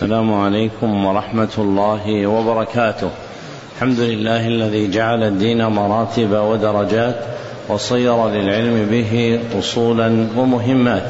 السلام 0.00 0.34
عليكم 0.34 1.04
ورحمة 1.04 1.54
الله 1.58 2.26
وبركاته. 2.26 3.10
الحمد 3.76 4.00
لله 4.00 4.46
الذي 4.46 4.90
جعل 4.90 5.22
الدين 5.22 5.66
مراتب 5.66 6.32
ودرجات 6.32 7.16
وصير 7.68 8.28
للعلم 8.28 8.88
به 8.90 9.40
أصولا 9.58 10.26
ومهمات. 10.36 11.02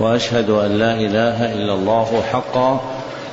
وأشهد 0.00 0.50
أن 0.50 0.70
لا 0.78 0.94
إله 0.94 1.54
إلا 1.54 1.74
الله 1.74 2.22
حقا 2.32 2.80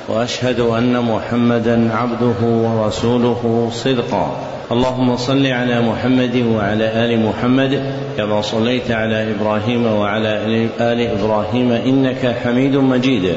وأشهد 0.08 0.60
أن 0.60 1.04
محمدا 1.04 1.92
عبده 1.94 2.40
ورسوله 2.42 3.68
صدقا. 3.72 4.26
اللهم 4.72 5.16
صل 5.16 5.46
على 5.46 5.80
محمد 5.80 6.36
وعلى 6.56 7.04
آل 7.04 7.26
محمد 7.26 7.92
كما 8.16 8.40
صليت 8.40 8.90
على 8.90 9.36
إبراهيم 9.36 9.86
وعلى 9.86 10.32
آل 10.80 11.00
إبراهيم 11.00 11.72
إنك 11.72 12.36
حميد 12.44 12.76
مجيد 12.76 13.36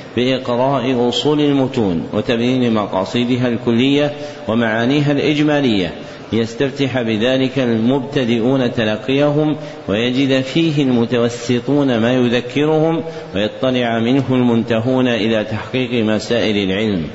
بإقراء 0.17 1.09
أصول 1.09 1.41
المتون 1.41 2.07
وتبيين 2.13 2.73
مقاصدها 2.73 3.47
الكلية 3.47 4.11
ومعانيها 4.47 5.11
الإجمالية 5.11 5.93
يستفتح 6.33 7.01
بذلك 7.01 7.59
المبتدئون 7.59 8.73
تلقيهم 8.73 9.55
ويجد 9.87 10.41
فيه 10.41 10.83
المتوسطون 10.83 11.97
ما 11.97 12.13
يذكرهم 12.13 13.03
ويطلع 13.35 13.99
منه 13.99 14.23
المنتهون 14.29 15.07
إلى 15.07 15.43
تحقيق 15.43 16.05
مسائل 16.05 16.69
العلم. 16.69 17.07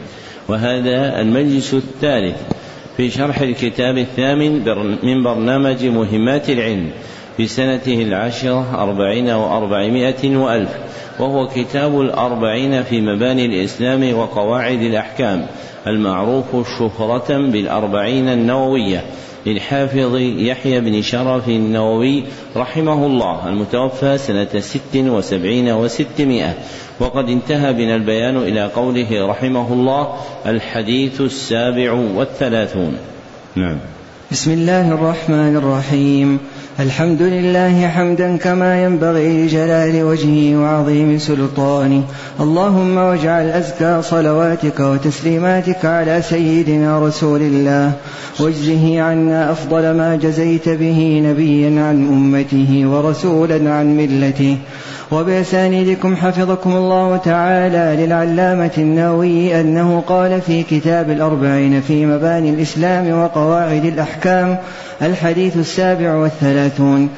وهذا 0.48 1.20
المجلس 1.20 1.74
الثالث 1.74 2.36
في 2.97 3.11
شرح 3.11 3.41
الكتاب 3.41 3.98
الثامن 3.98 4.52
من 5.02 5.22
برنامج 5.22 5.84
مهمات 5.84 6.50
العلم 6.50 6.91
في 7.36 7.47
سنته 7.47 8.02
العاشرة 8.02 8.83
أربعين 8.83 9.30
وأربعمائة 9.30 10.36
وألف. 10.36 10.70
وهو 11.19 11.48
كتاب 11.48 12.00
الأربعين 12.00 12.83
في 12.83 13.00
مباني 13.00 13.47
الإسلام 13.47 14.19
وقواعد 14.19 14.81
الأحكام 14.81 15.47
المعروف 15.86 16.78
شهرة 16.78 17.39
بالأربعين 17.39 18.28
النووية 18.28 19.05
للحافظ 19.47 20.17
يحيى 20.17 20.81
بن 20.81 21.03
شرف 21.03 21.48
النووي 21.48 22.25
رحمه 22.56 23.06
الله 23.06 23.48
المتوفى 23.48 24.19
سنة 24.19 24.61
ست 24.61 24.97
وسبعين 24.97 25.73
وستمائة. 25.73 26.55
وقد 27.00 27.28
انتهى 27.28 27.73
بنا 27.73 27.95
البيان 27.97 28.36
إلى 28.36 28.64
قوله 28.64 29.27
رحمه 29.27 29.73
الله 29.73 30.17
الحديث 30.46 31.20
السابع 31.20 31.92
والثلاثون. 31.92 32.98
نعم. 33.57 33.79
بسم 34.33 34.51
الله 34.51 34.92
الرحمن 34.92 35.57
الرحيم. 35.57 36.39
الحمد 36.81 37.23
لله 37.23 37.89
حمدا 37.89 38.37
كما 38.37 38.85
ينبغي 38.85 39.47
لجلال 39.47 40.03
وجهه 40.05 40.57
وعظيم 40.57 41.19
سلطانه. 41.19 42.03
اللهم 42.41 42.97
واجعل 42.97 43.47
أزكى 43.51 44.03
صلواتك 44.03 44.81
وتسليماتك 44.81 45.85
على 45.85 46.23
سيدنا 46.23 46.98
رسول 46.98 47.41
الله. 47.41 47.92
واجزه 48.41 49.03
عنا 49.03 49.53
أفضل 49.53 49.95
ما 49.95 50.17
جزيت 50.23 50.69
به 50.69 51.23
نبيا 51.25 51.83
عن 51.83 52.09
أمته 52.09 52.83
ورسولا 52.86 53.75
عن 53.75 53.97
ملته. 53.97 54.57
وبأسانيدكم 55.12 56.17
حفظكم 56.17 56.77
الله 56.77 57.17
تعالى 57.17 58.06
للعلامة 58.06 58.70
النووي 58.78 59.61
أنه 59.61 60.02
قال 60.06 60.40
في 60.40 60.62
كتاب 60.62 61.11
الأربعين 61.11 61.80
في 61.80 62.06
مباني 62.06 62.50
الإسلام 62.50 63.11
وقواعد 63.11 63.84
الأحكام 63.84 64.58
الحديث 65.02 65.56
السابع 65.56 66.14
والثلاثون 66.14 67.08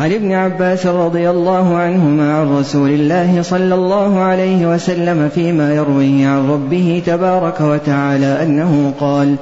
عن 0.00 0.12
ابن 0.12 0.32
عباس 0.32 0.86
رضي 0.86 1.30
الله 1.30 1.76
عنهما 1.76 2.34
عن 2.34 2.58
رسول 2.58 2.90
الله 2.90 3.42
صلى 3.42 3.74
الله 3.74 4.20
عليه 4.20 4.66
وسلم 4.66 5.28
فيما 5.34 5.74
يرويه 5.74 6.26
عن 6.28 6.50
ربه 6.50 7.02
تبارك 7.06 7.60
وتعالى 7.60 8.42
أنه 8.42 8.92
قال 9.00 9.36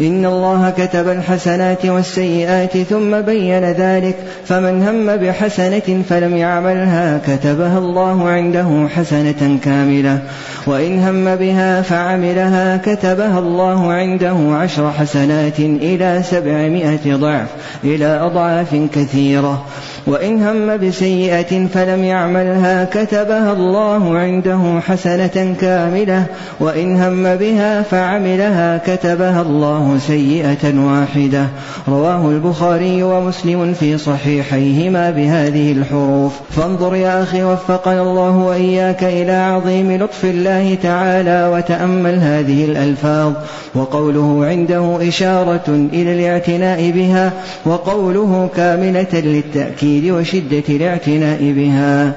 إن 0.00 0.26
الله 0.26 0.70
كتب 0.70 1.08
الحسنات 1.08 1.86
والسيئات 1.86 2.78
ثم 2.78 3.20
بين 3.20 3.64
ذلك 3.64 4.16
فمن 4.44 4.82
هم 4.82 5.16
بحسنة 5.16 6.02
فلم 6.08 6.36
يعملها 6.36 7.20
كتبها 7.26 7.78
الله 7.78 8.28
عنده 8.28 8.88
حسنة 8.96 9.58
كاملة 9.64 10.18
وإن 10.66 10.98
هم 10.98 11.36
بها 11.36 11.82
فعملها 11.82 12.76
كتبها 12.76 13.38
الله 13.38 13.92
عنده 13.92 14.36
عشر 14.50 14.90
حسنات 14.90 15.58
إلى 15.60 16.22
سبعمائة 16.30 17.16
ضعف 17.16 17.48
إلى 17.84 18.06
أضعاف 18.06 18.74
كثيرة. 18.94 19.64
وإن 20.06 20.42
هم 20.42 20.76
بسيئة 20.76 21.66
فلم 21.66 22.04
يعملها 22.04 22.84
كتبها 22.84 23.52
الله 23.52 24.18
عنده 24.18 24.80
حسنة 24.80 25.54
كاملة. 25.60 26.24
وإن 26.60 26.96
هم 27.02 27.36
بها 27.36 27.82
فعملها 27.82 28.78
كتبها 28.86 29.42
الله 29.42 29.98
سيئة 30.06 30.78
واحدة. 30.78 31.46
رواه 31.88 32.30
البخاري 32.30 33.02
ومسلم 33.02 33.74
في 33.74 33.98
صحيحيهما 33.98 35.10
بهذه 35.10 35.72
الحروف. 35.72 36.32
فانظر 36.50 36.94
يا 36.94 37.22
أخي 37.22 37.42
وفقنا 37.42 38.02
الله 38.02 38.36
وإياك 38.36 39.04
إلى 39.04 39.32
عظيم 39.32 39.92
لطف 40.02 40.24
الله 40.24 40.76
تعالى 40.82 41.50
وتأمل 41.54 42.18
هذه 42.18 42.64
الألفاظ. 42.64 43.32
وقوله 43.74 44.46
عنده 44.46 45.08
إشارة 45.08 45.88
إلى 45.92 46.12
الاعتناء 46.12 46.90
بها 46.90 47.32
وقوله 47.64 48.48
كاملة 48.56 49.06
للتأكيد. 49.12 49.95
التأكيد 49.96 50.10
وشدة 50.10 50.64
الاعتناء 50.68 51.52
بها 51.52 52.12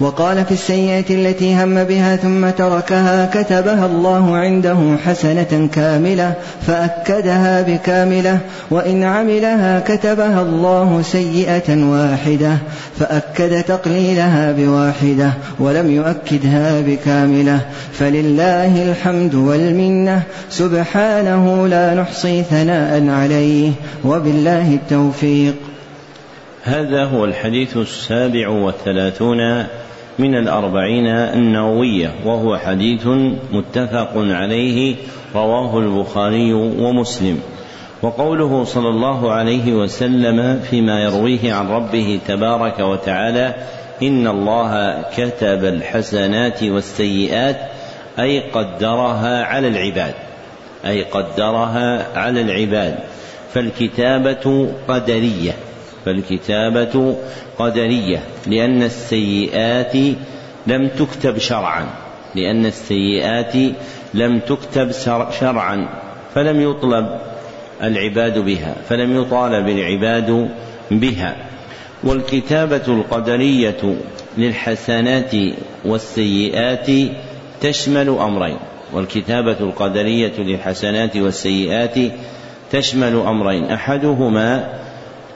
وقال 0.00 0.44
في 0.44 0.52
السيئة 0.52 1.04
التي 1.10 1.54
هم 1.54 1.84
بها 1.84 2.16
ثم 2.16 2.50
تركها 2.50 3.30
كتبها 3.34 3.86
الله 3.86 4.36
عنده 4.36 4.96
حسنة 5.06 5.68
كاملة 5.72 6.34
فأكدها 6.66 7.62
بكاملة 7.62 8.38
وإن 8.70 9.02
عملها 9.02 9.80
كتبها 9.80 10.42
الله 10.42 11.02
سيئة 11.02 11.84
واحدة 11.84 12.56
فأكد 12.98 13.62
تقليلها 13.62 14.52
بواحدة 14.52 15.30
ولم 15.58 15.90
يؤكدها 15.90 16.80
بكاملة. 16.80 17.60
فلله 17.92 18.90
الحمد 18.90 19.34
والمنة 19.34 20.22
سبحانه 20.50 21.66
لا 21.68 21.94
نحصي 21.94 22.42
ثناء 22.42 23.08
عليه 23.08 23.72
وبالله 24.04 24.74
التوفيق. 24.74 25.71
هذا 26.64 27.04
هو 27.04 27.24
الحديث 27.24 27.76
السابع 27.76 28.48
والثلاثون 28.48 29.66
من 30.18 30.34
الأربعين 30.34 31.06
النووية 31.06 32.14
وهو 32.24 32.56
حديث 32.56 33.06
متفق 33.52 34.12
عليه 34.14 34.96
رواه 35.34 35.78
البخاري 35.78 36.52
ومسلم. 36.52 37.40
وقوله 38.02 38.64
صلى 38.64 38.88
الله 38.88 39.32
عليه 39.32 39.72
وسلم 39.72 40.60
فيما 40.70 41.02
يرويه 41.02 41.52
عن 41.52 41.68
ربه 41.68 42.20
تبارك 42.28 42.80
وتعالى 42.80 43.54
إن 44.02 44.26
الله 44.26 45.02
كتب 45.16 45.64
الحسنات 45.64 46.62
والسيئات 46.62 47.56
أي 48.18 48.40
قدرها 48.40 49.44
على 49.44 49.68
العباد. 49.68 50.14
أي 50.86 51.02
قدرها 51.02 52.18
على 52.18 52.40
العباد. 52.40 52.98
فالكتابة 53.54 54.68
قدرية. 54.88 55.52
فالكتابة 56.04 57.16
قدرية 57.58 58.22
لأن 58.46 58.82
السيئات 58.82 59.96
لم 60.66 60.88
تكتب 60.88 61.38
شرعا 61.38 61.86
لأن 62.34 62.66
السيئات 62.66 63.52
لم 64.14 64.38
تكتب 64.38 64.90
شرعا 65.40 65.88
فلم 66.34 66.60
يطلب 66.70 67.18
العباد 67.82 68.38
بها 68.38 68.74
فلم 68.88 69.20
يطالب 69.20 69.68
العباد 69.68 70.48
بها. 70.90 71.36
والكتابة 72.04 72.82
القدرية 72.88 73.94
للحسنات 74.38 75.34
والسيئات 75.84 76.86
تشمل 77.60 78.08
أمرين. 78.08 78.58
والكتابة 78.92 79.56
القدرية 79.60 80.32
للحسنات 80.38 81.16
والسيئات 81.16 82.12
تشمل 82.70 83.16
أمرين. 83.16 83.64
أحدهما 83.64 84.68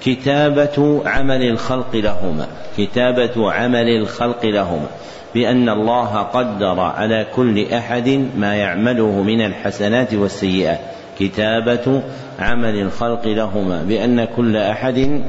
كتابة 0.03 1.03
عمل 1.07 1.43
الخلق 1.43 1.97
لهما. 1.97 2.47
كتابة 2.79 3.53
عمل 3.53 3.89
الخلق 3.89 4.45
لهما. 4.47 4.87
بأن 5.35 5.69
الله 5.69 6.17
قدر 6.17 6.81
على 6.81 7.27
كل 7.35 7.73
أحد 7.73 8.27
ما 8.39 8.57
يعمله 8.57 9.23
من 9.23 9.41
الحسنات 9.41 10.15
والسيئات. 10.15 10.81
كتابة 11.19 12.03
عمل 12.39 12.81
الخلق 12.81 13.27
لهما. 13.27 13.83
بأن 13.89 14.25
كل 14.25 14.57
أحد 14.57 15.23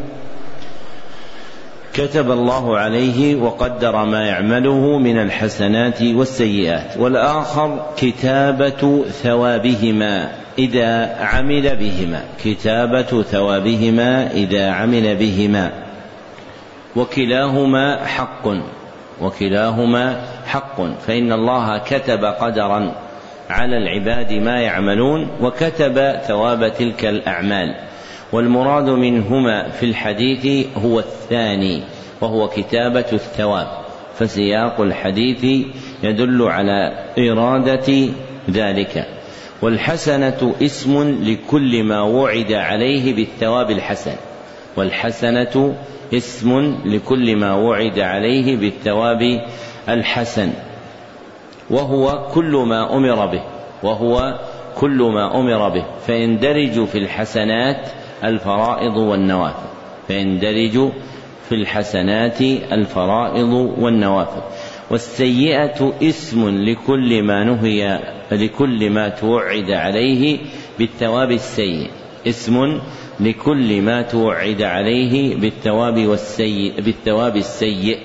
كتب 1.94 2.32
الله 2.32 2.78
عليه 2.78 3.36
وقدر 3.36 4.06
ما 4.06 4.26
يعمله 4.26 4.98
من 4.98 5.18
الحسنات 5.18 6.02
والسيئات 6.02 6.98
والآخر 6.98 7.86
كتابة 7.98 9.04
ثوابهما 9.24 10.32
إذا 10.60 11.16
عمل 11.22 11.76
بهما 11.76 12.24
كتابة 12.44 13.24
ثوابهما 13.24 14.32
إذا 14.32 14.72
عمل 14.72 15.16
بهما 15.16 15.72
وكلاهما 16.96 18.06
حق 18.06 18.48
وكلاهما 19.22 20.22
حق 20.48 20.82
فإن 21.08 21.32
الله 21.32 21.78
كتب 21.78 22.26
قدرا 22.26 22.92
على 23.50 23.78
العباد 23.78 24.34
ما 24.34 24.62
يعملون 24.62 25.28
وكتب 25.42 26.20
ثواب 26.28 26.74
تلك 26.74 27.06
الأعمال. 27.06 27.76
والمراد 28.32 28.90
منهما 28.90 29.70
في 29.70 29.86
الحديث 29.86 30.68
هو 30.78 31.00
الثاني 31.00 31.84
وهو 32.22 32.48
كتابة 32.48 33.06
الثواب 33.14 33.68
فسياق 34.20 34.82
الحديث 34.82 35.66
يدل 36.04 36.44
على 36.44 37.06
إرادة 37.20 38.10
ذلك. 38.50 39.08
والحسنة 39.62 40.56
اسم 40.62 41.24
لكل 41.24 41.84
ما 41.84 42.02
وعد 42.02 42.52
عليه 42.54 43.16
بالثواب 43.16 43.72
الحسن. 43.72 44.16
والحسنة 44.78 45.76
اسم 46.14 46.78
لكل 46.86 47.36
ما 47.36 47.54
وعد 47.56 48.00
عليه 48.00 48.58
بالثواب 48.58 49.42
الحسن. 49.90 50.50
وهو 51.70 52.28
كل 52.34 52.52
ما 52.68 52.98
أمر 52.98 53.26
به 53.26 53.42
وهو 53.84 54.40
كل 54.76 55.02
ما 55.14 55.40
أمر 55.40 55.70
به 55.70 55.86
فيندرج 56.06 56.86
في 56.86 56.98
الحسنات 56.98 57.90
الفرائض 58.24 58.98
والنوافل 58.98 59.68
فيندرج 60.08 60.92
في 61.50 61.56
الحسنات 61.56 62.42
الفرائض 62.72 63.54
والنوافل. 63.78 64.42
والسيئة 64.92 65.94
اسم 66.04 66.50
لكل 66.50 67.24
ما 67.24 67.44
نهي 67.44 68.00
لكل 68.32 68.90
ما 68.90 69.10
توعد 69.10 69.72
عليه 69.72 70.38
بالثواب 70.80 71.32
السيء. 71.32 71.90
اسم 72.28 72.80
لكل 73.20 73.82
ما 73.82 74.02
توعد 74.02 74.62
عليه 74.62 75.36
بالثواب 75.36 76.08
والسيء 76.08 76.82
بالثواب 76.82 77.36
السيء. 77.36 77.98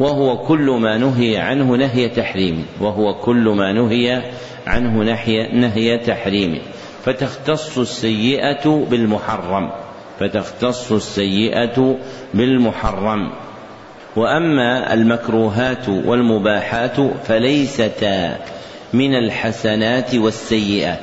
وهو 0.00 0.38
كل 0.38 0.70
ما 0.70 0.98
نهي 0.98 1.36
عنه 1.36 1.76
نهي 1.76 2.08
تحريم. 2.08 2.66
وهو 2.80 3.14
كل 3.14 3.48
ما 3.48 3.72
نهي 3.72 4.22
عنه 4.66 5.02
نهي 5.04 5.52
نهي 5.52 5.98
تحريم. 5.98 6.58
فتختص 7.04 7.78
السيئة 7.78 8.86
بالمحرم. 8.90 9.70
فتختص 10.20 10.92
السيئة 10.92 11.96
بالمحرم. 12.34 13.30
وأما 14.16 14.94
المكروهات 14.94 15.88
والمباحات 15.88 16.96
فليستا 17.24 18.36
من 18.92 19.14
الحسنات 19.14 20.14
والسيئات 20.14 21.00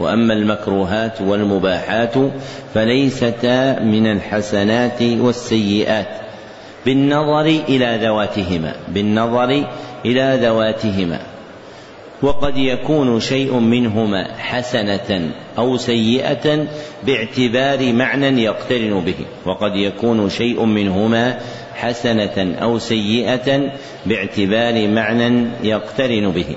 وأما 0.00 0.34
المكروهات 0.34 1.20
والمباحات 1.20 2.14
فليستا 2.74 3.80
من 3.80 4.06
الحسنات 4.06 5.02
والسيئات. 5.02 6.08
بالنظر 6.86 7.46
إلى 7.68 7.98
ذواتهما. 8.02 8.72
بالنظر 8.88 9.64
إلى 10.04 10.38
ذواتهما. 10.42 11.31
وقد 12.22 12.56
يكون 12.56 13.20
شيء 13.20 13.54
منهما 13.54 14.28
حسنة 14.38 15.30
أو 15.58 15.76
سيئة 15.76 16.66
باعتبار 17.06 17.92
معنى 17.92 18.42
يقترن 18.42 19.00
به، 19.00 19.14
وقد 19.46 19.76
يكون 19.76 20.30
شيء 20.30 20.64
منهما 20.64 21.38
حسنة 21.74 22.54
أو 22.62 22.78
سيئة 22.78 23.72
باعتبار 24.06 24.88
معنى 24.88 25.46
يقترن 25.62 26.30
به. 26.30 26.56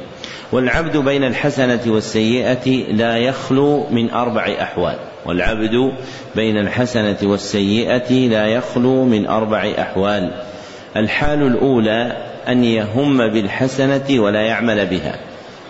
والعبد 0.51 0.97
بين 0.97 1.23
الحسنة 1.23 1.81
والسيئة 1.87 2.69
لا 2.93 3.17
يخلو 3.17 3.89
من 3.91 4.09
أربع 4.09 4.53
أحوال، 4.61 4.95
والعبد 5.25 5.91
بين 6.35 6.57
الحسنة 6.57 7.17
والسيئة 7.23 8.13
لا 8.13 8.47
يخلو 8.47 9.05
من 9.05 9.27
أربع 9.27 9.71
أحوال. 9.79 10.31
الحال 10.97 11.41
الأولى 11.41 12.17
أن 12.47 12.63
يهم 12.63 13.17
بالحسنة 13.17 14.19
ولا 14.19 14.41
يعمل 14.41 14.85
بها، 14.85 15.19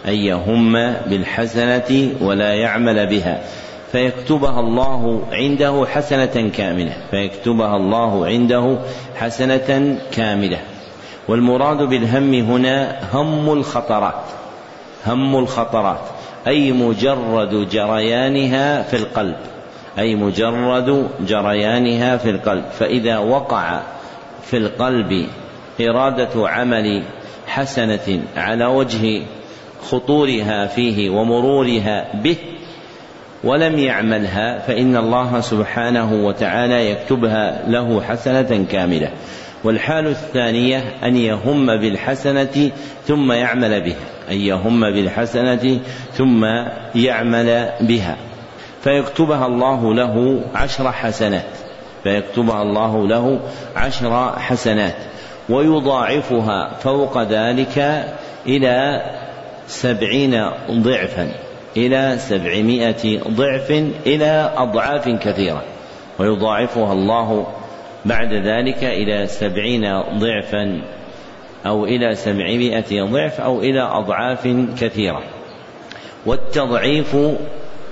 أن 0.08 0.14
يهم 0.14 0.74
بالحسنة 1.06 2.10
ولا 2.22 2.54
يعمل 2.54 3.08
بها. 3.08 3.42
فيكتبها 3.92 4.60
الله 4.60 5.22
عنده 5.32 5.86
حسنة 5.86 6.52
كاملة. 6.58 6.94
فيكتبها 7.12 7.76
الله 7.78 8.26
عنده 8.26 8.78
حسنة 9.16 9.98
كاملة. 10.12 10.58
والمراد 11.28 11.78
بالهم 11.78 12.34
هنا 12.34 13.00
هم 13.14 13.54
الخطرات. 13.54 14.24
هم 15.08 15.36
الخطرات. 15.36 16.02
أي 16.48 16.72
مجرد 16.72 17.70
جريانها 17.70 18.82
في 18.82 18.96
القلب. 18.96 19.36
أي 20.00 20.16
مجرد 20.16 21.08
جريانها 21.28 22.18
في 22.18 22.30
القلب. 22.30 22.66
فإذا 22.80 23.18
وقع 23.18 23.82
في 24.44 24.58
القلب 24.58 25.28
إرادة 25.82 26.50
عمل 26.50 27.04
حسنة 27.48 28.22
على 28.38 28.66
وجه 28.66 29.22
خطورها 29.90 30.68
فيه 30.68 31.10
ومرورها 31.10 32.06
به 32.14 32.38
ولم 33.44 33.80
يعملها 33.80 34.60
فإن 34.60 34.98
الله 34.98 35.42
سبحانه 35.42 36.26
وتعالى 36.26 36.92
يكتبها 36.92 37.64
له 37.68 38.02
حسنة 38.02 38.66
كاملة. 38.72 39.10
والحال 39.64 40.08
الثانية 40.08 40.84
أن 41.04 41.18
يهم 41.18 41.66
بالحسنة 41.66 42.72
ثم 43.08 43.32
يعمل 43.32 43.82
بها 43.82 44.32
أن 44.32 44.36
يهم 44.38 44.82
بالحسنة 44.82 45.80
ثم 46.14 46.46
يعمل 46.96 47.70
بها. 47.82 48.16
فيكتبها 48.84 49.46
الله 49.46 49.94
له 49.94 50.42
عشر 50.56 50.92
حسنات 50.92 51.46
فيكتبها 52.04 52.62
الله 52.62 53.08
له 53.08 53.40
عشر 53.76 54.34
حسنات 54.40 54.96
ويضاعفها 55.50 56.74
فوق 56.80 57.22
ذلك 57.24 58.06
إلى 58.48 59.02
سبعين 59.68 60.50
ضعفا 60.72 61.32
إلى 61.78 62.16
سبعمائة 62.20 63.20
ضعف 63.30 63.72
إلى 64.06 64.54
أضعاف 64.58 65.10
كثيرة 65.10 65.64
ويضاعفها 66.20 66.94
الله 66.94 67.48
بعد 68.06 68.34
ذلك 68.34 68.84
إلى 68.84 69.28
سبعين 69.28 70.02
ضعفا 70.20 70.82
أو 71.66 71.86
إلى 71.86 72.16
سبعمائة 72.16 73.04
ضعف 73.04 73.42
أو 73.42 73.60
إلى 73.60 73.82
أضعاف 73.82 74.48
كثيرة. 74.80 75.24
والتضعيف 76.26 77.18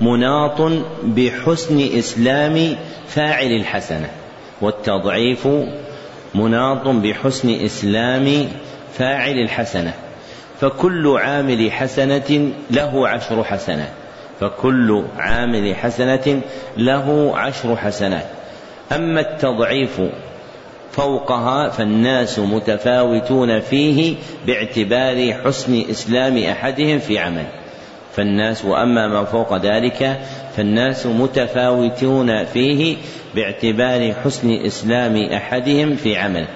مناط 0.00 0.60
بحسن 1.02 1.98
إسلام 1.98 2.76
فاعل 3.06 3.46
الحسنة. 3.46 4.08
والتضعيف 4.60 5.48
مناط 6.34 6.88
بحسن 6.88 7.64
إسلام 7.64 8.48
فاعل 8.92 9.38
الحسنة. 9.38 9.92
فكل 10.60 11.16
عامل 11.18 11.72
حسنة 11.72 12.50
له 12.70 13.08
عشر 13.08 13.44
حسنات. 13.44 13.92
فكل 14.40 15.04
عامل 15.18 15.74
حسنة 15.74 16.40
له 16.76 17.32
عشر 17.36 17.76
حسنات. 17.76 18.26
أما 18.92 19.20
التضعيف 19.20 20.00
فوقها 20.92 21.68
فالناس 21.68 22.38
متفاوتون 22.38 23.60
فيه 23.60 24.16
باعتبار 24.46 25.32
حسن 25.44 25.84
إسلام 25.90 26.38
أحدهم 26.38 26.98
في 26.98 27.18
عمل. 27.18 27.46
فالناس 28.16 28.64
وأما 28.64 29.08
ما 29.08 29.24
فوق 29.24 29.56
ذلك 29.56 30.20
فالناس 30.56 31.06
متفاوتون 31.06 32.44
فيه 32.44 32.96
باعتبار 33.34 34.14
حسن 34.24 34.50
إسلام 34.66 35.16
أحدهم 35.16 35.96
في 35.96 36.16
عمل. 36.16 36.46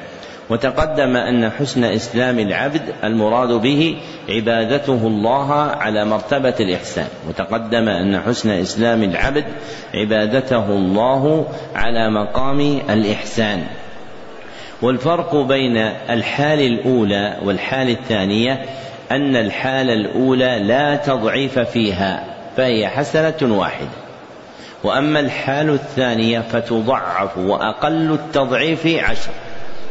وتقدم 0.51 1.17
أن 1.17 1.51
حسن 1.51 1.85
إسلام 1.85 2.39
العبد 2.39 2.83
المراد 3.05 3.49
به 3.49 3.97
عبادته 4.29 5.07
الله 5.07 5.53
على 5.53 6.05
مرتبة 6.05 6.55
الإحسان. 6.61 7.07
وتقدم 7.29 7.89
أن 7.89 8.21
حسن 8.21 8.51
إسلام 8.51 9.03
العبد 9.03 9.45
عبادته 9.95 10.67
الله 10.69 11.47
على 11.75 12.11
مقام 12.11 12.61
الإحسان. 12.91 13.67
والفرق 14.83 15.37
بين 15.37 15.77
الحال 16.11 16.61
الأولى 16.61 17.37
والحال 17.45 17.91
الثانية 17.91 18.63
أن 19.11 19.37
الحالة 19.37 19.93
الأولى 19.93 20.59
لا 20.59 20.97
تضعيف 20.97 21.59
فيها 21.59 22.25
فهي 22.57 22.89
حسنة 22.89 23.59
واحدة. 23.59 23.89
وأما 24.85 25.21
الحال 25.21 25.71
الثانية 25.71 26.41
فتضعف 26.41 27.39
وأقل 27.39 28.13
التضعيف 28.13 28.87
عشر. 28.87 29.33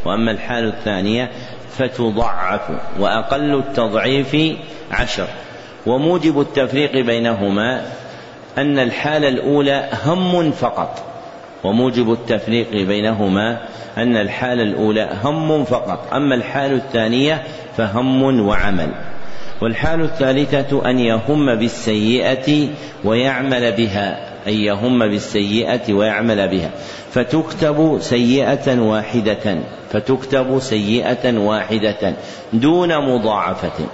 وأما 0.04 0.30
الحال 0.30 0.68
الثانية 0.68 1.30
فتضعف 1.78 2.60
وأقل 2.98 3.54
التضعيف 3.54 4.36
عشر. 4.90 5.26
وموجب 5.86 6.40
التفريق 6.40 6.92
بينهما 6.92 7.82
أن 8.58 8.78
الحالة 8.78 9.28
الأولى 9.28 9.88
هم 10.04 10.50
فقط. 10.50 11.04
وموجب 11.64 12.12
التفريق 12.12 12.70
بينهما 12.70 13.58
أن 13.98 14.16
الحالة 14.16 14.62
الأولى 14.62 15.10
هم 15.24 15.64
فقط. 15.64 16.12
أما 16.12 16.34
الحالة 16.34 16.76
الثانية 16.76 17.42
فهم 17.76 18.46
وعمل. 18.46 18.88
والحال 19.62 20.00
الثالثة 20.00 20.90
أن 20.90 20.98
يهم 20.98 21.54
بالسيئة 21.54 22.68
ويعمل 23.04 23.72
بها. 23.72 24.27
أن 24.48 24.54
يهم 24.54 24.98
بالسيئة 24.98 25.92
ويعمل 25.92 26.48
بها. 26.48 26.70
فتكتب 27.10 27.98
سيئة 28.00 28.80
واحدة. 28.80 29.58
فتكتب 29.90 30.58
سيئة 30.58 31.38
واحدة 31.38 32.14
دون 32.52 32.98
مضاعفة. 32.98 33.86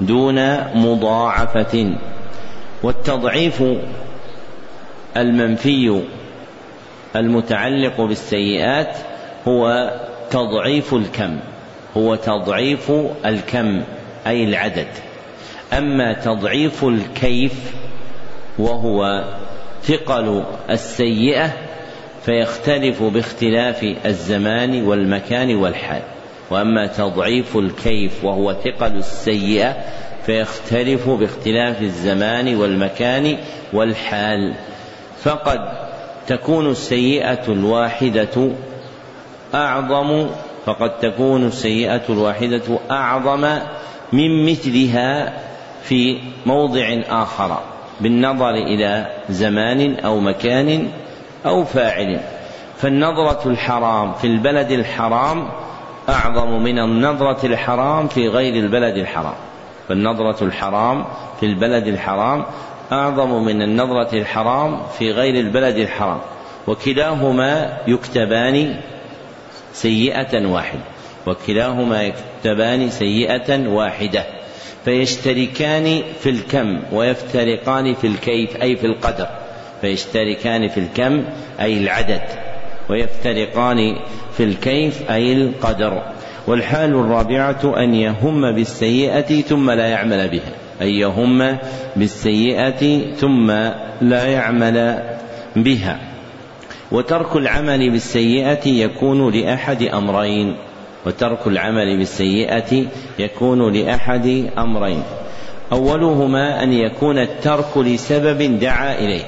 دون 0.00 0.56
مضاعفة. 0.74 1.94
والتضعيف 2.82 3.62
المنفي 5.16 6.02
المتعلق 7.16 8.00
بالسيئات 8.00 8.96
هو 9.48 9.90
تضعيف 10.30 10.94
الكم. 10.94 11.38
هو 11.96 12.14
تضعيف 12.14 12.92
الكم 13.24 13.82
أي 14.26 14.44
العدد. 14.44 14.88
أما 15.72 16.12
تضعيف 16.12 16.84
الكيف 16.84 17.74
وهو 18.58 19.24
ثقل 19.82 20.44
السيئة 20.70 21.52
فيختلف 22.24 23.02
باختلاف 23.02 23.96
الزمان 24.06 24.82
والمكان 24.82 25.56
والحال. 25.56 26.02
وأما 26.50 26.86
تضعيف 26.86 27.56
الكيف 27.56 28.24
وهو 28.24 28.52
ثقل 28.52 28.96
السيئة 28.96 29.76
فيختلف 30.26 31.08
باختلاف 31.08 31.82
الزمان 31.82 32.56
والمكان 32.56 33.36
والحال. 33.72 34.54
فقد 35.22 35.58
تكون 36.26 36.70
السيئة 36.70 37.48
الواحدة 37.48 38.50
أعظم 39.54 40.26
فقد 40.66 40.98
تكون 40.98 41.46
السيئة 41.46 42.02
الواحدة 42.08 42.78
أعظم 42.90 43.58
من 44.12 44.50
مثلها 44.50 45.32
في 45.82 46.18
موضع 46.46 47.00
آخر. 47.08 47.62
بالنظر 48.00 48.50
إلى 48.50 49.06
زمان 49.30 49.94
أو 49.94 50.20
مكان 50.20 50.88
أو 51.46 51.64
فاعل. 51.64 52.20
فالنظرة 52.76 53.48
الحرام 53.48 54.12
في 54.12 54.26
البلد 54.26 54.70
الحرام 54.70 55.48
أعظم 56.08 56.62
من 56.62 56.78
النظرة 56.78 57.46
الحرام 57.46 58.08
في 58.08 58.28
غير 58.28 58.54
البلد 58.54 58.96
الحرام. 58.96 59.34
فالنظرة 59.88 60.44
الحرام 60.44 61.04
في 61.40 61.46
البلد 61.46 61.86
الحرام 61.86 62.44
أعظم 62.92 63.44
من 63.44 63.62
النظرة 63.62 64.18
الحرام 64.18 64.80
في 64.98 65.12
غير 65.12 65.34
البلد 65.34 65.76
الحرام. 65.76 66.18
وكلاهما 66.66 67.78
يكتبان 67.86 68.76
سيئة 69.72 70.46
واحدة. 70.46 70.80
وكلاهما 71.26 72.02
يكتبان 72.02 72.90
سيئة 72.90 73.68
واحدة. 73.68 74.24
فيشتركان 74.84 76.02
في 76.20 76.30
الكم 76.30 76.80
ويفترقان 76.92 77.94
في 77.94 78.06
الكيف 78.06 78.62
أي 78.62 78.76
في 78.76 78.86
القدر. 78.86 79.26
فيشتركان 79.80 80.68
في 80.68 80.80
الكم 80.80 81.24
أي 81.60 81.78
العدد. 81.78 82.22
ويفترقان 82.90 83.96
في 84.36 84.44
الكيف 84.44 85.10
أي 85.10 85.32
القدر. 85.32 86.02
والحال 86.46 86.90
الرابعة 86.90 87.82
أن 87.82 87.94
يهم 87.94 88.52
بالسيئة 88.52 89.40
ثم 89.40 89.70
لا 89.70 89.88
يعمل 89.88 90.28
بها. 90.28 90.52
أن 90.82 90.86
يهم 90.86 91.58
بالسيئة 91.96 93.14
ثم 93.14 93.50
لا 94.00 94.24
يعمل 94.26 95.02
بها. 95.56 95.98
وترك 96.92 97.36
العمل 97.36 97.90
بالسيئة 97.90 98.68
يكون 98.68 99.32
لأحد 99.32 99.82
أمرين. 99.82 100.56
وترك 101.06 101.46
العمل 101.46 101.96
بالسيئة 101.96 102.86
يكون 103.18 103.72
لأحد 103.72 104.50
أمرين. 104.58 105.02
أولهما 105.72 106.62
أن 106.62 106.72
يكون 106.72 107.18
الترك 107.18 107.76
لسبب 107.78 108.58
دعا 108.58 108.98
إليه. 108.98 109.24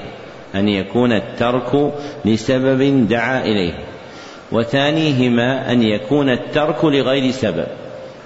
أن 0.55 0.67
يكون 0.67 1.11
الترك 1.11 1.93
لسبب 2.25 3.07
دعا 3.07 3.41
إليه. 3.41 3.73
وثانيهما 4.51 5.71
أن 5.71 5.83
يكون 5.83 6.29
الترك 6.29 6.85
لغير 6.85 7.31
سبب. 7.31 7.67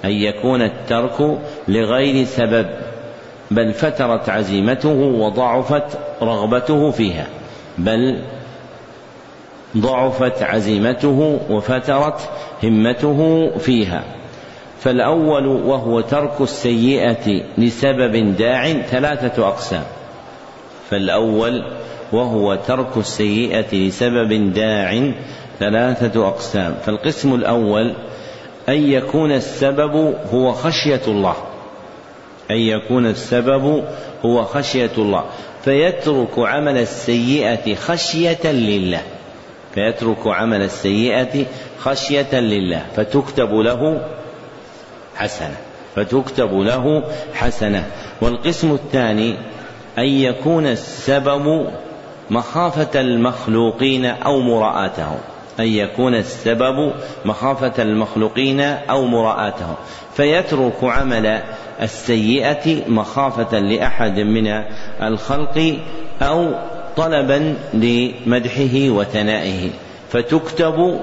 أن 0.06 0.12
يكون 0.12 0.62
الترك 0.62 1.40
لغير 1.68 2.26
سبب. 2.26 2.66
بل 3.52 3.74
فترت 3.74 4.30
عزيمته 4.30 4.90
وضعفت 4.90 6.00
رغبته 6.22 6.92
فيها. 6.92 7.28
بل 7.78 8.22
ضعفت 9.78 10.44
عزيمته 10.44 11.40
وفترت 11.50 12.30
همته 12.64 13.52
فيها. 13.58 14.04
فالأول 14.80 15.48
وهو 15.48 16.02
ترك 16.02 16.42
السيئة 16.42 17.42
لسبب 17.58 18.36
داع 18.38 18.74
ثلاثة 18.74 19.48
أقسام. 19.48 19.84
فالأول 20.90 21.64
وهو 22.14 22.56
ترك 22.56 22.98
السيئة 22.98 23.76
لسبب 23.76 24.54
داع 24.54 25.12
ثلاثة 25.60 26.28
أقسام. 26.28 26.76
فالقسم 26.86 27.36
الأول 27.36 27.94
أن 28.70 28.92
يكون 28.92 29.32
السبب 29.32 30.16
هو 30.34 30.52
خشية 30.52 31.02
الله. 31.08 31.36
أن 32.52 32.58
يكون 32.58 33.06
السبب 33.06 33.84
هو 34.26 34.44
خشية 34.44 34.92
الله. 34.98 35.24
فيترك 35.64 36.40
عمل 36.40 36.78
السيئة 36.78 37.76
خشية 37.76 38.52
لله. 38.52 39.02
فيترك 39.78 40.28
عمل 40.28 40.62
السيئة 40.62 41.46
خشية 41.80 42.40
لله 42.40 42.86
فتكتب 42.96 43.54
له 43.54 44.02
حسنة 45.16 45.56
فتكتب 45.96 46.54
له 46.54 47.04
حسنة. 47.34 47.86
والقسم 48.22 48.72
الثاني 48.72 49.36
أن 49.98 50.04
يكون 50.04 50.68
السبب 50.68 51.68
مخافة 52.30 53.02
المخلوقين 53.02 54.06
أو 54.06 54.40
مراءاتهم 54.40 55.18
أن 55.60 55.68
يكون 55.68 56.16
السبب 56.16 56.94
مخافة 57.26 57.84
المخلوقين 57.84 58.62
أو 58.62 59.06
مراءاتهم 59.06 59.76
فيترك 60.14 60.84
عمل 60.84 61.42
السيئة 61.82 62.90
مخافة 62.90 63.60
لأحد 63.60 64.20
من 64.20 64.64
الخلق 65.02 65.78
أو 66.22 66.54
طلبا 66.98 67.56
لمدحه 67.74 68.90
وثنائه. 68.90 69.70
فتكتب 70.12 71.00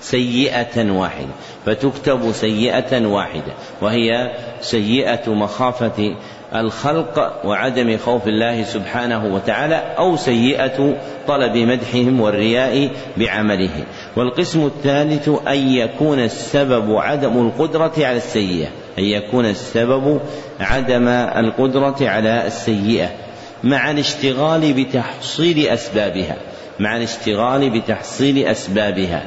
سيئة 0.00 0.90
واحدة. 0.90 1.28
فتكتب 1.66 2.32
سيئة 2.32 3.06
واحدة. 3.06 3.52
وهي 3.82 4.30
سيئة 4.60 5.30
مخافة 5.30 6.16
الخلق 6.54 7.40
وعدم 7.44 7.96
خوف 7.96 8.28
الله 8.28 8.62
سبحانه 8.62 9.34
وتعالى 9.34 9.94
أو 9.98 10.16
سيئة 10.16 10.96
طلب 11.28 11.56
مدحهم 11.56 12.20
والرياء 12.20 12.90
بعمله. 13.16 13.84
والقسم 14.16 14.66
الثالث 14.66 15.28
أن 15.48 15.68
يكون 15.68 16.18
السبب 16.18 16.96
عدم 16.96 17.46
القدرة 17.46 17.92
على 17.98 18.16
السيئة. 18.16 18.68
أن 18.98 19.04
يكون 19.04 19.46
السبب 19.46 20.20
عدم 20.60 21.08
القدرة 21.08 21.96
على 22.00 22.46
السيئة. 22.46 23.25
مع 23.64 23.90
الاشتغال 23.90 24.72
بتحصيل 24.72 25.68
أسبابها 25.68 26.36
مع 26.78 26.96
الاشتغال 26.96 27.70
بتحصيل 27.70 28.46
أسبابها. 28.46 29.22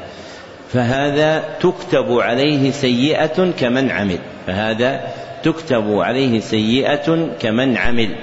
فهذا 0.73 1.43
تكتب 1.59 2.11
عليه 2.11 2.71
سيئة 2.71 3.51
كمن 3.59 3.91
عمل. 3.91 4.19
فهذا 4.47 5.01
تكتب 5.43 5.99
عليه 5.99 6.39
سيئة 6.39 7.29
كمن 7.39 7.77
عمل 7.77 8.15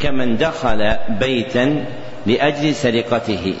كمن 0.00 0.36
دخل 0.36 0.96
بيتا 1.20 1.84
لأجل 2.26 2.74
سرقته. 2.74 3.54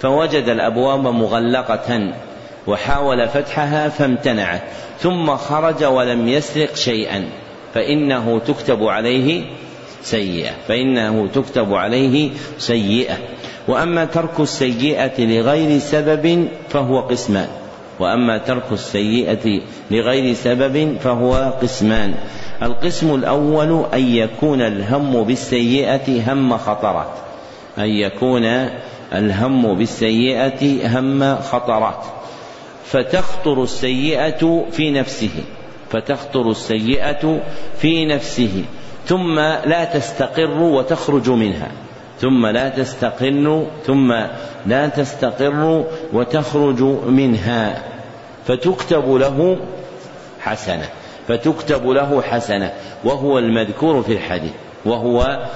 فوجد 0.00 0.48
الأبواب 0.48 1.00
مغلقة 1.00 2.12
وحاول 2.66 3.28
فتحها 3.28 3.88
فامتنعت 3.88 4.62
ثم 5.00 5.36
خرج 5.36 5.84
ولم 5.84 6.28
يسرق 6.28 6.76
شيئا. 6.76 7.24
فإنه 7.74 8.40
تكتب 8.46 8.84
عليه 8.84 9.44
سيئة 10.02 10.50
فإنه 10.68 11.28
تكتب 11.34 11.74
عليه 11.74 12.30
سيئة. 12.58 13.14
وأما 13.68 14.04
ترك 14.04 14.40
السيئة 14.40 15.20
لغير 15.20 15.78
سبب 15.78 16.48
فهو 16.68 17.00
قسمان. 17.00 17.48
وأما 18.00 18.38
ترك 18.38 18.72
السيئة 18.72 19.60
لغير 19.90 20.34
سبب 20.34 20.96
فهو 21.00 21.52
قسمان. 21.62 22.14
القسم 22.62 23.14
الأول 23.14 23.84
أن 23.94 24.08
يكون 24.08 24.60
الهم 24.60 25.22
بالسيئة 25.22 26.32
هم 26.32 26.58
خطرات. 26.58 27.12
أن 27.78 27.88
يكون 27.88 28.44
الهم 29.12 29.74
بالسيئة 29.74 30.88
هم 30.98 31.36
خطرات. 31.36 32.04
فتخطر 32.84 33.62
السيئة 33.62 34.66
في 34.72 34.90
نفسه. 34.90 35.30
فتخطر 35.90 36.50
السيئة 36.50 37.40
في 37.78 38.04
نفسه. 38.04 38.64
ثم 39.06 39.38
لا 39.40 39.84
تستقر 39.84 40.60
وتخرج 40.60 41.30
منها. 41.30 41.68
ثم 42.20 42.46
لا 42.46 42.68
تستقر 42.68 43.66
ثم 43.86 44.12
لا 44.66 44.88
تستقر 44.88 45.84
وتخرج 46.12 46.82
منها. 47.06 47.82
فتكتب 48.46 49.14
له 49.14 49.56
حسنة. 50.40 50.88
فتكتب 51.28 51.86
له 51.86 52.22
حسنة. 52.22 52.72
وهو 53.04 53.38
المذكور 53.38 54.02
في 54.02 54.12
الحديث. 54.12 54.52
وهو 54.84 55.46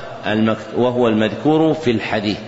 وهو 0.76 1.08
المذكور 1.08 1.74
في 1.74 1.90
الحديث. 1.90 2.38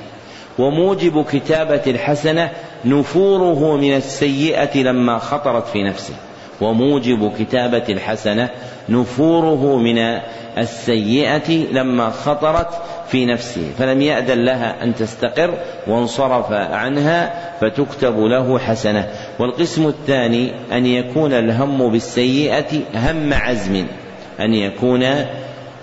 وموجب 0.59 1.25
كتابة 1.25 1.83
الحسنة 1.87 2.51
نفوره 2.85 3.77
من 3.77 3.97
السيئة 3.97 4.83
لما 4.83 5.19
خطرت 5.19 5.67
في 5.67 5.83
نفسه. 5.83 6.15
وموجب 6.61 7.33
كتابة 7.39 7.85
الحسنة 7.89 8.49
نفوره 8.89 9.77
من 9.77 9.99
السيئة 10.59 11.51
لما 11.73 12.11
خطرت 12.11 12.69
في 13.09 13.27
نفسه. 13.27 13.71
فلم 13.79 14.03
يأذن 14.03 14.45
لها 14.45 14.85
أن 14.85 14.95
تستقر 14.95 15.55
وانصرف 15.87 16.53
عنها 16.53 17.35
فتكتب 17.61 18.19
له 18.19 18.59
حسنة. 18.59 19.09
والقسم 19.39 19.87
الثاني 19.87 20.53
أن 20.73 20.87
يكون 20.87 21.33
الهم 21.33 21.91
بالسيئة 21.91 22.81
هم 22.95 23.35
عزم. 23.35 23.87
أن 24.41 24.55
يكون 24.55 25.05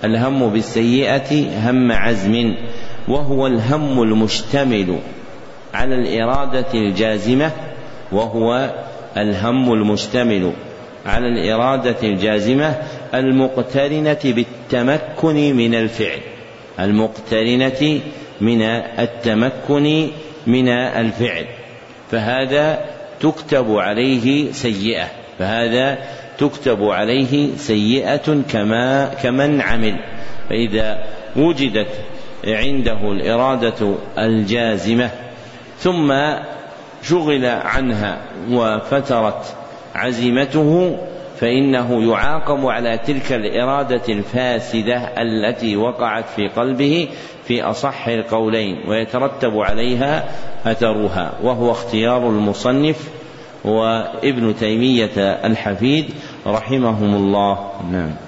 الهم 0.03 0.49
بالسيئة 0.49 1.45
هم 1.69 1.91
عزم. 1.91 2.55
وهو 3.07 3.47
الهم 3.47 4.01
المشتمل 4.01 4.99
على 5.73 5.95
الإرادة 5.95 6.73
الجازمة. 6.73 7.51
وهو 8.11 8.69
الهم 9.17 9.73
المشتمل 9.73 10.51
على 11.05 11.27
الإرادة 11.27 11.95
الجازمة 12.03 12.75
المقترنة 13.13 14.19
بالتمكن 14.23 15.55
من 15.55 15.75
الفعل. 15.75 16.19
المقترنة 16.79 18.01
من 18.41 18.61
التمكن 18.99 20.07
من 20.47 20.69
الفعل. 20.69 21.45
فهذا 22.11 22.79
تكتب 23.19 23.71
عليه 23.71 24.51
سيئة. 24.51 25.07
فهذا 25.39 25.97
تكتب 26.37 26.83
عليه 26.83 27.55
سيئة 27.57 28.41
كما 28.51 29.11
كمن 29.23 29.61
عمل. 29.61 29.95
فإذا 30.49 31.03
وجدت 31.35 31.87
عنده 32.47 33.11
الإرادة 33.11 33.95
الجازمة 34.17 35.09
ثم 35.79 36.13
شغل 37.03 37.45
عنها 37.45 38.17
وفترت 38.49 39.55
عزيمته 39.95 40.97
فإنه 41.39 42.11
يعاقب 42.11 42.65
على 42.65 42.97
تلك 42.97 43.31
الإرادة 43.31 44.01
الفاسدة 44.09 44.97
التي 44.97 45.77
وقعت 45.77 46.25
في 46.35 46.47
قلبه 46.47 47.07
في 47.43 47.63
أصح 47.63 48.07
القولين 48.07 48.89
ويترتب 48.89 49.57
عليها 49.57 50.29
أثرها 50.65 51.33
وهو 51.43 51.71
اختيار 51.71 52.29
المصنف 52.29 53.09
وابن 53.65 54.55
تيمية 54.59 55.17
الحفيد 55.17 56.05
رحمهم 56.47 57.15
الله. 57.15 57.69
نعم. 57.91 58.24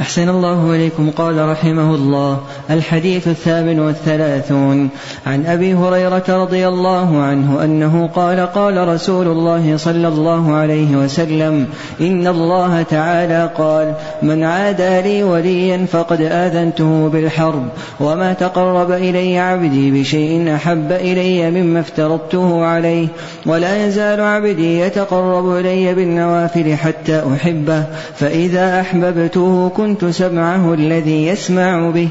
أحسن 0.00 0.28
الله 0.28 0.74
إليكم. 0.74 1.10
قال 1.10 1.48
رحمه 1.48 1.94
الله 1.94 2.40
الحديث 2.70 3.28
الثامن 3.28 3.80
والثلاثون. 3.80 4.88
عن 5.26 5.46
أبي 5.46 5.74
هريرة 5.74 6.24
رضي 6.28 6.68
الله 6.68 7.22
عنه 7.22 7.64
أنه 7.64 8.10
قال 8.14 8.40
قال 8.40 8.88
رسول 8.88 9.26
الله 9.26 9.76
صلى 9.76 10.08
الله 10.08 10.54
عليه 10.54 10.96
وسلم 10.96 11.66
إن 12.00 12.26
الله 12.26 12.82
تعالى 12.82 13.50
قال 13.58 13.94
من 14.22 14.44
عادى 14.44 15.00
لي 15.00 15.22
وليا 15.22 15.86
فقد 15.86 16.20
آذنته 16.20 17.08
بالحرب 17.08 17.68
وما 18.00 18.32
تقرب 18.32 18.90
إلي 18.90 19.38
عبدي 19.38 20.00
بشيء 20.00 20.54
أحب 20.54 20.92
إلي 20.92 21.50
مما 21.50 21.80
افترضته 21.80 22.64
عليه 22.64 23.08
ولا 23.46 23.86
يزال 23.86 24.20
عبدي 24.20 24.80
يتقرب 24.80 25.56
إلي 25.56 25.94
بالنوافل 25.94 26.74
حتى 26.74 27.22
أحبه 27.34 27.84
فإذا 28.14 28.80
أحببته 28.80 29.68
كنت 29.68 29.89
كنت 29.90 30.04
سمعه 30.04 30.74
الذي 30.74 31.26
يسمع 31.26 31.90
به 31.90 32.08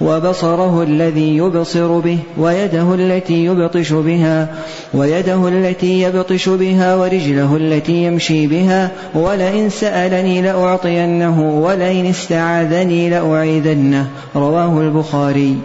وبصره 0.00 0.82
الذي 0.82 1.36
يبصر 1.36 1.98
به 1.98 2.18
ويده 2.38 2.94
التي 2.94 3.44
يبطش 3.44 3.92
بها 3.92 4.48
ويده 4.94 5.48
التي 5.48 6.02
يبطش 6.02 6.48
بها 6.48 6.96
ورجله 6.96 7.56
التي 7.56 8.04
يمشي 8.04 8.46
بها 8.46 8.90
ولئن 9.14 9.70
سألني 9.70 10.42
لأعطينه 10.42 11.60
ولئن 11.60 12.06
استعاذني 12.06 13.10
لأعيذنه. 13.10 14.06
رواه 14.36 14.80
البخاري. 14.80 15.56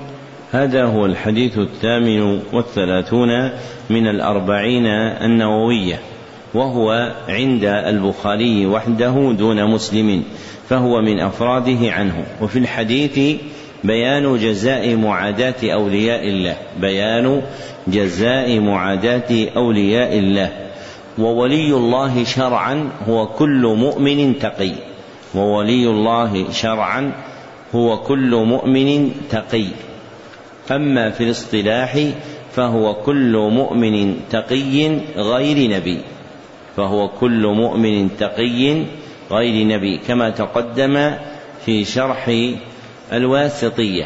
هذا 0.51 0.84
هو 0.86 1.06
الحديث 1.06 1.58
الثامن 1.58 2.39
والثلاثون 2.53 3.30
من 3.89 4.08
الأربعين 4.08 4.86
النووية. 5.21 5.99
وهو 6.53 7.13
عند 7.29 7.63
البخاري 7.63 8.65
وحده 8.65 9.33
دون 9.38 9.65
مسلم 9.65 10.23
فهو 10.69 11.01
من 11.01 11.19
أفراده 11.19 11.91
عنه. 11.91 12.25
وفي 12.41 12.60
الحديث 12.60 13.39
بيان 13.83 14.38
جزاء 14.38 14.95
معاداة 14.95 15.55
أولياء 15.63 16.29
الله 16.29 16.55
بيان 16.81 17.41
جزاء 17.88 18.60
معاداة 18.60 19.47
أولياء 19.57 20.19
الله. 20.19 20.51
وولي 21.17 21.73
الله 21.73 22.23
شرعا 22.23 22.89
هو 23.10 23.27
كل 23.27 23.75
مؤمن 23.77 24.39
تقي. 24.39 24.71
وولي 25.36 25.88
الله 25.88 26.51
شرعا 26.51 27.12
هو 27.75 27.97
كل 27.97 28.36
مؤمن 28.36 29.12
تقي. 29.29 29.65
أما 30.71 31.10
في 31.10 31.23
الاصطلاح 31.23 31.99
فهو 32.51 32.93
كل 32.93 33.49
مؤمن 33.51 34.15
تقي 34.29 34.97
غير 35.17 35.69
نبي. 35.69 35.97
فهو 36.77 37.09
كل 37.09 37.47
مؤمن 37.47 38.17
تقي 38.17 38.83
غير 39.31 39.67
نبي 39.67 39.97
كما 39.97 40.29
تقدم 40.29 41.11
في 41.65 41.85
شرح 41.85 42.31
الواسطية. 43.13 44.05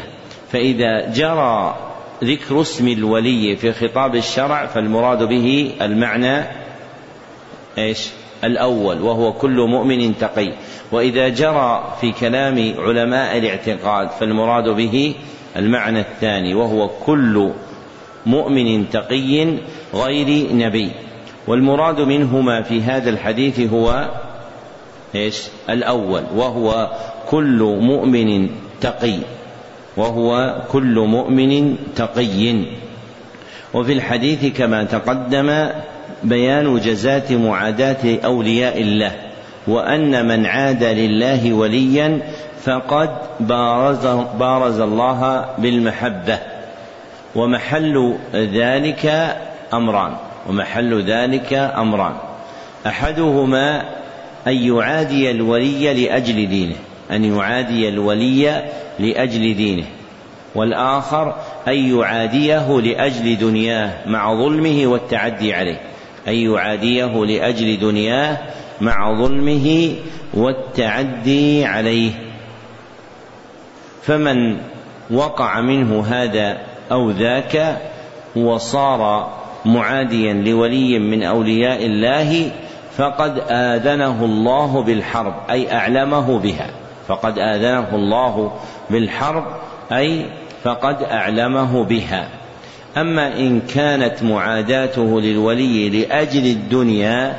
فإذا 0.52 1.12
جرى 1.12 1.76
ذكر 2.24 2.60
اسم 2.60 2.88
الولي 2.88 3.56
في 3.56 3.72
خطاب 3.72 4.16
الشرع 4.16 4.66
فالمراد 4.66 5.22
به 5.22 5.72
المعنى 5.82 6.44
إيش؟ 7.78 8.08
الأول 8.44 9.02
وهو 9.02 9.32
كل 9.32 9.56
مؤمن 9.60 10.18
تقي. 10.18 10.52
وإذا 10.92 11.28
جرى 11.28 11.96
في 12.00 12.12
كلام 12.12 12.74
علماء 12.78 13.38
الاعتقاد 13.38 14.10
فالمراد 14.10 14.68
به 14.68 15.14
المعنى 15.56 16.00
الثاني 16.00 16.54
وهو 16.54 16.88
كل 16.88 17.50
مؤمن 18.26 18.90
تقي 18.90 19.58
غير 19.94 20.54
نبي. 20.54 20.90
والمراد 21.46 22.00
منهما 22.00 22.62
في 22.62 22.82
هذا 22.82 23.10
الحديث 23.10 23.60
هو 23.60 24.08
إيش؟ 25.14 25.42
الأول 25.70 26.22
وهو 26.36 26.90
كل 27.28 27.78
مؤمن 27.80 28.48
تقي 28.80 29.18
وهو 29.96 30.60
كل 30.72 30.98
مؤمن 30.98 31.76
تقي. 31.96 32.64
وفي 33.74 33.92
الحديث 33.92 34.56
كما 34.56 34.84
تقدم 34.84 35.68
بيان 36.24 36.80
جزاء 36.80 37.36
معاداة 37.36 38.18
أولياء 38.24 38.80
الله 38.82 39.12
وأن 39.66 40.28
من 40.28 40.46
عادى 40.46 40.84
لله 40.84 41.52
وليا 41.52 42.20
فقد 42.62 43.10
بارز, 43.40 44.06
بارز 44.38 44.80
الله 44.80 45.46
بالمحاربة 45.58 46.38
ومحل 47.34 48.14
ذلك 48.34 49.36
أمران. 49.74 50.12
ومحل 50.48 51.02
ذلك 51.02 51.52
أمران. 51.52 52.14
أحدهما 52.86 53.82
أن 54.46 54.52
يعادي 54.52 55.30
الولي 55.30 56.04
لأجل 56.04 56.48
دينه 56.48 56.76
أن 57.10 57.24
يعادي 57.24 57.88
الولي 57.88 58.64
لأجل 58.98 59.54
دينه 59.54 59.84
والآخر 60.54 61.34
أن 61.68 61.98
يعاديه 61.98 62.80
لأجل 62.80 63.38
دنياه 63.38 63.90
مع 64.06 64.34
ظلمه 64.34 64.86
والتعدي 64.86 65.54
عليه 65.54 65.80
أن 66.28 66.34
يعاديه 66.34 67.24
لأجل 67.24 67.78
دنياه 67.78 68.38
مع 68.80 69.14
ظلمه 69.14 69.94
والتعدي 70.34 71.64
عليه. 71.64 72.10
فمن 74.02 74.56
وقع 75.10 75.60
منه 75.60 76.04
هذا 76.06 76.58
أو 76.92 77.10
ذاك 77.10 77.80
وصار 78.36 79.30
معاديا 79.64 80.32
لولي 80.32 80.98
من 80.98 81.22
أولياء 81.22 81.86
الله 81.86 82.50
فقد 82.96 83.42
آذنه 83.50 84.24
الله 84.24 84.82
بالحرب 84.82 85.34
أي 85.50 85.72
أعلمه 85.72 86.38
بها. 86.38 86.70
فقد 87.08 87.38
آذنه 87.38 87.94
الله 87.94 88.52
بالحرب 88.90 89.44
أي 89.92 90.26
فقد 90.64 91.02
أعلمه 91.02 91.84
بها. 91.84 92.28
أما 92.96 93.38
إن 93.38 93.60
كانت 93.60 94.22
معاداته 94.22 95.20
للولي 95.20 95.88
لأجل 95.88 96.46
الدنيا 96.46 97.36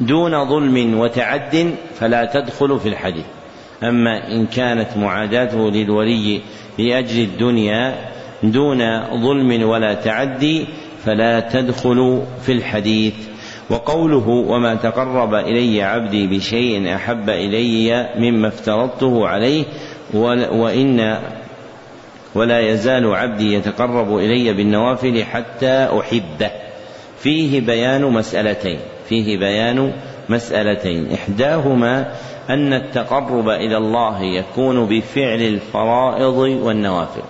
دون 0.00 0.44
ظلم 0.48 0.98
وتعد 0.98 1.74
فلا 2.00 2.24
تدخل 2.24 2.80
في 2.80 2.88
الحديث. 2.88 3.24
أما 3.82 4.32
إن 4.32 4.46
كانت 4.46 4.96
معاداته 4.96 5.70
للولي 5.70 6.40
لأجل 6.78 7.22
الدنيا 7.22 7.94
دون 8.42 9.02
ظلم 9.22 9.62
ولا 9.62 9.94
تعدي 9.94 10.66
فلا 11.08 11.40
تدخل 11.40 12.22
في 12.42 12.52
الحديث. 12.52 13.14
وقوله 13.70 14.28
وما 14.28 14.74
تقرب 14.74 15.34
إلي 15.34 15.82
عبدي 15.82 16.26
بشيء 16.26 16.94
أحب 16.94 17.30
إلي 17.30 18.08
مما 18.18 18.48
افترضته 18.48 19.28
عليه 19.28 19.64
وإن 20.52 21.18
ولا 22.34 22.60
يزال 22.60 23.14
عبدي 23.14 23.54
يتقرب 23.54 24.16
إلي 24.18 24.52
بالنوافل 24.52 25.24
حتى 25.24 25.88
أحبه. 26.00 26.50
فيه 27.18 27.60
بيان 27.60 28.02
مسألتين. 28.04 28.78
فيه 29.08 29.38
بيان 29.38 29.92
مسألتين. 30.28 31.12
إحداهما 31.12 32.12
أن 32.50 32.72
التقرب 32.72 33.48
إلى 33.48 33.76
الله 33.76 34.22
يكون 34.22 34.86
بفعل 34.86 35.40
الفرائض 35.40 36.38
والنوافل. 36.38 37.22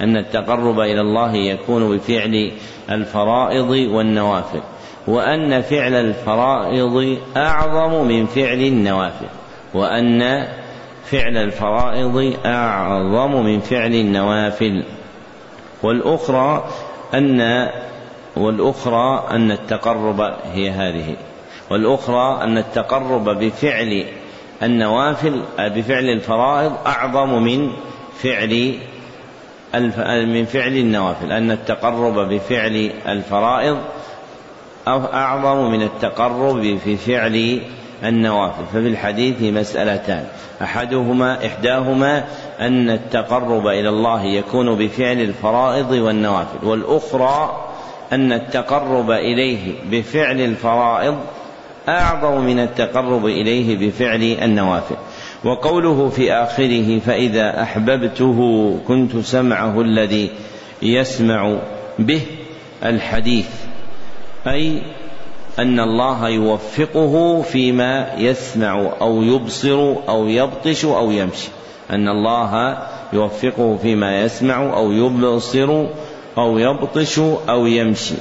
أن 0.00 0.16
التقرب 0.16 0.80
إلى 0.80 1.00
الله 1.00 1.34
يكون 1.34 1.96
بفعل 1.96 2.52
الفرائض 2.90 3.70
والنوافل 3.70 4.60
وأن 5.06 5.60
فعل 5.62 5.94
الفرائض 5.94 7.18
أعظم 7.36 8.08
من 8.08 8.26
فعل 8.26 8.60
النوافل 8.60 9.26
وأن 9.74 10.46
فعل 11.04 11.36
الفرائض 11.36 12.36
أعظم 12.46 13.44
من 13.44 13.60
فعل 13.60 13.94
النوافل. 13.94 14.84
والأخرى 15.82 16.68
أن 17.14 17.68
والأخرى 18.36 19.24
أن 19.30 19.50
التقرب 19.50 20.20
هي 20.52 20.70
هذه. 20.70 21.16
والأخرى 21.70 22.44
أن 22.44 22.58
التقرب 22.58 23.24
بفعل 23.28 24.04
النوافل 24.62 25.42
بفعل 25.58 26.04
الفرائض 26.04 26.72
أعظم 26.86 27.42
من 27.42 27.70
فعل 28.22 28.78
من 30.26 30.44
فعل 30.44 30.72
النوافل 30.76 31.32
أن 31.32 31.50
التقرب 31.50 32.28
بفعل 32.28 32.90
الفرائض 33.08 33.78
أعظم 34.88 35.70
من 35.70 35.82
التقرب 35.82 36.78
في 36.84 36.96
فعل 36.96 37.60
النوافل. 38.04 38.64
ففي 38.72 38.88
الحديث 38.88 39.42
مسألتان. 39.42 40.24
أحدهما 40.62 41.46
إحداهما 41.46 42.24
أن 42.60 42.90
التقرب 42.90 43.66
إلى 43.66 43.88
الله 43.88 44.24
يكون 44.24 44.74
بفعل 44.74 45.20
الفرائض 45.20 45.90
والنوافل 45.90 46.66
والأخرى 46.66 47.64
أن 48.12 48.32
التقرب 48.32 49.10
إليه 49.10 49.74
بفعل 49.90 50.40
الفرائض 50.40 51.16
أعظم 51.88 52.40
من 52.40 52.58
التقرب 52.58 53.26
إليه 53.26 53.88
بفعل 53.88 54.22
النوافل. 54.22 54.96
وقوله 55.44 56.08
في 56.08 56.32
آخره 56.32 56.98
فإذا 56.98 57.62
أحببته 57.62 58.38
كنت 58.88 59.16
سمعه 59.16 59.80
الذي 59.80 60.30
يسمع 60.82 61.56
به 61.98 62.20
الحديث. 62.84 63.48
أي 64.46 64.82
أن 65.58 65.80
الله 65.80 66.28
يوفقه 66.28 67.42
فيما 67.42 68.14
يسمع 68.18 68.92
أو 69.00 69.22
يبصر 69.22 69.94
أو 70.08 70.28
يبطش 70.28 70.84
أو 70.84 71.10
يمشي. 71.10 71.48
أن 71.90 72.08
الله 72.08 72.78
يوفقه 73.12 73.76
فيما 73.82 74.22
يسمع 74.22 74.76
أو 74.76 74.92
يبصر 74.92 75.84
أو 76.38 76.58
يبطش 76.58 77.18
أو 77.48 77.66
يمشي. 77.66 78.14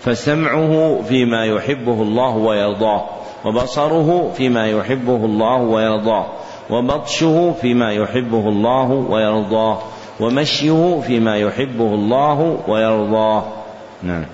فسمعه 0.00 1.02
فيما 1.08 1.44
يحبه 1.44 2.02
الله 2.02 2.36
ويرضاه. 2.36 3.06
وبصره 3.44 4.30
فيما 4.34 4.66
يحبه 4.66 5.16
الله 5.16 5.56
ويرضاه 5.56 6.26
وبطشه 6.70 7.54
فيما 7.60 7.92
يحبه 7.92 8.48
الله 8.48 8.90
ويرضاه 8.90 9.78
ومشيه 10.20 11.00
فيما 11.00 11.36
يحبه 11.36 11.94
الله 11.94 12.56
ويرضاه. 12.68 13.44
نعم. 14.02 14.24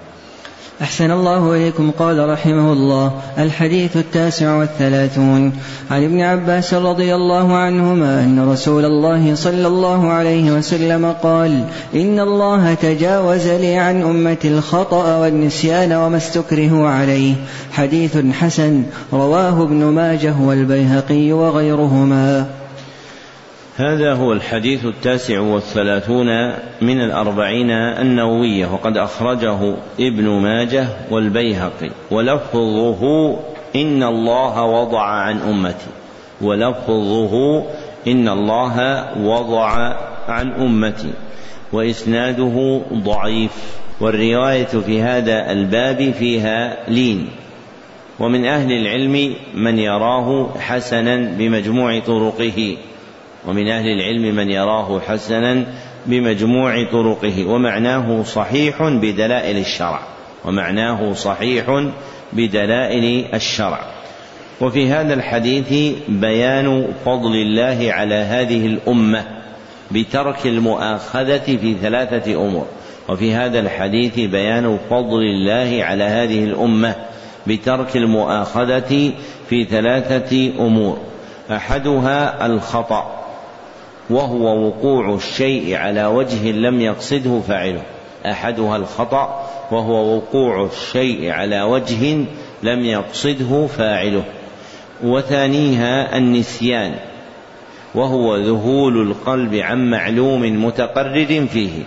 أحسن 0.85 1.11
الله 1.11 1.53
إليكم 1.53 1.91
قال 1.91 2.29
رحمه 2.29 2.73
الله 2.73 3.13
الحديث 3.39 3.97
التاسع 3.97 4.57
والثلاثون. 4.57 5.53
عن 5.91 6.05
ابن 6.05 6.21
عباس 6.21 6.75
رضي 6.75 7.15
الله 7.15 7.57
عنهما 7.57 8.21
أن 8.21 8.49
رسول 8.53 8.85
الله 8.85 9.35
صلى 9.35 9.67
الله 9.67 10.13
عليه 10.13 10.53
وسلم 10.53 11.15
قال 11.23 11.65
إن 11.95 12.21
الله 12.21 12.75
تجاوز 12.75 13.47
لي 13.49 13.77
عن 13.77 14.03
أمتي 14.03 14.49
الخطأ 14.49 15.19
والنسيان 15.19 15.93
وما 15.93 16.17
استكرهوا 16.17 16.89
عليه. 16.89 17.35
حديث 17.73 18.17
حسن 18.33 18.83
رواه 19.13 19.63
ابن 19.63 19.85
ماجه 19.85 20.35
والبيهقي 20.41 21.33
وغيرهما. 21.33 22.47
هذا 23.77 24.13
هو 24.13 24.33
الحديث 24.33 24.85
التاسع 24.85 25.41
والثلاثون 25.41 26.27
من 26.83 27.01
الأربعين 27.01 27.71
النووية 27.71 28.67
وقد 28.67 28.97
أخرجه 28.97 29.75
ابن 30.01 30.29
ماجه 30.29 30.87
والبيهقي 31.11 31.91
ولفظه 32.11 33.37
إن 33.77 34.03
الله 34.03 34.63
وضع 34.63 35.03
عن 35.03 35.39
أمتي 35.39 35.87
ولفظه 36.41 37.65
إن 38.07 38.29
الله 38.29 39.07
وضع 39.19 39.97
عن 40.29 40.53
أمتي 40.53 41.11
وإسناده 41.73 42.83
ضعيف 42.93 43.79
والرواية 44.01 44.65
في 44.65 45.03
هذا 45.03 45.53
الباب 45.53 46.13
فيها 46.13 46.77
لين. 46.91 47.29
ومن 48.21 48.45
أهل 48.45 48.73
العلم 48.73 49.35
من 49.55 49.79
يراه 49.79 50.49
حسنا 50.59 51.17
بمجموع 51.17 51.99
طرقه. 51.99 52.77
ومن 53.47 53.69
أهل 53.69 53.87
العلم 53.87 54.35
من 54.37 54.51
يراه 54.51 55.01
حسنا 55.01 55.67
بمجموع 56.07 56.85
طرقه 56.93 57.45
ومعناه 57.47 58.23
صحيح 58.23 58.83
بدلائل 58.83 59.57
الشرع 59.57 60.01
ومعناه 60.45 61.13
صحيح 61.13 61.91
بدلائل 62.33 63.25
الشرع. 63.35 63.81
وفي 64.61 64.89
هذا 64.89 65.15
الحديث 65.15 65.95
بيان 66.09 66.89
فضل 67.05 67.35
الله 67.35 67.93
على 67.93 68.15
هذه 68.15 68.67
الأمة 68.67 69.25
بترك 69.91 70.47
المؤاخذة 70.47 71.57
في 71.57 71.75
ثلاثة 71.83 72.35
أمور. 72.35 72.67
وفي 73.09 73.35
هذا 73.35 73.59
الحديث 73.59 74.21
بيان 74.21 74.79
فضل 74.91 75.23
الله 75.23 75.85
على 75.85 76.05
هذه 76.05 76.45
الأمة 76.45 76.95
بترك 77.47 77.97
المؤاخذة 77.97 79.13
في 79.49 79.65
ثلاثة 79.65 80.53
أمور. 80.59 80.99
أحدها 81.51 82.47
الخطأ 82.47 83.24
وهو 84.11 84.67
وقوع 84.67 85.15
الشيء 85.15 85.77
على 85.77 86.07
وجه 86.07 86.53
لم 86.53 86.81
يقصده 86.81 87.41
فاعله. 87.41 87.83
أحدها 88.27 88.77
الخطأ 88.77 89.51
وهو 89.71 90.17
وقوع 90.17 90.65
الشيء 90.65 91.31
على 91.31 91.63
وجه 91.63 92.25
لم 92.63 92.85
يقصده 92.85 93.67
فاعله. 93.67 94.25
وثانيها 95.05 96.17
النسيان 96.17 96.95
وهو 97.95 98.37
ذهول 98.37 99.03
القلب 99.11 99.55
عن 99.55 99.91
معلوم 99.91 100.65
متقرر 100.65 101.47
فيه. 101.47 101.83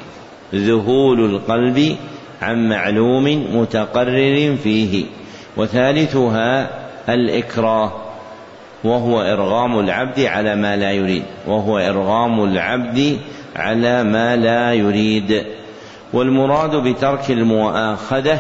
ذهول 0.56 1.36
القلب 1.36 1.96
عن 2.42 2.70
معلوم 2.70 3.58
متقرر 3.58 4.56
فيه. 4.64 5.06
وثالثها 5.58 6.70
الإكراه 7.10 8.07
وهو 8.84 9.22
إرغام 9.22 9.80
العبد 9.80 10.20
على 10.20 10.56
ما 10.56 10.76
لا 10.76 10.92
يريد 10.92 11.24
وهو 11.48 11.78
إرغام 11.78 12.44
العبد 12.44 13.20
على 13.56 14.04
ما 14.04 14.36
لا 14.36 14.74
يريد. 14.74 15.46
والمراد 16.14 16.76
بترك 16.76 17.32
المؤاخذة 17.32 18.40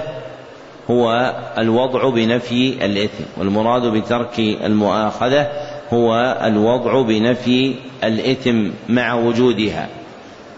هو 0.91 1.35
الوضع 1.57 2.09
بنفي 2.09 2.85
الإثم. 2.85 3.23
والمراد 3.37 3.81
بترك 3.81 4.39
المؤاخذة 4.39 5.47
هو 5.93 6.37
الوضع 6.43 7.01
بنفي 7.01 7.75
الإثم 8.03 8.69
مع 8.89 9.13
وجودها 9.13 9.87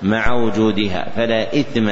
مع 0.01 0.33
وجودها. 0.33 1.07
فلا 1.15 1.59
إثم 1.59 1.89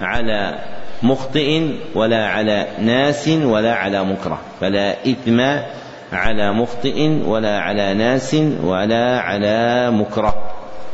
على 0.00 0.58
مخطئ 1.02 1.62
ولا 1.94 2.26
على 2.26 2.66
ناس 2.80 3.28
ولا 3.28 3.74
على 3.74 4.04
مكره. 4.04 4.40
فلا 4.60 4.96
إثم 5.06 5.40
على 6.12 6.52
مخطئ 6.52 7.08
ولا 7.26 7.58
على 7.60 7.94
ناس 7.94 8.36
ولا 8.64 9.20
على 9.20 9.90
مكره. 9.90 10.34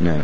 نعم. 0.01 0.23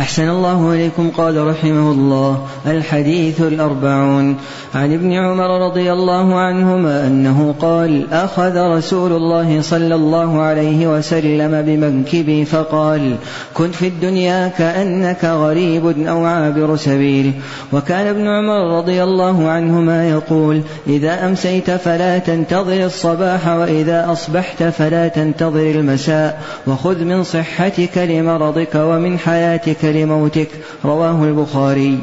أحسن 0.00 0.28
الله 0.28 0.72
إليكم 0.72 1.10
قال 1.10 1.46
رحمه 1.46 1.92
الله 1.92 2.46
الحديث 2.66 3.40
الأربعون. 3.40 4.36
عن 4.74 4.92
ابن 4.94 5.12
عمر 5.12 5.66
رضي 5.66 5.92
الله 5.92 6.34
عنهما 6.34 7.06
أنه 7.06 7.54
قال 7.60 8.12
أخذ 8.12 8.56
رسول 8.56 9.12
الله 9.12 9.60
صلى 9.60 9.94
الله 9.94 10.40
عليه 10.40 10.96
وسلم 10.96 11.62
بمنكبي 11.62 12.44
فقال 12.44 13.16
كن 13.54 13.70
في 13.70 13.88
الدنيا 13.88 14.48
كأنك 14.48 15.24
غريب 15.24 16.06
أو 16.08 16.24
عابر 16.24 16.76
سبيل. 16.76 17.32
وكان 17.72 18.06
ابن 18.06 18.26
عمر 18.26 18.78
رضي 18.78 19.02
الله 19.02 19.48
عنهما 19.48 20.08
يقول 20.08 20.60
إذا 20.86 21.26
أمسيت 21.26 21.70
فلا 21.70 22.18
تنتظر 22.18 22.84
الصباح 22.84 23.48
وإذا 23.48 24.12
أصبحت 24.12 24.62
فلا 24.62 25.08
تنتظر 25.08 25.70
المساء. 25.70 26.42
وخذ 26.66 27.04
من 27.04 27.24
صحتك 27.24 27.98
لمرضك 27.98 28.74
ومن 28.74 29.18
حياتك 29.18 29.85
لموتك 29.86 30.48
رواه 30.84 31.24
البخاري. 31.24 31.98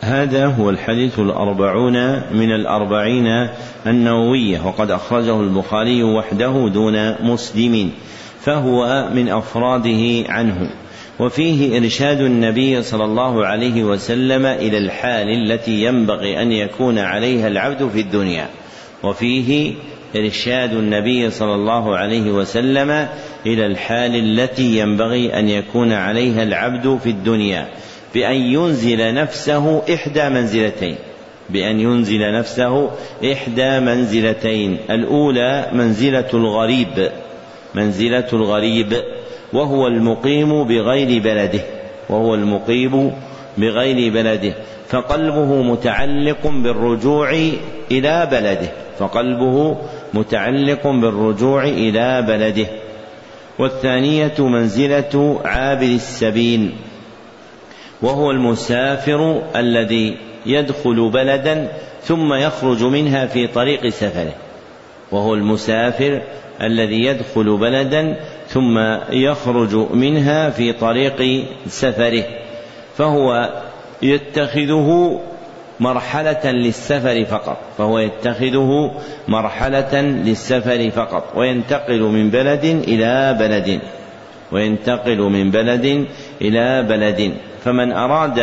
هذا 0.00 0.46
هو 0.46 0.70
الحديث 0.70 1.18
الأربعون 1.18 1.94
من 2.32 2.52
الأربعين 2.52 3.48
النووية 3.86 4.66
وقد 4.66 4.90
أخرجه 4.90 5.40
البخاري 5.40 6.02
وحده 6.02 6.68
دون 6.74 7.14
مسلم 7.22 7.90
فهو 8.40 9.08
من 9.14 9.28
أفراده 9.28 10.32
عنه. 10.32 10.70
وفيه 11.20 11.78
إرشاد 11.78 12.20
النبي 12.20 12.82
صلى 12.82 13.04
الله 13.04 13.46
عليه 13.46 13.84
وسلم 13.84 14.46
إلى 14.46 14.78
الحال 14.78 15.28
التي 15.28 15.84
ينبغي 15.84 16.42
أن 16.42 16.52
يكون 16.52 16.98
عليها 16.98 17.48
العبد 17.48 17.88
في 17.88 18.00
الدنيا. 18.00 18.48
وفيه 19.02 19.74
إرشاد 20.16 20.72
النبي 20.72 21.30
صلى 21.30 21.54
الله 21.54 21.96
عليه 21.96 22.30
وسلم 22.30 23.08
إلى 23.46 23.66
الحال 23.66 24.14
التي 24.16 24.78
ينبغي 24.78 25.38
أن 25.38 25.48
يكون 25.48 25.92
عليها 25.92 26.42
العبد 26.42 26.98
في 27.02 27.10
الدنيا 27.10 27.68
بأن 28.14 28.36
ينزل 28.36 29.14
نفسه 29.14 29.82
إحدى 29.94 30.28
منزلتين. 30.28 30.96
بأن 31.50 31.80
ينزل 31.80 32.32
نفسه 32.32 32.90
إحدى 33.32 33.80
منزلتين. 33.80 34.78
الأولى 34.90 35.70
منزلة 35.72 36.28
الغريب 36.34 37.10
منزلة 37.74 38.28
الغريب 38.32 38.94
وهو 39.52 39.86
المقيم 39.86 40.64
بغير 40.64 41.22
بلده 41.22 41.60
وهو 42.08 42.34
المقيم 42.34 43.12
بغير 43.58 44.12
بلده. 44.12 44.54
فقلبه 44.88 45.62
متعلق 45.62 46.46
بالرجوع 46.46 47.30
إلى 47.90 48.28
بلده 48.30 48.68
فقلبه 48.98 49.76
متعلق 50.14 50.86
بالرجوع 50.86 51.64
إلى 51.64 52.22
بلده. 52.22 52.66
والثانية 53.58 54.34
منزلة 54.38 55.40
عابر 55.44 55.86
السبيل 55.86 56.72
وهو 58.02 58.30
المسافر 58.30 59.42
الذي 59.56 60.16
يدخل 60.46 61.10
بلدا 61.10 61.68
ثم 62.02 62.34
يخرج 62.34 62.82
منها 62.82 63.26
في 63.26 63.46
طريق 63.46 63.88
سفره. 63.88 64.34
وهو 65.12 65.34
المسافر 65.34 66.22
الذي 66.62 67.04
يدخل 67.04 67.56
بلدا 67.56 68.16
ثم 68.48 68.78
يخرج 69.10 69.74
منها 69.74 70.50
في 70.50 70.72
طريق 70.72 71.44
سفره 71.66 72.24
فهو 72.96 73.52
يتخذه 74.02 75.20
مرحلة 75.80 76.50
للسفر 76.50 77.24
فقط 77.24 77.58
فهو 77.78 77.98
يتخذه 77.98 78.90
مرحلة 79.28 80.00
للسفر 80.00 80.90
فقط 80.90 81.32
وينتقل 81.36 82.00
من 82.00 82.30
بلد 82.30 82.64
إلى 82.64 83.36
بلد 83.40 83.80
وينتقل 84.52 85.18
من 85.18 85.50
بلد 85.50 86.06
إلى 86.40 86.82
بلد. 86.82 87.34
فمن 87.64 87.92
أراد 87.92 88.38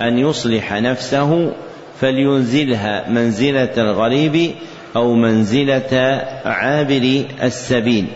أن 0.00 0.18
يصلح 0.18 0.72
نفسه 0.72 1.52
فلينزلها 2.00 3.08
منزلة 3.08 3.72
الغريب 3.78 4.50
أو 4.96 5.14
منزلة 5.14 6.22
عابر 6.44 7.22
السبيل. 7.42 8.06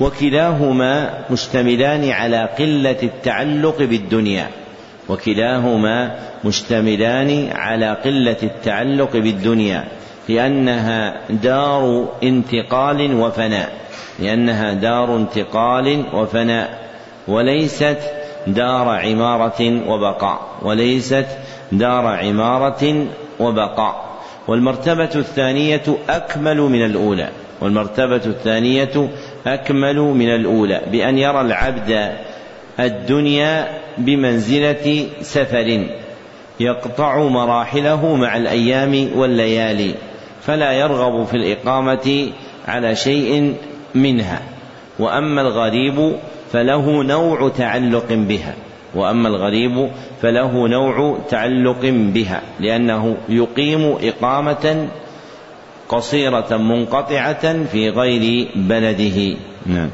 وكلاهما 0.00 1.10
مشتملان 1.30 2.10
على 2.10 2.48
قلة 2.58 2.96
التعلق 3.02 3.78
بالدنيا. 3.78 4.48
وكلاهما 5.08 6.14
مشتملان 6.44 7.48
على 7.54 7.92
قلة 8.04 8.36
التعلق 8.42 9.12
بالدنيا 9.12 9.84
لأنها 10.28 11.14
دار 11.30 12.08
انتقال 12.22 13.14
وفناء 13.14 13.72
لأنها 14.18 14.72
دار 14.72 15.16
انتقال 15.16 16.04
وفناء 16.14 16.84
وليست 17.28 17.98
دار 18.46 18.88
عمارة 18.88 19.88
وبقاء 19.88 20.40
وليست 20.62 21.26
دار 21.72 22.06
عمارة 22.06 23.06
وبقاء. 23.40 24.04
والمرتبة 24.48 25.10
الثانية 25.14 25.82
أكمل 26.08 26.56
من 26.56 26.84
الأولى 26.84 27.28
والمرتبة 27.60 28.20
الثانية 28.26 29.08
أكمل 29.46 29.96
من 29.96 30.34
الأولى 30.34 30.80
بأن 30.92 31.18
يرى 31.18 31.40
العبد 31.40 32.12
الدنيا 32.80 33.68
بمنزلة 33.98 35.06
سفر 35.20 35.86
يقطع 36.60 37.18
مراحله 37.18 38.16
مع 38.16 38.36
الأيام 38.36 39.08
والليالي 39.16 39.94
فلا 40.42 40.72
يرغب 40.72 41.26
في 41.26 41.34
الإقامة 41.34 42.32
على 42.68 42.96
شيء 42.96 43.54
منها. 43.94 44.42
وأما 44.98 45.40
الغريب 45.40 46.16
فله 46.52 47.02
نوع 47.02 47.48
تعلق 47.48 48.06
بها. 48.10 48.54
وأما 48.94 49.28
الغريب 49.28 49.90
فله 50.22 50.68
نوع 50.68 51.18
تعلق 51.30 51.80
بها 51.84 52.42
لأنه 52.60 53.16
يقيم 53.28 53.96
إقامة 54.02 54.88
قصيرة 55.88 56.56
منقطعة 56.56 57.64
في 57.64 57.90
غير 57.90 58.48
بلده. 58.56 59.36
نعم. 59.66 59.90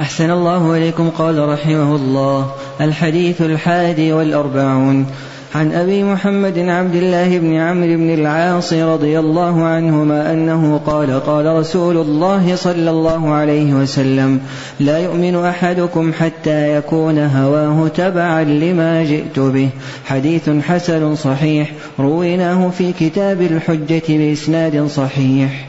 أحسن 0.00 0.30
الله 0.30 0.76
إليكم 0.76 1.10
قال 1.10 1.48
رحمه 1.48 1.96
الله. 1.96 2.50
الحديث 2.80 3.42
الحادي 3.42 4.12
والأربعون. 4.12 5.06
عن 5.54 5.72
أبي 5.72 6.04
محمد 6.04 6.58
عبد 6.58 6.94
الله 6.94 7.38
بن 7.38 7.54
عمرو 7.54 7.96
بن 7.96 8.14
العاص 8.14 8.72
رضي 8.72 9.18
الله 9.18 9.64
عنهما 9.64 10.32
أنه 10.32 10.80
قال 10.86 11.20
قال 11.26 11.46
رسول 11.46 11.96
الله 11.96 12.56
صلى 12.56 12.90
الله 12.90 13.30
عليه 13.30 13.74
وسلم 13.74 14.40
لا 14.80 14.98
يؤمن 14.98 15.36
أحدكم 15.36 16.12
حتى 16.12 16.76
يكون 16.76 17.18
هواه 17.18 17.88
تبعا 17.88 18.44
لما 18.44 19.04
جئت 19.04 19.38
به 19.38 19.68
حديث 20.04 20.50
حسن 20.50 21.14
صحيح 21.14 21.72
رويناه 21.98 22.70
في 22.70 22.92
كتاب 22.92 23.42
الحجة 23.42 24.02
بإسناد 24.08 24.86
صحيح. 24.86 25.68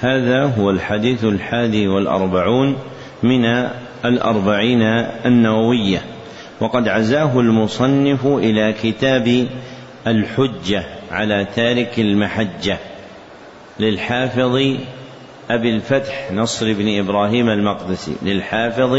هذا 0.00 0.44
هو 0.58 0.70
الحديث 0.70 1.24
الحادي 1.24 1.88
والأربعون. 1.88 2.76
من 3.22 3.68
الأربعين 4.04 4.82
النووية. 5.26 6.02
وقد 6.60 6.88
عزاه 6.88 7.40
المصنف 7.40 8.26
إلى 8.26 8.72
كتاب 8.82 9.48
الحجة 10.06 10.84
على 11.10 11.46
تارك 11.56 11.98
المحجة 11.98 12.78
للحافظ 13.80 14.56
أبي 15.50 15.70
الفتح 15.70 16.32
نصر 16.32 16.72
بن 16.72 16.98
إبراهيم 16.98 17.48
المقدسي 17.48 18.12
للحافظ 18.22 18.94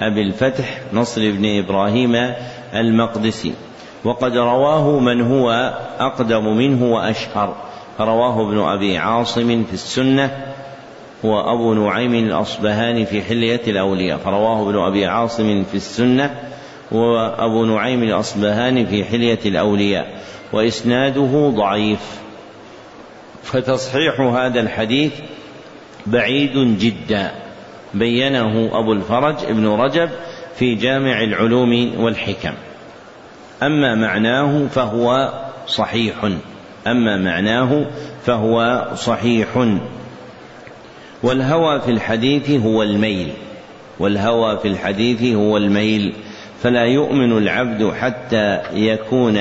أبي 0.00 0.22
الفتح 0.22 0.80
نصر 0.92 1.20
بن 1.20 1.58
إبراهيم 1.58 2.34
المقدسي. 2.74 3.52
وقد 4.04 4.36
رواه 4.36 4.98
من 4.98 5.20
هو 5.20 5.50
أقدم 5.98 6.56
منه 6.56 6.84
وأشهر 6.84 7.56
رواه 8.00 8.48
ابن 8.48 8.58
أبي 8.58 8.98
عاصم 8.98 9.64
في 9.64 9.72
السنة 9.72 10.30
وأبو 11.22 11.74
نعيم 11.74 12.14
الأصبهاني 12.14 13.06
في 13.06 13.22
حلية 13.22 13.60
الأولياء 13.66 14.18
فرواه 14.18 14.68
ابن 14.68 14.78
أبي 14.78 15.06
عاصم 15.06 15.64
في 15.64 15.74
السنة 15.74 16.34
وأبو 16.92 17.64
نعيم 17.64 18.02
الأصبهاني 18.02 18.86
في 18.86 19.04
حلية 19.04 19.38
الأولياء 19.46 20.20
وإسناده 20.52 21.52
ضعيف. 21.56 22.00
فتصحيح 23.42 24.20
هذا 24.20 24.60
الحديث 24.60 25.12
بعيد 26.06 26.78
جدا 26.78 27.30
بينه 27.94 28.78
أبو 28.78 28.92
الفرج 28.92 29.36
ابن 29.44 29.68
رجب 29.68 30.10
في 30.54 30.74
جامع 30.74 31.22
العلوم 31.22 31.92
والحكم. 31.98 32.52
أما 33.62 33.94
معناه 33.94 34.66
فهو 34.66 35.32
صحيح 35.66 36.14
أما 36.86 37.16
معناه 37.16 37.86
فهو 38.24 38.88
صحيح. 38.94 39.48
والهوى 41.22 41.80
في 41.80 41.90
الحديث 41.90 42.50
هو 42.50 42.82
الميل 42.82 43.28
والهوى 44.00 44.58
في 44.58 44.68
الحديث 44.68 45.22
هو 45.22 45.56
الميل. 45.56 46.12
فلا 46.62 46.84
يؤمن 46.84 47.38
العبد 47.38 47.92
حتى 48.00 48.58
يكون 48.72 49.38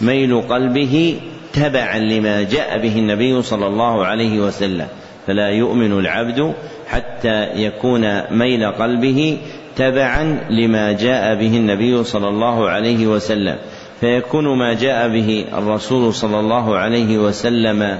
ميل 0.00 0.40
قلبه 0.40 1.20
تبعا 1.52 1.98
لما 1.98 2.42
جاء 2.42 2.78
به 2.78 2.98
النبي 2.98 3.42
صلى 3.42 3.66
الله 3.66 4.04
عليه 4.04 4.40
وسلم. 4.40 4.86
فلا 5.26 5.48
يؤمن 5.48 5.92
العبد 5.92 6.54
حتى 6.88 7.44
يكون 7.54 8.20
ميل 8.30 8.70
قلبه 8.72 9.38
تبعا 9.76 10.38
لما 10.50 10.92
جاء 10.92 11.34
به 11.34 11.56
النبي 11.56 12.04
صلى 12.04 12.28
الله 12.28 12.68
عليه 12.68 13.06
وسلم. 13.06 13.56
فيكون 14.00 14.58
ما 14.58 14.74
جاء 14.74 15.08
به 15.08 15.44
الرسول 15.58 16.14
صلى 16.14 16.40
الله 16.40 16.76
عليه 16.76 17.18
وسلم 17.18 17.98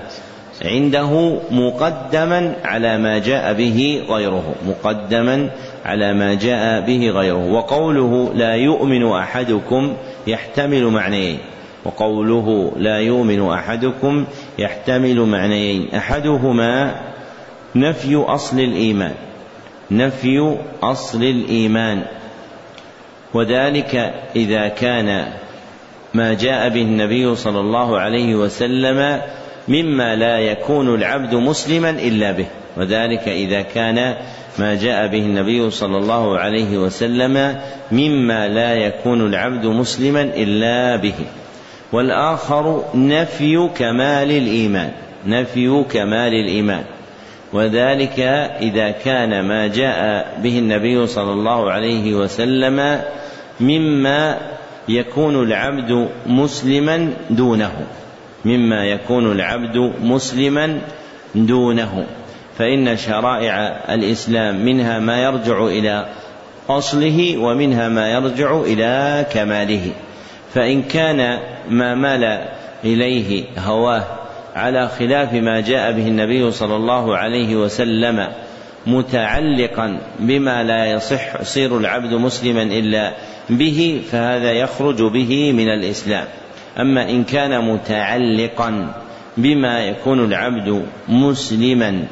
عنده 0.64 1.40
مقدما 1.51 2.55
على 2.64 2.99
ما 2.99 3.19
جاء 3.19 3.53
به 3.53 4.05
غيره 4.09 4.55
مقدما 4.66 5.51
على 5.85 6.14
ما 6.14 6.35
جاء 6.35 6.81
به 6.81 7.11
غيره. 7.11 7.53
وقوله 7.53 8.33
لا 8.35 8.55
يؤمن 8.55 9.12
أحدكم 9.12 9.97
يحتمل 10.27 10.85
معنيين. 10.85 11.38
وقوله 11.85 12.73
لا 12.77 12.99
يؤمن 12.99 13.51
أحدكم 13.51 14.25
يحتمل 14.59 15.21
معنيين. 15.21 15.88
أحدهما 15.95 17.01
نفي 17.75 18.16
أصل 18.16 18.61
الإيمان. 18.61 19.14
نفي 19.90 20.57
أصل 20.83 21.23
الإيمان. 21.23 22.03
وذلك 23.35 24.14
إذا 24.37 24.69
كان 24.69 25.27
ما 26.14 26.35
جاء 26.35 26.69
به 26.69 26.83
النبي 26.83 27.35
صلى 27.35 27.61
الله 27.61 27.99
عليه 27.99 28.35
وسلم 28.35 29.21
مما 29.68 30.16
لا 30.16 30.38
يكون 30.38 30.94
العبد 30.94 31.35
مسلما 31.35 31.90
إلا 31.90 32.33
به. 32.33 32.46
وذلك 32.76 33.29
إذا 33.29 33.62
كان 33.62 34.16
ما 34.59 34.74
جاء 34.74 35.07
به 35.07 35.18
النبي 35.18 35.70
صلى 35.70 35.96
الله 35.96 36.38
عليه 36.38 36.79
وسلم 36.79 37.61
مما 37.92 38.48
لا 38.48 38.74
يكون 38.74 39.26
العبد 39.26 39.66
مسلما 39.66 40.22
إلا 40.22 40.96
به. 40.96 41.14
والآخر 41.92 42.85
نفي 42.94 43.68
كمال 43.76 44.31
الإيمان 44.31 44.90
نفي 45.26 45.85
كمال 45.90 46.35
الإيمان. 46.35 46.85
وذلك 47.52 48.20
إذا 48.61 48.90
كان 48.90 49.40
ما 49.40 49.66
جاء 49.66 50.26
به 50.42 50.59
النبي 50.59 51.07
صلى 51.07 51.33
الله 51.33 51.70
عليه 51.70 52.14
وسلم 52.14 53.00
مما 53.61 54.38
يكون 54.88 55.42
العبد 55.42 56.09
مسلما 56.26 57.12
دونه. 57.31 57.72
مما 58.44 58.85
يكون 58.85 59.33
العبد 59.33 59.92
مسلما 60.03 60.81
دونه. 61.35 62.07
فإن 62.59 62.96
شرائع 62.96 63.55
الإسلام 63.94 64.64
منها 64.64 64.99
ما 64.99 65.22
يرجع 65.22 65.66
إلى 65.66 66.07
أصله 66.68 67.37
ومنها 67.37 67.88
ما 67.88 68.12
يرجع 68.12 68.61
إلى 68.61 69.27
كماله. 69.33 69.92
فإن 70.55 70.83
كان 70.83 71.38
ما 71.70 71.94
مال 71.94 72.46
إليه 72.85 73.44
هواه 73.59 74.05
على 74.55 74.88
خلاف 74.88 75.33
ما 75.33 75.61
جاء 75.61 75.92
به 75.92 76.09
النبي 76.09 76.51
صلى 76.51 76.77
الله 76.77 77.16
عليه 77.16 77.57
وسلم 77.57 78.29
متعلقا 78.87 79.99
بما 80.18 80.62
لا 80.62 80.87
يصح 80.87 81.40
يصير 81.40 81.79
العبد 81.79 82.14
مسلما 82.14 82.62
إلا 82.62 83.12
به 83.51 84.03
فهذا 84.11 84.53
يخرج 84.53 85.03
به 85.03 85.53
من 85.53 85.68
الإسلام. 85.68 86.25
أما 86.79 87.11
إن 87.11 87.25
كان 87.25 87.65
متعلقا 87.65 88.95
بما 89.37 89.81
يكون 89.81 90.25
العبد 90.25 90.83
مسلما 91.09 92.05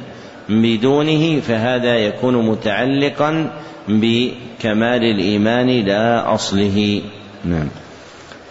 بدونه 0.49 1.41
فهذا 1.41 1.97
يكون 1.97 2.47
متعلقا 2.47 3.51
بكمال 3.89 5.05
الإيمان 5.05 5.69
لا 5.69 6.35
أصله. 6.35 7.03
نعم. 7.45 7.69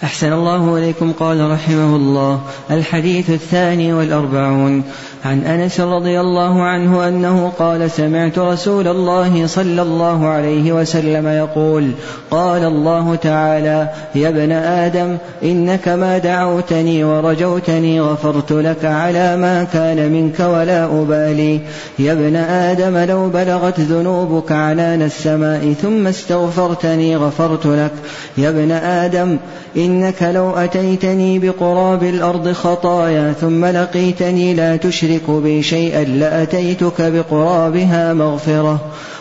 أحسن 0.03 0.33
الله 0.33 0.77
إليكم 0.77 1.11
قال 1.11 1.51
رحمه 1.51 1.95
الله. 1.95 2.39
الحديث 2.71 3.29
الثاني 3.29 3.93
والأربعون. 3.93 4.83
عن 5.25 5.43
أنس 5.43 5.79
رضي 5.79 6.19
الله 6.19 6.63
عنه 6.63 7.07
أنه 7.07 7.51
قال 7.59 7.91
سمعت 7.91 8.39
رسول 8.39 8.87
الله 8.87 9.47
صلى 9.47 9.81
الله 9.81 10.27
عليه 10.27 10.71
وسلم 10.71 11.27
يقول 11.27 11.91
قال 12.31 12.63
الله 12.63 13.15
تعالى 13.15 13.89
يا 14.15 14.29
ابن 14.29 14.51
آدم 14.51 15.17
إنك 15.43 15.87
ما 15.87 16.17
دعوتني 16.17 17.03
ورجوتني 17.03 18.01
غفرت 18.01 18.51
لك 18.51 18.85
على 18.85 19.37
ما 19.37 19.63
كان 19.63 20.11
منك 20.11 20.39
ولا 20.39 20.85
أبالي. 20.85 21.59
يا 21.99 22.13
ابن 22.13 22.35
آدم 22.35 22.97
لو 22.97 23.29
بلغت 23.29 23.79
ذنوبك 23.79 24.51
عنان 24.51 25.01
السماء 25.01 25.73
ثم 25.81 26.07
استغفرتني 26.07 27.15
غفرت 27.15 27.65
لك. 27.65 27.93
يا 28.37 28.49
ابن 28.49 28.71
آدم 28.71 29.37
إنك 29.93 30.23
لو 30.23 30.49
أتيتني 30.51 31.39
بقراب 31.39 32.03
الأرض 32.03 32.51
خطايا 32.51 33.33
ثم 33.33 33.65
لقيتني 33.65 34.53
لا 34.53 34.77
تشرك 34.77 35.29
بي 35.29 35.63
شيئا 35.63 36.03
لأتيتك 36.03 37.01
بقرابها 37.01 38.13
مغفرة. 38.13 38.79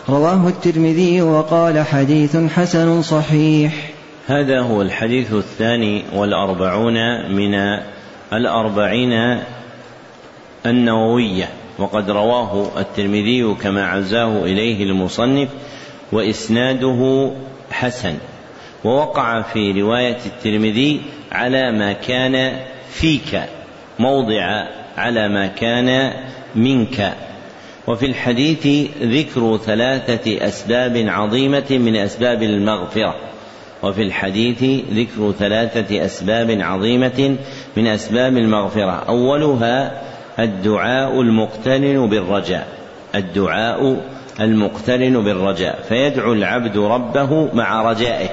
رواه 0.08 0.48
الترمذي 0.48 1.22
وقال 1.22 1.84
حديث 1.84 2.36
حسن 2.36 3.02
صحيح. 3.02 3.90
هذا 4.26 4.60
هو 4.60 4.82
الحديث 4.82 5.32
الثاني 5.32 6.02
والأربعون 6.14 6.94
من 7.32 7.54
الأربعين 8.32 9.40
النووية 10.66 11.48
وقد 11.78 12.10
رواه 12.10 12.68
الترمذي 12.78 13.54
كما 13.62 13.86
عزاه 13.86 14.44
إليه 14.44 14.82
المصنف 14.84 15.48
وإسناده 16.12 17.30
حسن. 17.70 18.14
ووقع 18.84 19.42
في 19.42 19.80
رواية 19.80 20.18
الترمذي 20.26 21.00
على 21.32 21.72
ما 21.72 21.92
كان 21.92 22.56
فيك 22.90 23.42
موضع 23.98 24.66
على 24.96 25.28
ما 25.28 25.46
كان 25.46 26.12
منك. 26.54 27.12
وفي 27.86 28.06
الحديث 28.06 28.90
ذكر 29.02 29.56
ثلاثة 29.56 30.46
أسباب 30.46 31.04
عظيمة 31.08 31.64
من 31.70 31.96
أسباب 31.96 32.42
المغفرة. 32.42 33.14
وفي 33.82 34.02
الحديث 34.02 34.64
ذكر 34.92 35.32
ثلاثة 35.38 36.04
أسباب 36.04 36.58
عظيمة 36.60 37.36
من 37.76 37.86
أسباب 37.86 38.36
المغفرة. 38.36 39.04
أولها 39.08 40.02
الدعاء 40.38 41.20
المقترن 41.20 42.08
بالرجاء. 42.08 42.68
الدعاء 43.14 43.96
المقترن 44.40 45.24
بالرجاء. 45.24 45.82
فيدعو 45.88 46.32
العبد 46.32 46.76
ربه 46.78 47.54
مع 47.54 47.90
رجائه. 47.90 48.28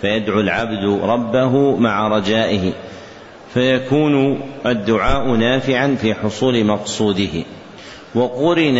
فيدعو 0.00 0.40
العبد 0.40 0.84
ربه 1.02 1.76
مع 1.76 2.08
رجائه 2.08 2.72
فيكون 3.54 4.40
الدعاء 4.66 5.30
نافعا 5.30 5.96
في 6.00 6.14
حصول 6.14 6.64
مقصوده. 6.64 7.44
وقرن 8.14 8.78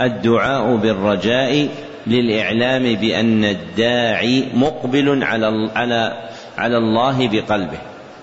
الدعاء 0.00 0.76
بالرجاء 0.76 1.68
للإعلام 2.06 2.94
بأن 2.94 3.44
الداعي 3.44 4.44
مقبل 4.54 5.24
على 5.24 5.70
على 5.74 6.30
على 6.58 6.78
الله 6.78 7.28
بقلبه. 7.28 7.78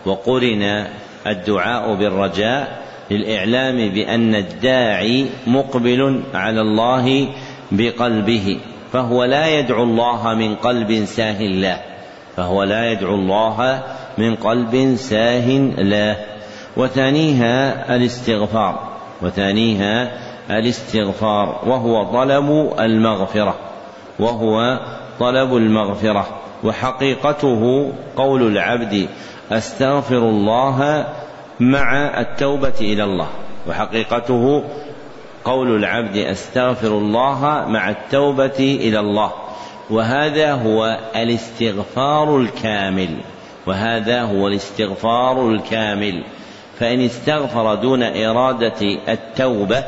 وقرن 0.05 0.85
الدعاء 1.27 1.93
بالرجاء 1.93 2.83
للإعلام 3.11 3.89
بأن 3.89 4.35
الداعي 4.35 5.25
مقبل 5.47 6.23
على 6.33 6.61
الله 6.61 7.27
بقلبه 7.71 8.57
فهو 8.93 9.23
لا 9.23 9.59
يدعو 9.59 9.83
الله 9.83 10.33
من 10.33 10.55
قلب 10.55 11.05
ساهل 11.05 11.61
له 11.61 11.92
فهو 12.37 12.63
لا 12.63 12.91
يدعو 12.91 13.15
الله 13.15 13.83
من 14.17 14.35
قلب 14.35 14.95
ساه 14.95 15.47
له. 15.77 16.15
وثانيها 16.77 17.95
الاستغفار. 17.95 18.79
وثانيها 19.21 20.11
الاستغفار. 20.49 21.61
وهو 21.65 22.03
طلب 22.03 22.73
المغفرة. 22.79 23.55
وهو 24.19 24.79
طلب 25.19 25.57
المغفرة. 25.57 26.27
وحقيقته 26.63 27.91
قول 28.15 28.47
العبد 28.47 29.07
أستغفر 29.51 30.17
الله 30.17 31.05
مع 31.59 32.19
التوبة 32.19 32.73
إلى 32.81 33.03
الله. 33.03 33.27
وحقيقته 33.69 34.63
قول 35.45 35.75
العبد 35.75 36.17
أستغفر 36.17 36.87
الله 36.87 37.65
مع 37.67 37.89
التوبة 37.89 38.59
إلى 38.59 38.99
الله. 38.99 39.31
وهذا 39.93 40.53
هو 40.53 40.99
الاستغفار 41.15 42.37
الكامل 42.37 43.17
وهذا 43.67 44.21
هو 44.21 44.47
الاستغفار 44.47 45.49
الكامل. 45.49 46.23
فإن 46.79 47.01
استغفر 47.01 47.75
دون 47.75 48.03
إرادة 48.03 48.97
التوبة 49.07 49.83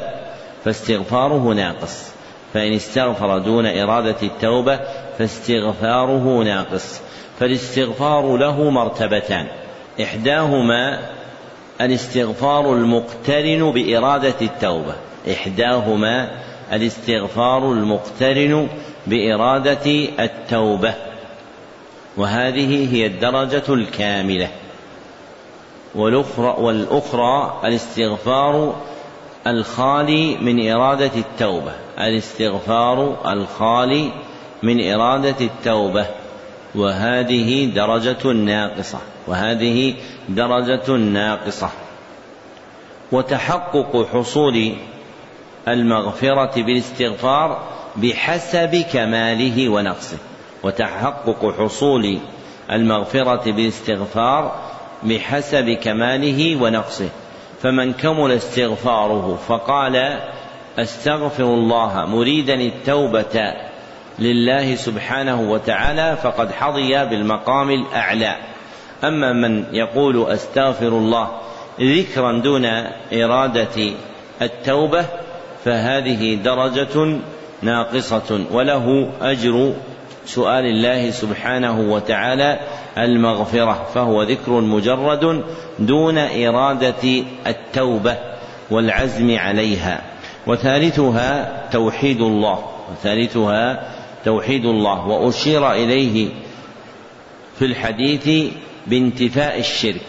فاستغفاره 0.65 1.53
ناقص. 1.53 2.11
فإن 2.53 2.73
استغفر 2.73 3.37
دون 3.37 3.65
إرادة 3.65 4.15
التوبة 4.23 4.79
فاستغفاره 5.17 6.43
ناقص. 6.43 7.01
فالاستغفار 7.39 8.37
له 8.37 8.69
مرتبتان. 8.69 9.45
إحداهما 10.01 10.99
الاستغفار 11.81 12.73
المقترن 12.73 13.71
بإرادة 13.71 14.35
التوبة. 14.41 14.95
إحداهما 15.31 16.29
الاستغفار 16.73 17.71
المقترن 17.71 18.67
بإرادة 19.07 20.09
التوبة. 20.19 20.93
وهذه 22.17 22.95
هي 22.95 23.05
الدرجة 23.05 23.63
الكاملة. 23.69 24.49
والأخرى, 25.95 26.55
والأخرى 26.57 27.61
الاستغفار 27.65 28.75
الخالي 29.47 30.37
من 30.37 30.71
إرادة 30.71 31.11
التوبة. 31.15 31.71
الاستغفار 31.99 33.17
الخالي 33.33 34.11
من 34.63 34.93
إرادة 34.93 35.45
التوبة. 35.45 36.05
وهذه 36.75 37.65
درجة 37.65 38.31
ناقصة. 38.31 38.99
وهذه 39.27 39.93
درجة 40.29 40.91
ناقصة. 40.91 41.69
وتحقق 43.11 44.07
حصول 44.13 44.73
المغفرة 45.67 46.61
بالاستغفار 46.61 47.75
بحسب 47.97 48.85
كماله 48.93 49.69
ونقصه 49.69 50.17
وتحقق 50.63 51.53
حصول 51.59 52.19
المغفرة 52.71 53.51
بالاستغفار 53.51 54.55
بحسب 55.03 55.69
كماله 55.69 56.61
ونقصه. 56.63 57.09
فمن 57.61 57.93
كمل 57.93 58.31
استغفاره 58.31 59.39
فقال 59.47 60.19
أستغفر 60.77 61.43
الله 61.43 62.05
مريدا 62.05 62.53
التوبة 62.53 63.53
لله 64.19 64.75
سبحانه 64.75 65.41
وتعالى 65.51 66.17
فقد 66.23 66.51
حظي 66.51 67.05
بالمقام 67.05 67.69
الأعلى. 67.69 68.35
أما 69.03 69.33
من 69.33 69.65
يقول 69.71 70.29
أستغفر 70.29 70.87
الله 70.87 71.31
ذكرا 71.81 72.31
دون 72.31 72.65
إرادة 73.13 73.91
التوبة 74.41 75.05
فهذه 75.65 76.35
درجة 76.35 77.19
ناقصة 77.61 78.45
وله 78.51 79.09
أجر 79.21 79.73
سؤال 80.25 80.65
الله 80.65 81.11
سبحانه 81.11 81.79
وتعالى 81.79 82.59
المغفرة 82.97 83.87
فهو 83.93 84.23
ذكر 84.23 84.51
مجرد 84.51 85.43
دون 85.79 86.17
إرادة 86.17 87.23
التوبة 87.47 88.17
والعزم 88.71 89.37
عليها. 89.37 90.01
وثالثها 90.47 91.63
توحيد 91.71 92.21
الله 92.21 92.65
وثالثها 92.91 93.89
توحيد 94.25 94.65
الله. 94.65 95.07
وأشير 95.07 95.71
إليه 95.71 96.29
في 97.59 97.65
الحديث 97.65 98.51
بانتفاء 98.87 99.59
الشرك 99.59 100.01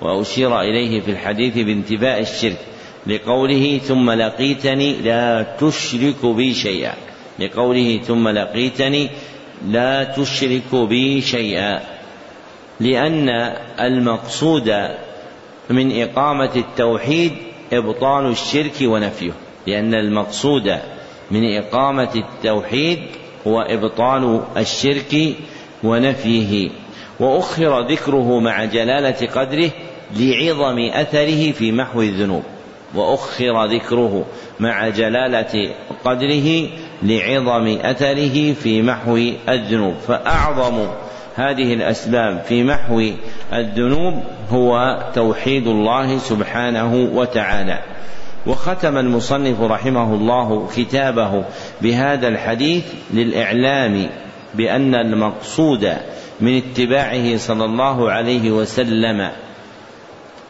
وأشير 0.00 0.60
إليه 0.60 1.00
في 1.00 1.10
الحديث 1.10 1.54
بانتفاء 1.54 2.20
الشرك. 2.20 2.58
لقوله 3.06 3.78
ثم 3.78 4.10
لقيتني 4.10 4.92
لا 4.92 5.46
تشرك 5.60 6.26
بي 6.26 6.54
شيئا. 6.54 6.94
لقوله 7.38 8.00
ثم 8.06 8.28
لقيتني 8.28 9.10
لا 9.68 10.04
تشرك 10.04 10.74
بي 10.74 11.20
شيئا. 11.20 11.80
لأن 12.80 13.28
المقصود 13.80 14.74
من 15.70 16.02
إقامة 16.02 16.50
التوحيد 16.56 17.32
إبطال 17.72 18.26
الشرك 18.26 18.74
ونفيه. 18.82 19.32
لأن 19.66 19.94
المقصود 19.94 20.78
من 21.30 21.56
إقامة 21.56 22.10
التوحيد 22.16 22.98
هو 23.46 23.60
إبطال 23.60 24.40
الشرك 24.56 25.34
ونفيه. 25.82 26.70
وأخر 27.20 27.80
ذكره 27.80 28.40
مع 28.40 28.64
جلالة 28.64 29.26
قدره 29.34 29.70
لعظم 30.16 30.78
أثره 30.78 31.52
في 31.52 31.72
محو 31.72 32.02
الذنوب. 32.02 32.42
وأخر 32.94 33.64
ذكره 33.64 34.24
مع 34.60 34.88
جلالة 34.88 35.70
قدره 36.04 36.68
لعظم 37.02 37.78
أثره 37.82 38.52
في 38.52 38.82
محو 38.82 39.16
الذنوب. 39.48 39.94
فأعظم 40.08 40.86
هذه 41.36 41.74
الأسباب 41.74 42.42
في 42.48 42.64
محو 42.64 43.02
الذنوب 43.52 44.22
هو 44.50 45.02
توحيد 45.14 45.66
الله 45.66 46.18
سبحانه 46.18 47.10
وتعالى. 47.14 47.78
وختم 48.46 48.98
المصنف 48.98 49.60
رحمه 49.60 50.14
الله 50.14 50.68
كتابه 50.76 51.44
بهذا 51.82 52.28
الحديث 52.28 52.84
للإعلام 53.10 54.06
بأن 54.54 54.94
المقصود 54.94 55.92
من 56.40 56.56
اتباعه 56.56 57.36
صلى 57.36 57.64
الله 57.64 58.10
عليه 58.10 58.50
وسلم 58.50 59.30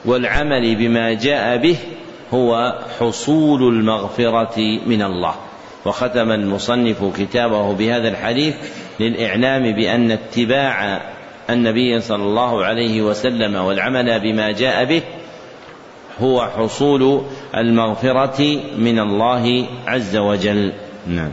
والعمل 0.05 0.77
بما 0.77 1.13
جاء 1.13 1.57
به 1.57 1.77
هو 2.35 2.79
حصول 3.01 3.63
المغفرة 3.63 4.59
من 4.87 5.03
الله. 5.03 5.35
وختم 5.85 6.31
المصنف 6.31 7.17
كتابه 7.19 7.73
بهذا 7.73 8.09
الحديث 8.09 8.55
للإعلام 9.01 9.73
بأن 9.73 10.11
اتباع 10.11 11.01
النبي 11.51 12.01
صلى 12.01 12.23
الله 12.23 12.65
عليه 12.65 13.03
وسلم 13.03 13.55
والعمل 13.55 14.21
بما 14.21 14.53
جاء 14.53 14.85
به 14.85 15.03
هو 16.21 16.47
حصول 16.57 17.23
المغفرة 17.57 18.61
من 18.79 18.99
الله 18.99 19.67
عز 19.87 20.17
وجل. 20.17 20.73
نعم. 21.07 21.31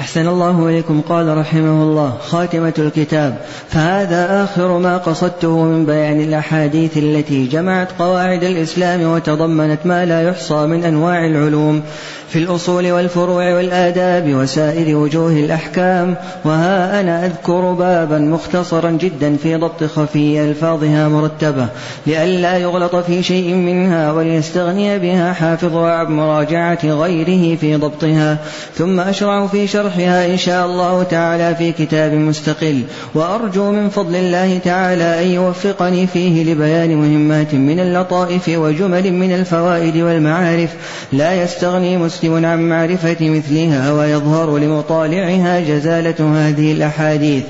أحسن 0.00 0.28
الله 0.28 0.68
إليكم. 0.68 1.00
قال 1.08 1.38
رحمه 1.38 1.82
الله 1.82 2.12
خاتمة 2.28 2.72
الكتاب. 2.78 3.38
فهذا 3.68 4.44
آخر 4.44 4.78
ما 4.78 4.96
قصدته 4.96 5.62
من 5.62 5.86
بيان 5.86 6.20
الأحاديث 6.20 6.96
التي 6.96 7.46
جمعت 7.46 7.88
قواعد 7.98 8.44
الإسلام 8.44 9.02
وتضمنت 9.02 9.78
ما 9.84 10.04
لا 10.06 10.22
يحصى 10.22 10.66
من 10.66 10.84
أنواع 10.84 11.26
العلوم 11.26 11.82
في 12.28 12.38
الأصول 12.38 12.92
والفروع 12.92 13.54
والآداب 13.54 14.34
وسائر 14.34 14.96
وجوه 14.96 15.32
الأحكام. 15.32 16.16
وها 16.44 17.00
أنا 17.00 17.26
أذكر 17.26 17.72
بابا 17.72 18.18
مختصرا 18.18 18.90
جدا 18.90 19.36
في 19.36 19.56
ضبط 19.56 19.84
خفي 19.84 20.44
ألفاظها 20.44 21.08
مرتبة. 21.08 21.66
لئلا 22.06 22.56
يغلط 22.56 22.96
في 22.96 23.22
شيء 23.22 23.54
منها 23.54 24.12
وليستغني 24.12 24.98
بها 24.98 25.32
حافظها 25.32 25.92
عن 25.92 26.16
مراجعة 26.16 26.84
غيره 26.84 27.56
في 27.56 27.76
ضبطها. 27.76 28.38
ثم 28.74 29.00
أشرع 29.00 29.46
في 29.46 29.66
شرحها 29.86 30.26
إن 30.26 30.36
شاء 30.36 30.66
الله 30.66 31.02
تعالى 31.02 31.54
في 31.54 31.72
كتاب 31.72 32.12
مستقل. 32.12 32.82
وأرجو 33.14 33.70
من 33.72 33.88
فضل 33.88 34.16
الله 34.16 34.58
تعالى 34.58 35.22
أن 35.22 35.26
يوفقني 35.30 36.06
فيه 36.06 36.44
لبيان 36.44 36.96
مهمات 36.96 37.54
من 37.54 37.80
اللطائف 37.80 38.48
وجمل 38.48 39.12
من 39.12 39.32
الفوائد 39.32 39.96
والمعارف. 39.96 40.70
لا 41.12 41.42
يستغني 41.42 41.96
مسلم 41.98 42.46
عن 42.46 42.68
معرفة 42.68 43.16
مثلها 43.20 43.92
ويظهر 43.92 44.58
لمطالعها 44.58 45.60
جزالة 45.60 46.48
هذه 46.48 46.72
الأحاديث. 46.72 47.44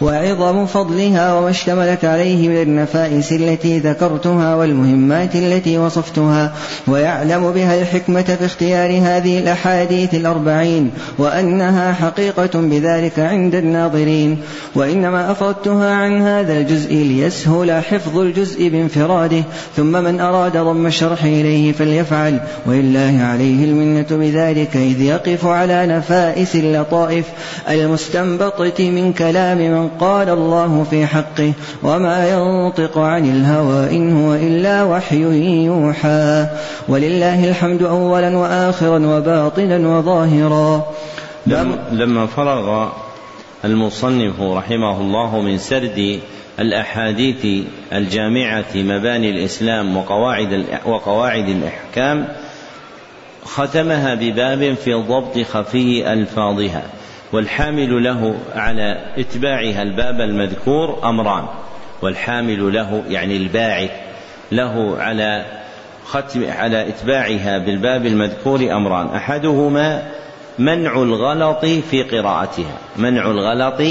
وعظم 0.00 0.66
فضلها 0.66 1.34
وما 1.34 1.50
اشتملت 1.50 2.04
عليه 2.04 2.48
من 2.48 2.62
النفائس 2.62 3.32
التي 3.32 3.78
ذكرتها 3.78 4.54
والمهمات 4.56 5.36
التي 5.36 5.78
وصفتها. 5.78 6.52
ويعلم 6.86 7.52
بها 7.52 7.80
الحكمة 7.82 8.22
في 8.22 8.46
اختيار 8.46 8.90
هذه 8.90 9.38
الأحاديث 9.38 10.14
الأربعين 10.14 10.90
وأنها 11.18 11.81
حقيقة 11.92 12.50
بذلك 12.54 13.18
عند 13.18 13.54
الناظرين. 13.54 14.38
وإنما 14.74 15.30
أفردتها 15.30 15.90
عن 15.90 16.22
هذا 16.22 16.52
الجزء 16.52 16.94
ليسهل 16.94 17.82
حفظ 17.82 18.18
الجزء 18.18 18.68
بانفراده. 18.68 19.42
ثم 19.76 19.92
من 20.04 20.20
أراد 20.20 20.56
ضم 20.56 20.86
الشرح 20.86 21.24
إليه 21.24 21.72
فليفعل. 21.72 22.40
ولله 22.66 23.18
عليه 23.22 23.64
المنة 23.64 24.06
بذلك 24.10 24.76
إذ 24.76 25.00
يقف 25.00 25.46
على 25.46 25.86
نفائس 25.86 26.56
اللطائف. 26.56 27.24
المستنبطة 27.70 28.90
من 28.90 29.12
كلام 29.12 29.58
من 29.58 29.88
قال 29.88 30.28
الله 30.28 30.86
في 30.90 31.06
حقه. 31.06 31.52
وما 31.82 32.28
ينطق 32.28 32.98
عن 32.98 33.24
الهوى 33.24 33.96
إن 33.96 34.24
هو 34.24 34.34
إلا 34.34 34.84
وحي 34.84 35.22
يوحى. 35.64 36.46
ولله 36.88 37.44
الحمد 37.48 37.82
أولا 37.82 38.36
وآخرا 38.36 39.06
وباطنا 39.06 39.98
وظاهرا. 39.98 40.86
لما 41.46 42.26
فرغ 42.26 42.88
المصنف 43.64 44.40
رحمه 44.40 45.00
الله 45.00 45.40
من 45.40 45.58
سرد 45.58 46.20
الأحاديث 46.60 47.66
الجامعة 47.92 48.64
مباني 48.74 49.30
الإسلام 49.30 49.96
وقواعد 49.96 50.64
وقواعد 50.86 51.48
الأحكام 51.48 52.28
ختمها 53.44 54.14
بباب 54.14 54.74
في 54.74 54.94
ضبط 54.94 55.38
خفي 55.38 56.12
ألفاظها 56.12 56.82
والحامل 57.32 58.04
له 58.04 58.34
على 58.54 59.00
إتباعها 59.18 59.82
الباب 59.82 60.20
المذكور 60.20 60.98
أمران 61.04 61.44
والحامل 62.02 62.72
له 62.72 63.02
يعني 63.08 63.36
الباعث 63.36 63.90
له 64.52 64.96
على 64.98 65.44
ختم 66.04 66.50
على 66.50 66.88
إتباعها 66.88 67.58
بالباب 67.58 68.06
المذكور 68.06 68.72
أمران 68.72 69.06
أحدهما 69.06 70.02
منع 70.58 71.02
الغلط 71.02 71.64
في 71.64 72.02
قراءتها 72.02 72.78
منع 72.96 73.30
الغلط 73.30 73.82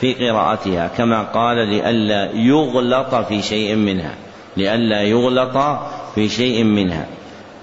في 0.00 0.14
قراءتها 0.14 0.90
كما 0.96 1.22
قال 1.22 1.56
لئلا 1.56 2.30
يغلط 2.34 3.14
في 3.14 3.42
شيء 3.42 3.74
منها 3.74 4.14
لئلا 4.56 5.02
يغلط 5.02 5.78
في 6.14 6.28
شيء 6.28 6.64
منها. 6.64 7.06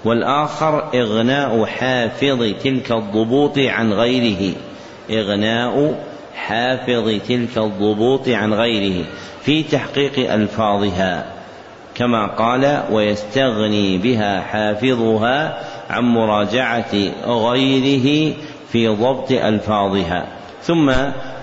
والآخر 0.04 0.84
إغناء 0.94 1.64
حافظ 1.64 2.38
تلك 2.64 2.92
الضبوط 2.92 3.58
عن 3.58 3.92
غيره 3.92 4.54
إغناء 5.10 6.04
حافظ 6.34 7.20
تلك 7.28 7.58
الضبوط 7.58 8.28
عن 8.28 8.54
غيره 8.54 9.04
في 9.42 9.62
تحقيق 9.62 10.32
ألفاظها 10.32 11.26
كما 11.94 12.26
قال 12.26 12.82
ويستغني 12.90 13.98
بها 13.98 14.40
حافظها 14.40 15.64
عن 15.90 16.04
مراجعة 16.04 16.94
غيره 17.26 18.34
في 18.72 18.88
ضبط 18.88 19.30
ألفاظها. 19.30 20.26
ثم 20.62 20.92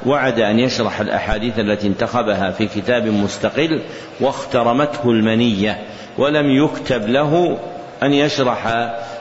وعد 0.05 0.39
أن 0.39 0.59
يشرح 0.59 0.99
الأحاديث 0.99 1.59
التي 1.59 1.87
انتخبها 1.87 2.51
في 2.51 2.67
كتاب 2.67 3.07
مستقل 3.07 3.81
واخترمته 4.19 5.11
المنية 5.11 5.79
ولم 6.17 6.49
يكتب 6.49 7.07
له 7.07 7.57
أن 8.03 8.13
يشرح 8.13 8.67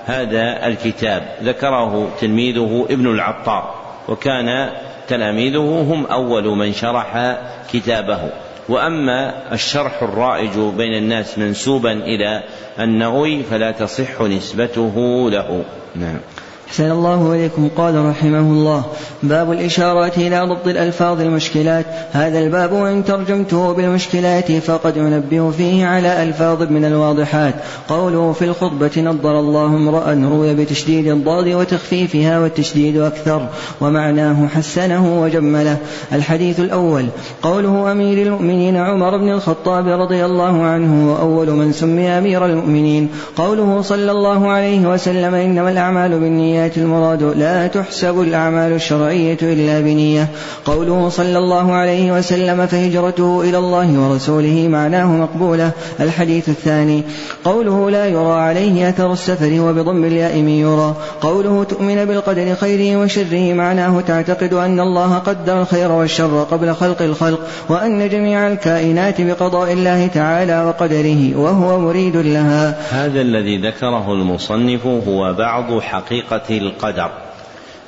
هذا 0.05 0.67
الكتاب. 0.67 1.23
ذكره 1.43 2.09
تلميذه 2.21 2.87
ابن 2.91 3.07
العطار 3.07 3.75
وكان 4.09 4.71
تلاميذه 5.09 5.87
هم 5.91 6.07
أول 6.07 6.49
من 6.49 6.73
شرح 6.73 7.39
كتابه. 7.73 8.31
وأما 8.69 9.53
الشرح 9.53 10.03
الرائج 10.03 10.59
بين 10.59 10.99
الناس 10.99 11.39
منسوبا 11.39 11.93
إلى 11.93 12.43
النووي 12.79 13.43
فلا 13.43 13.71
تصح 13.71 14.21
نسبته 14.21 15.31
له. 15.31 15.65
نعم. 15.95 16.21
أحسن 16.69 16.91
الله 16.91 17.33
إليكم. 17.33 17.69
قال 17.77 18.05
رحمه 18.07 18.41
الله 18.41 18.85
باب 19.23 19.53
الإشارات 19.53 20.19
إلى 20.19 20.41
ضبط 20.41 20.67
الألفاظ 20.67 21.21
المشكلات. 21.21 21.87
هذا 22.13 22.39
الباب 22.39 22.73
وإن 22.73 23.05
ترجمته 23.05 23.73
بالمشكلات 23.73 24.53
فقد 24.53 24.97
ينبه 24.97 25.51
فيه 25.51 25.87
على 25.87 26.23
ألفاظ 26.23 26.63
من 26.63 26.85
الواضحات. 26.85 27.55
قوله 27.89 28.33
في 28.33 28.45
الخطبة 28.45 28.91
نضر 28.97 29.39
الله 29.39 29.67
امرأ 29.67 30.29
روي 30.31 30.55
بتشديد 30.55 31.07
الضاد 31.07 31.49
وتخفيفها 31.49 32.39
والتشديد 32.41 32.97
أكثر 32.97 33.49
ومعناه 33.81 34.47
حسنه 34.47 35.23
وجمله. 35.23 35.77
الحديث 36.13 36.61
الأول 36.61 37.07
قوله 37.43 37.93
أمير 37.93 38.27
المؤمنين 38.27 38.77
عمر 38.77 39.17
بن 39.17 39.29
الخطاب 39.29 39.89
رضي 39.89 40.25
الله 40.25 40.63
عنه 40.63 41.13
وأول 41.13 41.51
من 41.51 41.73
سمي 41.73 42.09
أمير 42.09 42.47
المؤمنين. 42.47 43.09
قوله 43.37 43.83
صلى 43.83 44.11
الله 44.11 44.49
عليه 44.49 44.93
وسلم 44.93 45.35
إنما 45.35 45.71
الأعمال 45.71 46.11
بالنيات 46.11 46.54
النيات 46.55 46.79
المراد 46.79 47.23
لا 47.23 47.67
تحسب 47.67 48.21
الأعمال 48.21 48.73
الشرعية 48.73 49.39
إلا 49.43 49.81
بنية. 49.81 50.29
قوله 50.65 51.09
صلى 51.09 51.39
الله 51.39 51.73
عليه 51.73 52.13
وسلم 52.13 52.67
فهجرته 52.67 53.41
إلى 53.41 53.59
الله 53.59 54.01
ورسوله 54.01 54.69
معناه 54.69 55.07
مقبولة. 55.07 55.71
الحديث 56.01 56.49
الثاني 56.49 57.03
قوله 57.45 57.91
لا 57.91 58.07
يرى 58.07 58.33
عليه 58.33 58.89
أثر 58.89 59.13
السفر 59.13 59.61
وبضم 59.61 60.05
الياء 60.05 60.37
يرى. 60.37 60.95
قوله 61.21 61.65
تؤمن 61.65 62.05
بالقدر 62.05 62.55
خيره 62.55 63.03
وشره 63.03 63.53
معناه 63.53 64.01
تعتقد 64.01 64.53
أن 64.53 64.81
الله 64.81 65.19
قدر 65.19 65.61
الخير 65.61 65.93
والشر 65.93 66.47
قبل 66.51 66.75
خلق 66.75 67.03
الخلق 67.03 67.41
وأن 67.69 68.09
جميع 68.09 68.49
الكائنات 68.49 69.21
بقضاء 69.21 69.73
الله 69.73 70.07
تعالى 70.07 70.65
وقدره 70.65 71.37
وهو 71.37 71.79
مريد 71.79 72.17
لها. 72.17 72.77
هذا 72.91 73.21
الذي 73.21 73.59
ذكره 73.59 74.13
المصنف 74.13 74.87
هو 74.87 75.33
بعض 75.33 75.81
حقيقة 75.81 76.44
القدر. 76.51 77.11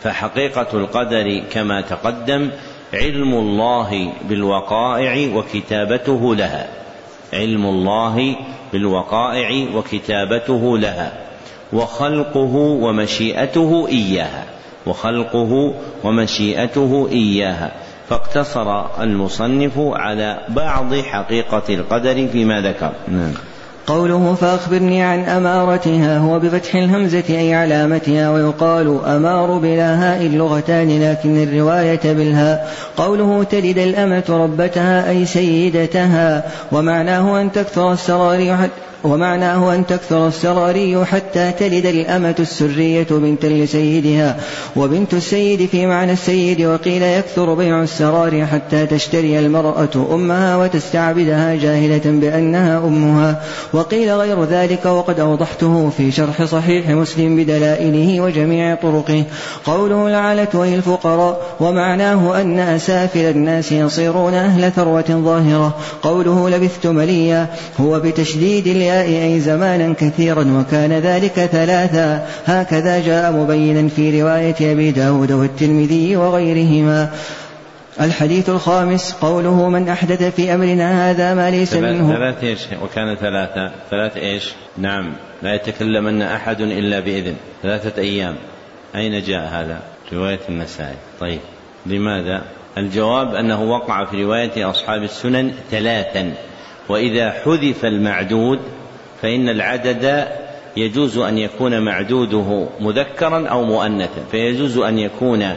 فحقيقة 0.03 0.67
القدر 0.75 1.43
كما 1.53 1.81
تقدم 1.81 2.51
علم 2.95 3.35
الله 3.35 4.13
بالوقائع 4.29 5.37
وكتابته 5.37 6.35
لها. 6.35 6.69
علم 7.33 7.67
الله 7.67 8.37
بالوقائع 8.73 9.67
وكتابته 9.75 10.79
لها. 10.79 11.13
وخلقه 11.73 12.57
ومشيئته 12.57 13.89
إياها. 13.89 14.45
وخلقه 14.87 15.75
ومشيئته 16.05 17.09
إياها. 17.13 17.73
فاقتصر 18.09 19.03
المصنف 19.03 19.73
على 19.79 20.39
بعض 20.49 20.95
حقيقة 20.95 21.75
القدر 21.75 22.29
فيما 22.29 22.61
ذكر. 22.61 22.93
نعم. 23.09 23.33
قوله 23.87 24.35
فأخبرني 24.35 25.03
عن 25.03 25.25
أمارتها 25.25 26.19
هو 26.19 26.39
بفتح 26.39 26.75
الهمزة 26.75 27.25
أي 27.31 27.55
علامتها 27.55 28.31
ويقال 28.31 29.01
أمار 29.07 29.59
بلا 29.59 29.95
هاء 29.95 30.27
اللغتان 30.27 31.03
لكن 31.03 31.43
الرواية 31.43 32.01
بالهاء. 32.05 32.73
قوله 32.97 33.45
تلد 33.45 33.79
الأمة 33.79 34.25
ربتها 34.29 35.11
أي 35.11 35.27
سيدتها 35.27 36.45
ومعناه 36.73 37.41
أن 37.41 37.53
تكثر 37.53 37.93
السراري 37.93 38.57
ومعناه 39.05 39.75
أن 39.75 39.87
تكثر 39.87 40.29
السراري 40.29 41.05
حتى 41.05 41.53
تلد 41.59 41.87
الأمة 41.87 42.35
السرية 42.39 43.07
بنتا 43.11 43.47
لسيدها. 43.47 44.37
وبنت 44.77 45.15
السيد 45.15 45.69
في 45.69 45.87
معنى 45.87 46.13
السيد 46.13 46.63
وقيل 46.63 47.03
يكثر 47.03 47.55
بيع 47.55 47.83
السرار 47.83 48.47
حتى 48.47 48.87
تشتري 48.87 49.39
المرأة 49.39 50.07
أمها 50.13 50.57
وتستعبدها 50.57 51.55
جاهلة 51.55 52.03
بأنها 52.05 52.79
أمها. 52.79 53.43
وقيل 53.77 54.11
غير 54.11 54.45
ذلك 54.45 54.87
وقد 54.87 55.21
أوضحته 55.21 55.91
في 55.97 56.13
شرح 56.13 56.45
صحيح 56.45 56.89
مسلم 56.91 57.37
بدلائله 57.37 58.21
وجميع 58.21 58.75
طرقه. 58.75 59.25
قوله 59.65 60.09
العالة 60.09 60.63
أي 60.65 60.75
الفقراء 60.75 61.41
ومعناه 61.61 62.41
أن 62.41 62.59
أسافل 62.59 63.21
الناس 63.21 63.73
يصيرون 63.73 64.35
أهل 64.35 64.73
ثروة 64.73 65.23
ظاهرة. 65.25 65.75
قوله 66.03 66.51
لبثت 66.51 66.87
مليا 66.87 67.47
هو 67.81 68.01
بتشديد 68.01 68.67
الياء 68.67 69.07
أي 69.07 69.41
زمانا 69.41 69.95
كثيرا 70.01 70.47
وكان 70.61 70.93
ذلك 70.93 71.49
ثلاثا. 71.53 72.27
هكذا 72.47 73.01
جاء 73.01 73.33
مبينا 73.33 73.89
في 73.89 74.23
رواية 74.23 74.73
أبي 74.73 74.91
داود 74.91 75.33
والترمذي 75.33 76.17
وغيرهما. 76.17 77.11
الحديث 78.01 78.51
الخامس 78.51 79.13
قوله 79.13 79.69
من 79.69 79.89
أحدث 79.89 80.23
في 80.23 80.55
أمرنا 80.55 81.11
هذا 81.11 81.35
ما 81.35 81.51
ليس 81.51 81.75
منه. 81.75 82.13
ثلاث 82.13 82.45
إيش 82.45 82.61
وكان 82.83 83.17
ثلاثة 83.17 83.73
ثلاث 83.91 84.17
إيش؟ 84.17 84.53
نعن 84.79 85.13
لا 85.43 85.55
يتكلمن 85.55 86.23
أحد 86.23 86.61
إلا 86.61 87.01
بإذن 87.01 87.35
ثلاثة 87.63 88.03
أيام. 88.03 88.35
أين 88.95 89.23
جاء 89.23 89.49
هذا؟ 89.49 89.81
رواية 90.13 90.41
النسائي. 90.49 90.97
طيب 91.21 91.41
لماذا؟ 91.87 92.43
الجواب 92.79 93.35
أنه 93.35 93.63
وقع 93.63 94.05
في 94.05 94.25
رواية 94.25 94.71
أصحاب 94.71 95.03
السنن 95.03 95.53
ثلاثا 95.71 96.33
وإذا 96.89 97.31
حذف 97.31 97.85
المعدود 97.85 98.59
فإن 99.23 99.49
العدد 99.49 100.29
يجوز 100.77 101.19
أن 101.19 101.39
يكون 101.39 101.85
معدوده 101.85 102.69
مذكرا 102.81 103.49
أو 103.49 103.65
مؤنثا 103.65 104.25
فيجوز 104.31 104.79
أن 104.79 104.99
يكون 104.99 105.55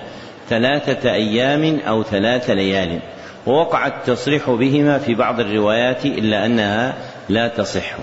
ثلاثة 0.50 1.14
أيام 1.14 1.80
أو 1.80 2.04
ثلاث 2.04 2.50
ليال. 2.50 3.00
ووقع 3.46 3.88
التصريح 3.88 4.50
بهما 4.50 4.98
في 4.98 5.16
بعض 5.16 5.40
الروايات 5.40 6.06
إلا 6.06 6.46
أنها 6.46 6.94
لا 7.30 7.48
تصح. 7.48 7.98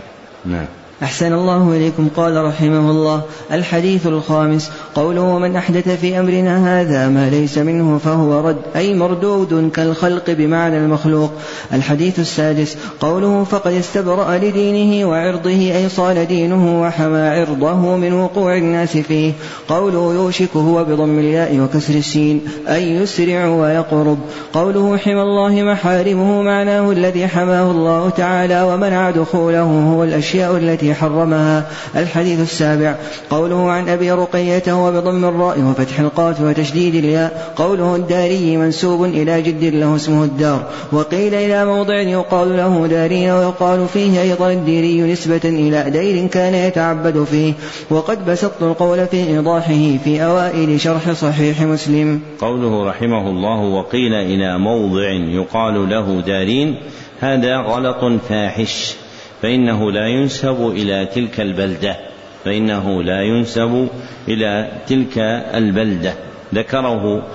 نعم. 0.45 0.67
أحسن 1.03 1.33
الله 1.33 1.73
إليكم. 1.73 2.09
قال 2.17 2.45
رحمه 2.45 2.91
الله 2.91 3.23
الحديث 3.53 4.07
الخامس 4.07 4.71
قوله 4.95 5.39
من 5.39 5.57
أحدث 5.57 5.89
في 5.89 6.21
أمرنا 6.21 6.81
هذا 6.81 7.09
ما 7.09 7.31
ليس 7.31 7.59
منه 7.59 7.99
فهو 7.99 8.49
رد 8.49 8.57
أي 8.77 8.95
مردود 8.95 9.71
كالخلق 9.75 10.31
بمعنى 10.31 10.79
المخلوق. 10.79 11.33
الحديث 11.73 12.19
السادس 12.21 12.77
قوله 13.01 13.45
فقد 13.45 13.73
استبرأ 13.73 14.39
لدينه 14.39 15.09
وعرضه 15.09 15.51
أي 15.51 15.89
صال 15.89 16.27
دينه 16.27 16.83
وحمى 16.83 17.19
عرضه 17.19 17.97
من 17.97 18.13
وقوع 18.13 18.57
الناس 18.57 18.97
فيه. 18.97 19.33
قوله 19.69 20.15
يوشك 20.15 20.57
هو 20.57 20.85
بضم 20.85 21.19
الياء 21.19 21.61
وكسر 21.61 21.95
السين 21.95 22.41
أي 22.69 22.91
يسرع 22.91 23.47
ويقرب. 23.49 24.19
قوله 24.53 24.97
حمى 24.97 25.23
الله 25.23 25.63
محارمه 25.63 26.43
معناه 26.43 26.91
الذي 26.91 27.27
حماه 27.27 27.71
الله 27.71 28.11
تعالى 28.11 28.63
ومنع 28.63 29.11
دخوله 29.11 29.63
هو 29.93 30.05
الأشياء 30.05 30.57
التي 30.57 30.86
التي 30.87 30.95
حرمها 30.95 31.67
الحديث 31.97 32.41
السابع. 32.41 32.95
قوله 33.31 33.71
عن 33.71 33.89
أبي 33.89 34.13
رقية 34.13 34.87
وبضم 34.87 35.25
الراء 35.25 35.61
وفتح 35.61 36.01
القاف 36.01 36.41
وتشديد 36.41 36.95
الياء. 36.95 37.55
قوله 37.57 37.97
الداري 37.97 38.57
منسوب 38.57 39.05
إلى 39.05 39.43
جد 39.43 39.65
له 39.65 39.97
اسمه 39.97 40.25
الدار. 40.25 40.67
وقيل 40.93 41.35
إلى 41.35 41.65
موضع 41.65 42.01
يقال 42.01 42.57
له 42.57 42.87
داري 42.87 43.33
ويقال 43.33 43.89
فيه 43.89 44.23
أيضا 44.23 44.51
الديري 44.51 45.13
نسبة 45.13 45.41
إلى 45.45 45.91
دير 45.91 46.27
كان 46.27 46.55
يتعبد 46.55 47.25
فيه. 47.25 47.53
وقد 47.91 48.31
بسطت 48.31 48.63
القول 48.63 49.07
في 49.07 49.17
إيضاحه 49.17 49.99
في 50.05 50.25
أوائل 50.25 50.81
شرح 50.81 51.13
صحيح 51.13 51.63
مسلم. 51.63 52.21
قوله 52.41 52.89
رحمه 52.89 53.31
الله 53.31 53.61
وقيل 53.61 54.15
إلى 54.15 54.59
موضع 54.59 55.11
يقال 55.11 55.91
له 55.91 56.23
دارين. 56.27 56.77
هذا 57.21 57.57
غلط 57.57 58.21
فاحش. 58.29 58.95
فإنه 59.43 59.93
لا 59.93 60.07
ينسب 60.07 60.71
إلى 60.71 61.07
تلك 61.07 61.41
البلدة. 61.41 61.97
فإنه 62.45 63.03
لا 63.03 63.23
ينسب 63.23 63.89
إلى 64.29 64.71
تلك 64.87 65.19
البلدة. 65.55 66.15
ذكره. 66.55 67.27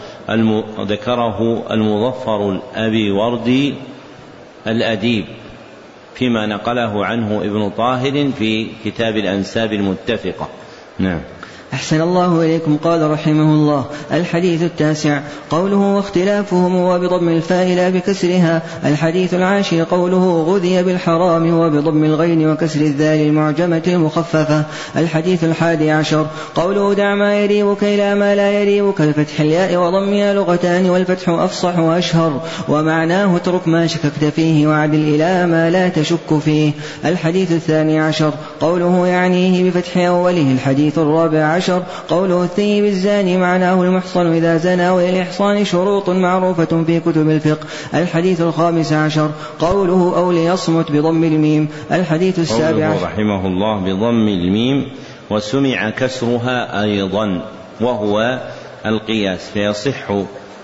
ذكره 0.80 1.64
المظفر 1.72 2.52
الأبي 2.52 3.12
وردي 3.12 3.74
الأديب 4.68 5.26
فيما 6.16 6.46
نقله 6.46 7.06
عنه 7.06 7.42
ابن 7.42 7.70
طاهر 7.70 8.32
في 8.38 8.68
كتاب 8.86 9.18
الأنساب 9.18 9.74
المتفقة. 9.74 10.50
نعم. 11.00 11.22
أحسن 11.74 12.02
الله 12.02 12.42
إليكم 12.42 12.78
قال 12.78 13.12
رحمه 13.12 13.54
الله 13.54 13.86
الحديث 14.12 14.64
التاسع 14.64 15.22
قوله 15.50 15.78
واختلافهم 15.78 16.76
وبضم 16.76 17.30
الفاء 17.30 17.68
لا 17.68 17.90
بكسرها. 17.90 18.62
الحديث 18.86 19.34
العاشر 19.34 19.84
قوله 19.84 20.44
غذي 20.48 20.84
بالحرام 20.84 21.54
وبضم 21.60 22.04
الغين 22.04 22.50
وكسر 22.50 22.82
الذال 22.82 23.28
المعجمة 23.28 23.82
المخففة. 23.88 24.64
الحديث 24.96 25.44
الحادي 25.44 25.92
عشر 25.92 26.28
قوله 26.56 26.94
دع 26.94 27.16
ما 27.16 27.36
يريبك 27.36 27.84
إلى 27.84 28.16
ما 28.16 28.36
لا 28.36 28.52
يريبك 28.52 29.02
الفتح 29.02 29.40
الياء 29.40 29.76
وضمها 29.76 30.34
لغتان 30.34 30.90
والفتح 30.90 31.30
أفصح 31.30 31.80
وأشهر. 31.80 32.42
ومعناه 32.70 33.36
اترك 33.36 33.68
ما 33.68 33.88
شككت 33.88 34.26
فيه 34.36 34.68
وعدل 34.68 35.16
إلى 35.16 35.46
ما 35.46 35.70
لا 35.70 35.90
تشك 35.90 36.40
فيه. 36.46 36.72
الحديث 37.06 37.52
الثاني 37.52 38.00
عشر 38.00 38.34
قوله 38.62 39.08
يعنيه 39.08 39.70
بفتح 39.70 39.98
أوله 39.98 40.52
الحديث 40.52 40.98
الرابع 41.00 41.61
عشر. 41.62 41.84
قوله 42.10 42.44
الثيب 42.44 42.86
الزاني 42.86 43.38
معناه 43.38 43.84
المحصن 43.84 44.34
إذا 44.34 44.58
زنى 44.58 44.90
وللإحصان 44.90 45.66
شروط 45.66 46.10
معروفة 46.10 46.84
في 46.84 47.00
كتب 47.00 47.30
الفقه. 47.30 47.68
الحديث 47.94 48.42
الخامس 48.42 48.94
عشر. 48.94 49.32
قوله 49.60 50.14
أو 50.18 50.32
ليصمت 50.32 50.92
بضم 50.92 51.24
الميم. 51.24 51.68
الحديث 51.92 52.40
السابع 52.40 52.86
عشر. 52.86 53.06
رحمه 53.06 53.48
الله 53.48 53.80
بضم 53.80 54.28
الميم 54.28 54.92
وسمع 55.30 55.90
كسرها 55.90 56.84
أيضا 56.84 57.42
وهو 57.82 58.40
القياس 58.86 59.50
فيصح 59.54 60.12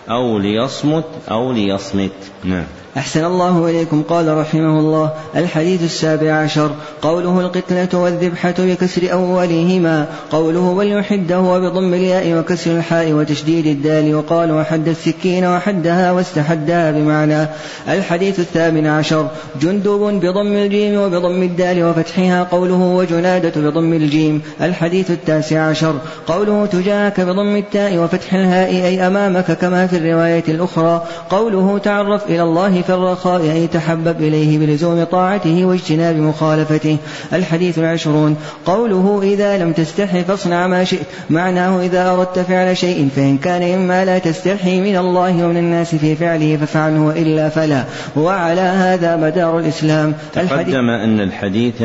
أو 0.09 0.39
ليصمت 0.39 1.05
أو 1.31 1.51
ليصمت. 1.51 2.11
نعم. 2.43 2.63
أحسن 2.97 3.25
الله 3.25 3.69
إليكم. 3.69 4.03
قال 4.09 4.37
رحمه 4.37 4.79
الله 4.79 5.11
الحديث 5.35 5.83
السابع 5.83 6.33
عشر 6.33 6.71
قوله 7.01 7.39
القتلة 7.39 7.99
والذبحة 7.99 8.53
بكسر 8.59 9.11
أولهما 9.11 10.05
قوله 10.31 10.59
وليحد 10.59 11.39
هو 11.39 11.61
بضم 11.61 11.93
الياء 11.93 12.39
وكسر 12.39 12.71
الحاء 12.71 13.11
وتشديد 13.11 13.65
الدال 13.65 14.15
ويقال 14.15 14.51
أحد 14.51 14.87
السكين 14.87 15.45
وحدها 15.45 16.11
واستحدها 16.11 16.91
بمعنى. 16.91 17.47
الحديث 17.89 18.39
الثامن 18.39 18.87
عشر 18.87 19.27
جندب 19.61 19.99
بضم 19.99 20.53
الجيم 20.53 21.01
وبضم 21.01 21.43
الدال 21.43 21.83
وفتحها 21.83 22.43
قوله 22.43 22.81
وجنادة 22.81 23.61
بضم 23.61 23.93
الجيم. 23.93 24.41
الحديث 24.61 25.11
التاسع 25.11 25.61
عشر 25.61 25.95
قوله 26.27 26.65
تجاهك 26.65 27.21
بضم 27.21 27.55
التاء 27.55 27.97
وفتح 27.97 28.33
الهاء 28.33 28.69
أي 28.69 29.07
أمامك 29.07 29.51
كما 29.51 29.87
في 29.87 29.97
الرواية 29.97 30.43
الأخرى. 30.47 31.03
قوله 31.29 31.77
تعرف 31.77 32.31
إلى 32.37 32.43
الله 32.43 32.81
في 32.81 32.93
الرخاء 32.93 33.41
أي 33.41 33.67
تحبب 33.67 34.21
إليه 34.21 34.57
بلزوم 34.57 35.03
طاعته 35.03 35.65
واجتناب 35.65 36.15
مخالفته. 36.15 36.97
الحديث 37.33 37.79
العشرون. 37.79 38.37
قوله 38.65 39.19
إذا 39.23 39.57
لم 39.57 39.73
تستحي 39.73 40.23
فاصنع 40.23 40.67
ما 40.67 40.83
شئت. 40.83 41.05
معناه 41.29 41.81
إذا 41.81 42.11
أردت 42.11 42.39
فعل 42.39 42.77
شيء 42.77 43.09
فإن 43.15 43.37
كان 43.37 43.77
مما 43.77 44.05
لا 44.05 44.19
تستحي 44.19 44.81
من 44.81 44.97
الله 44.97 45.45
ومن 45.45 45.57
الناس 45.57 45.95
في 45.95 46.15
فعله 46.15 46.57
ففعله 46.57 47.01
وإلا 47.01 47.49
فلا. 47.49 47.83
وعلى 48.15 48.61
هذا 48.61 49.15
مدار 49.15 49.59
الإسلام. 49.59 50.13
تقدم 50.33 50.89
أن 50.89 51.19
الحديث 51.19 51.83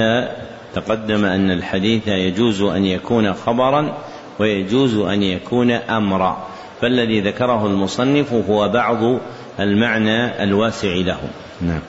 تقدم 0.75 1.25
أن 1.25 1.51
الحديث 1.51 2.09
يجوز 2.09 2.63
أن 2.63 2.85
يكون 2.85 3.35
خبرا 3.35 3.93
ويجوز 4.39 4.97
أن 4.97 5.23
يكون 5.23 5.71
أمرا. 5.71 6.37
فالذي 6.81 7.21
ذكره 7.21 7.67
المصنف 7.67 8.33
هو 8.51 8.69
بعض 8.69 9.19
المعنى 9.61 10.43
الواسع 10.43 10.89
له. 10.89 11.21
نعم. 11.67 11.81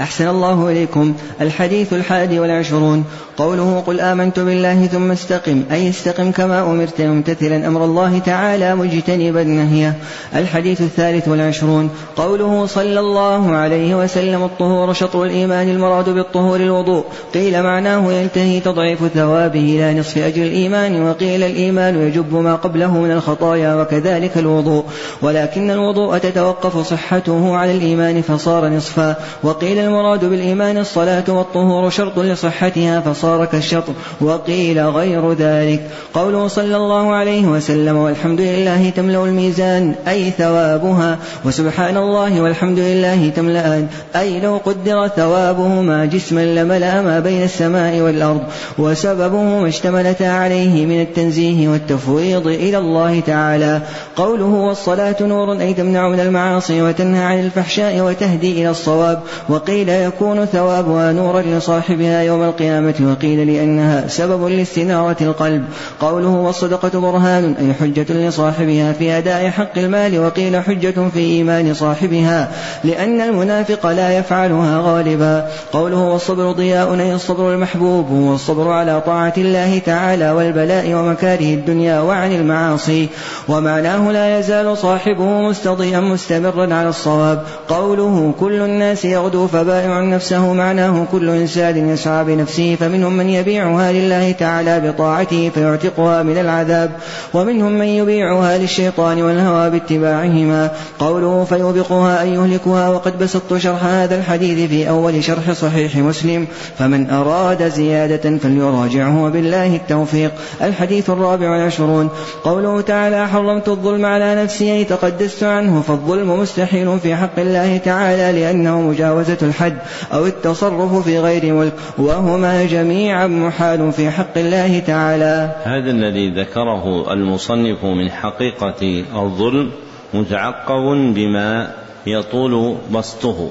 أحسن 0.00 0.28
الله 0.28 0.68
إليكم. 0.68 1.14
الحديث 1.40 1.92
الحادي 1.92 2.40
والعشرون. 2.40 3.04
قوله 3.36 3.82
قل 3.86 4.00
آمنت 4.00 4.40
بالله 4.40 4.86
ثم 4.86 5.10
استقم. 5.10 5.62
أي 5.70 5.88
استقم 5.88 6.30
كما 6.30 6.60
أمرت 6.60 7.00
ممتثلا 7.00 7.66
أمر 7.66 7.84
الله 7.84 8.18
تعالى 8.18 8.74
مجتنبا 8.74 9.44
نهيه. 9.44 9.94
الحديث 10.36 10.80
الثالث 10.80 11.28
والعشرون. 11.28 11.90
قوله 12.16 12.66
صلى 12.66 13.00
الله 13.00 13.50
عليه 13.50 13.94
وسلم 14.04 14.44
الطهور 14.44 14.92
شطر 14.92 15.24
الإيمان 15.24 15.68
المراد 15.68 16.08
بالطهور 16.08 16.60
الوضوء. 16.60 17.04
قيل 17.34 17.62
معناه 17.62 18.12
ينتهي 18.12 18.60
تضعيف 18.60 18.98
ثوابه 19.14 19.60
إلى 19.60 20.00
نصف 20.00 20.18
أجر 20.18 20.42
الإيمان 20.42 21.02
وقيل 21.02 21.42
الإيمان 21.42 22.08
يجب 22.08 22.34
ما 22.34 22.54
قبله 22.54 22.98
من 22.98 23.10
الخطايا 23.10 23.74
وكذلك 23.74 24.38
الوضوء. 24.38 24.84
ولكن 25.22 25.70
الوضوء 25.70 26.18
تتوقف 26.18 26.88
صحته 26.88 27.56
على 27.56 27.72
الإيمان 27.72 28.22
فصار 28.22 28.68
نصفا. 28.68 29.13
وقيل 29.42 29.78
المراد 29.78 30.24
بالإيمان 30.24 30.78
الصلاة 30.78 31.24
والطهور 31.28 31.90
شرط 31.90 32.18
لصحتها 32.18 33.00
فصار 33.00 33.44
كالشطر 33.44 33.92
وقيل 34.20 34.80
غير 34.80 35.32
ذلك. 35.32 35.90
قوله 36.14 36.48
صلى 36.48 36.76
الله 36.76 37.12
عليه 37.12 37.46
وسلم 37.46 37.96
والحمد 37.96 38.40
لله 38.40 38.90
تملأ 38.90 39.24
الميزان 39.24 39.94
أي 40.08 40.30
ثوابها. 40.30 41.18
وسبحان 41.44 41.96
الله 41.96 42.40
والحمد 42.40 42.78
لله 42.78 43.28
تملأان 43.36 43.86
أي 44.16 44.40
لو 44.40 44.60
قدر 44.64 45.08
ثوابهما 45.08 46.04
جسما 46.04 46.44
لملأ 46.44 47.02
ما 47.02 47.20
بين 47.20 47.42
السماء 47.42 48.00
والأرض. 48.00 48.42
وسببه 48.78 49.42
ما 49.42 49.68
اشتملتا 49.68 50.24
عليه 50.24 50.86
من 50.86 51.00
التنزيه 51.00 51.68
والتفويض 51.68 52.46
إلى 52.46 52.78
الله 52.78 53.20
تعالى. 53.20 53.80
قوله 54.16 54.44
والصلاة 54.44 55.16
نور 55.20 55.60
أي 55.60 55.74
تمنع 55.74 56.08
من 56.08 56.20
المعاصي 56.20 56.82
وتنهى 56.82 57.22
عن 57.22 57.40
الفحشاء 57.40 58.00
وتهدي 58.00 58.52
إلى 58.52 58.70
الصواب. 58.70 59.03
وقيل 59.48 59.88
يكون 59.88 60.44
ثوابها 60.44 61.12
نورا 61.12 61.42
لصاحبها 61.42 62.22
يوم 62.22 62.42
القيامة 62.42 62.94
وقيل 63.00 63.52
لأنها 63.54 64.08
سبب 64.08 64.46
لاستنارة 64.46 65.16
القلب. 65.20 65.64
قوله 66.00 66.28
والصدقة 66.28 67.00
برهان 67.00 67.54
أي 67.60 67.74
حجة 67.74 68.12
لصاحبها 68.12 68.92
في 68.92 69.18
أداء 69.18 69.50
حق 69.50 69.78
المال 69.78 70.18
وقيل 70.18 70.60
حجة 70.60 70.94
في 71.14 71.18
إيمان 71.18 71.74
صاحبها 71.74 72.48
لأن 72.84 73.20
المنافق 73.20 73.86
لا 73.86 74.18
يفعلها 74.18 74.80
غالبا. 74.84 75.46
قوله 75.72 75.98
والصبر 75.98 76.52
ضياء 76.52 77.00
أي 77.00 77.14
الصبر 77.14 77.54
المحبوب 77.54 78.10
والصبر 78.10 78.70
على 78.70 79.00
طاعة 79.06 79.34
الله 79.38 79.78
تعالى 79.78 80.30
والبلاء 80.30 80.94
ومكاره 80.94 81.54
الدنيا 81.54 82.00
وعن 82.00 82.32
المعاصي. 82.32 83.08
ومعناه 83.48 84.12
لا 84.12 84.38
يزال 84.38 84.78
صاحبه 84.78 85.24
مستضيئا 85.48 86.00
مستمرا 86.00 86.74
على 86.74 86.88
الصواب. 86.88 87.42
قوله 87.68 88.32
كل 88.40 88.62
الناس 88.62 88.93
يغدو 89.04 89.46
فبائع 89.46 90.00
نفسه 90.00 90.52
معناه 90.52 91.06
كل 91.12 91.30
إنسان 91.30 91.88
يسعى 91.88 92.24
بنفسه 92.24 92.76
فمنهم 92.80 93.16
من 93.16 93.30
يبيعها 93.30 93.92
لله 93.92 94.32
تعالى 94.32 94.80
بطاعته 94.80 95.50
فيعتقها 95.54 96.22
من 96.22 96.38
العذاب 96.38 96.90
ومنهم 97.34 97.72
من 97.72 97.86
يبيعها 97.86 98.58
للشيطان 98.58 99.22
والهوى 99.22 99.70
باتباعهما. 99.70 100.70
قوله 100.98 101.44
فيوبقها 101.44 102.22
أن 102.22 102.28
يهلكها 102.28 102.88
وقد 102.88 103.18
بسطت 103.18 103.56
شرح 103.56 103.84
هذا 103.84 104.18
الحديث 104.18 104.68
في 104.68 104.88
أول 104.88 105.24
شرح 105.24 105.52
صحيح 105.52 105.96
مسلم 105.96 106.46
فمن 106.78 107.10
أراد 107.10 107.68
زيادة 107.68 108.38
فليراجعه 108.38 109.24
وبالله 109.24 109.76
التوفيق. 109.76 110.32
الحديث 110.62 111.10
الرابع 111.10 111.50
والعشرون. 111.50 112.08
قوله 112.44 112.80
تعالى 112.80 113.28
حرمت 113.28 113.68
الظلم 113.68 114.06
على 114.06 114.42
نفسي 114.42 114.72
أي 114.72 114.84
تقدست 114.84 115.42
عنه 115.42 115.82
فالظلم 115.88 116.40
مستحيل 116.40 116.98
في 116.98 117.16
حق 117.16 117.38
الله 117.38 117.76
تعالى 117.76 118.40
لأنه 118.40 118.73
مجاوزة 118.74 119.38
الحد 119.42 119.78
أو 120.12 120.26
التصرف 120.26 121.04
في 121.04 121.18
غير 121.18 121.54
ملك 121.54 121.72
وهما 121.98 122.64
جميعا 122.64 123.26
محال 123.26 123.92
في 123.92 124.10
حق 124.10 124.38
الله 124.38 124.78
تعالى. 124.78 125.50
هذا 125.64 125.90
الذي 125.90 126.30
ذكره 126.30 127.12
المصنف 127.12 127.84
من 127.84 128.10
حقيقة 128.10 129.04
الظلم 129.14 129.70
متعقب 130.14 131.14
بما 131.14 131.74
يطول 132.06 132.76
بسطه. 132.92 133.50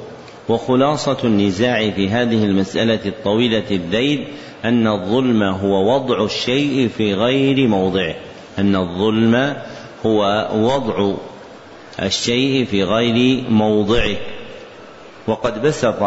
وخلاصة 0.49 1.17
النزاع 1.24 1.89
في 1.89 2.09
هذه 2.09 2.43
المسألة 2.45 2.99
الطويلة 3.05 3.63
الذيل 3.71 4.28
أن 4.65 4.88
الظلم 4.88 5.43
هو 5.43 5.95
وضع 5.95 6.26
الشيء 6.26 6.89
في 6.97 7.13
غير 7.13 7.67
موضعه. 7.67 8.15
أن 8.59 8.76
الظلم 8.76 9.55
هو 10.05 10.47
وضع 10.53 11.13
الشيء 12.01 12.65
في 12.65 12.84
غير 12.84 13.43
موضعه. 13.49 14.15
وقد 15.28 15.61
بسط 15.61 16.03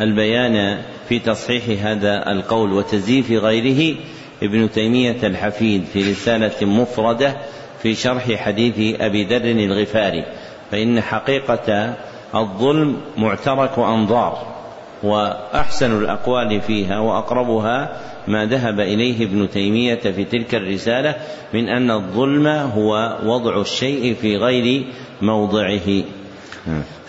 البيان 0.00 0.82
في 1.08 1.18
تصحيح 1.18 1.86
هذا 1.86 2.32
القول 2.32 2.72
وتزييف 2.72 3.30
غيره 3.30 3.96
ابن 4.42 4.70
تيمية 4.70 5.16
الحفيد 5.22 5.84
في 5.92 6.10
رسالة 6.10 6.66
مفردة 6.66 7.36
في 7.82 7.94
شرح 7.94 8.32
حديث 8.32 9.00
أبي 9.00 9.24
ذر 9.24 9.44
الغفاري 9.44 10.24
فإن 10.70 11.00
حقيقة 11.00 11.94
الظلم 12.34 13.00
معترك 13.16 13.78
أنظار 13.78 14.56
وأحسن 15.02 15.98
الأقوال 15.98 16.60
فيها 16.60 16.98
وأقربها 16.98 18.00
ما 18.28 18.46
ذهب 18.46 18.80
إليه 18.80 19.24
ابن 19.24 19.50
تيمية 19.50 19.94
في 20.00 20.24
تلك 20.24 20.54
الرسالة 20.54 21.14
من 21.54 21.68
أن 21.68 21.90
الظلم 21.90 22.46
هو 22.46 23.18
وضع 23.24 23.60
الشيء 23.60 24.14
في 24.14 24.36
غير 24.36 24.86
موضعه. 25.22 26.02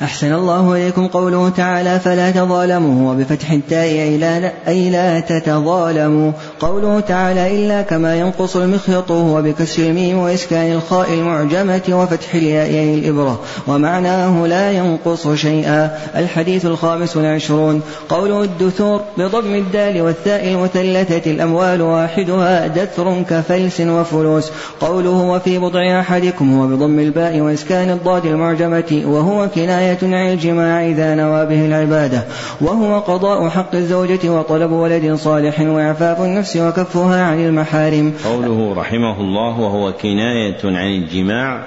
أحسن 0.02 0.34
الله 0.34 0.74
إليكم 0.74 1.08
قوله 1.08 1.50
تعالى 1.50 2.00
فلا 2.00 2.32
تظالموا 2.32 3.12
وبفتح 3.12 3.52
التاء 3.52 3.84
أي 3.84 4.18
لا, 4.18 4.52
أي 4.68 4.90
لا 4.90 5.20
تتظالموا. 5.20 6.32
قوله 6.60 7.00
تعالى 7.00 7.56
إلا 7.56 7.82
كما 7.82 8.16
ينقص 8.16 8.56
المخيط 8.56 9.12
وهو 9.12 9.42
بكسر 9.42 9.84
الميم 9.84 10.18
وإسكان 10.18 10.72
الخاء 10.72 11.14
المعجمة 11.14 11.82
وفتح 11.90 12.36
الياء 12.36 12.72
يعني 12.72 12.94
الإبرة. 12.94 13.40
ومعناه 13.68 14.48
لا 14.48 14.72
ينقص 14.72 15.28
شيئا. 15.28 15.98
الحديث 16.16 16.66
الخامس 16.66 17.18
والعشرون. 17.18 17.82
قوله 18.10 18.44
الدثور 18.44 19.02
بضم 19.18 19.56
الدال 19.56 20.02
والثاء 20.02 20.48
المثلثة 20.48 21.32
الأموال 21.32 21.82
واحدها 21.82 22.68
دثر 22.68 23.24
كفلس 23.30 23.82
وفلوس. 23.82 24.52
قوله 24.82 25.10
وفي 25.10 25.58
بضع 25.60 26.00
أحدكم 26.00 26.60
هو 26.60 26.68
بضم 26.68 27.00
الباء 27.00 27.40
وإسكان 27.40 27.90
الضاد 27.90 28.26
المعجمة 28.26 29.02
وهو 29.06 29.48
كناية 29.56 29.87
عن 29.88 30.34
الجماع 30.34 30.86
إذا 30.88 31.16
نوى 31.16 31.46
به 31.46 31.66
العبادة 31.66 32.24
وهو 32.62 33.00
قضاء 33.00 33.50
حق 33.50 33.76
الزوجة 33.76 34.30
وطلب 34.30 34.72
ولد 34.72 35.16
صالح 35.16 35.60
وإعفاف 35.60 36.22
النفس 36.22 36.58
وكفها 36.58 37.24
عن 37.24 37.46
المحارم. 37.46 38.14
قوله 38.26 38.74
رحمه 38.78 39.22
الله 39.22 39.60
وهو 39.60 39.94
كناية 39.94 40.58
عن 40.64 40.88
الجماع 40.88 41.64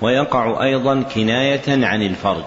ويقع 0.00 0.64
أيضا 0.64 1.02
كناية 1.14 1.86
عن 1.86 2.02
الفرج 2.02 2.44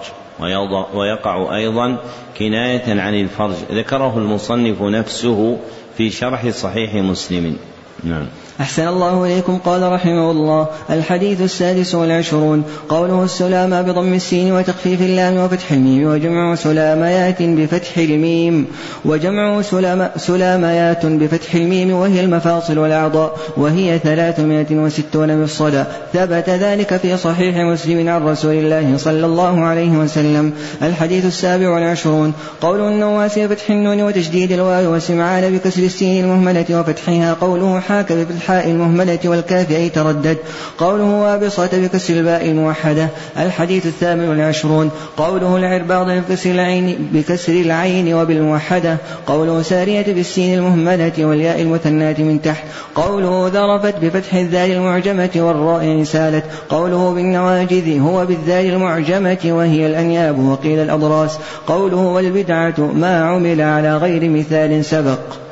ويقع 0.94 1.56
أيضا 1.56 1.96
كناية 2.38 3.00
عن 3.00 3.14
الفرج. 3.14 3.54
ذكره 3.72 4.18
المصنف 4.18 4.82
نفسه 4.82 5.58
في 5.96 6.10
شرح 6.10 6.48
صحيح 6.48 6.94
مسلم. 6.94 7.56
نعم. 8.04 8.26
أحسن 8.60 8.88
الله 8.88 9.24
إليكم 9.24 9.58
قال 9.58 9.92
رحمه 9.92 10.30
الله. 10.30 10.66
الحديث 10.90 11.40
السادس 11.40 11.94
والعشرون. 11.94 12.62
قوله 12.88 13.24
السلامة 13.24 13.82
بضم 13.82 14.14
السين 14.14 14.52
وتخفيف 14.52 15.02
اللام 15.02 15.36
وفتح 15.36 15.72
الميم 15.72 16.08
وجمع 16.08 16.54
سلاميات 16.54 17.42
بفتح 17.42 17.98
الميم. 17.98 18.66
وجمع 19.04 19.62
سلام 19.62 20.10
سلاميات 20.16 21.06
بفتح 21.06 21.54
الميم 21.54 21.92
وهي 21.92 22.20
المفاصل 22.20 22.78
والأعضاء 22.78 23.38
وهي 23.56 23.98
ثلاثمائة 23.98 24.66
وستون 24.70 25.42
مفصلا 25.42 25.86
ثبت 26.12 26.50
ذلك 26.50 26.96
في 26.96 27.16
صحيح 27.16 27.56
مسلم 27.56 28.08
عن 28.08 28.24
رسول 28.24 28.54
الله 28.54 28.96
صلى 28.96 29.26
الله 29.26 29.60
عليه 29.60 29.90
وسلم. 29.90 30.52
الحديث 30.82 31.26
السابع 31.26 31.70
والعشرون. 31.70 32.32
قول 32.60 32.80
النواس 32.80 33.38
بفتح 33.38 33.70
النون 33.70 34.02
وتشديد 34.02 34.52
الواو 34.52 34.94
وسمعان 34.94 35.58
بكسر 35.58 35.82
السين 35.82 36.24
المهملة 36.24 36.66
وفتحها 36.70 37.36
قوله 37.40 37.80
حاك 37.80 38.12
بفتح 38.12 38.41
الحاء 38.42 38.70
المهملة 38.70 39.18
والكاف 39.24 39.92
تردد. 39.94 40.38
قوله 40.78 41.04
وابصة 41.04 41.68
بكسر 41.72 42.14
الباء 42.14 42.44
الموحدة. 42.46 43.08
الحديث 43.38 43.86
الثامن 43.86 44.28
والعشرون. 44.28 44.90
قوله 45.16 45.56
العرباض 45.56 46.10
بكسر 46.10 46.50
العين 46.50 47.08
بكسر 47.12 47.52
العين 47.52 48.14
وبالموحدة. 48.14 48.96
قوله 49.26 49.62
سارية 49.62 50.14
بالسين 50.14 50.58
المهملة 50.58 51.12
والياء 51.18 51.62
المثناة 51.62 52.14
من 52.18 52.42
تحت. 52.42 52.64
قوله 52.94 53.50
ذرفت 53.54 53.94
بفتح 54.02 54.34
الذال 54.34 54.70
المعجمة 54.70 55.30
والراء 55.36 56.02
سالت 56.04 56.44
قوله 56.68 57.14
بالنواجذ 57.14 58.00
هو 58.00 58.26
بالذال 58.26 58.66
المعجمة 58.66 59.38
وهي 59.44 59.86
الأنياب 59.86 60.38
وقيل 60.38 60.78
الأضراس. 60.78 61.38
قوله 61.66 61.96
والبدعة 61.96 62.80
ما 62.94 63.24
عمل 63.24 63.60
على 63.60 63.96
غير 63.96 64.28
مثال 64.28 64.84
سبق. 64.84 65.51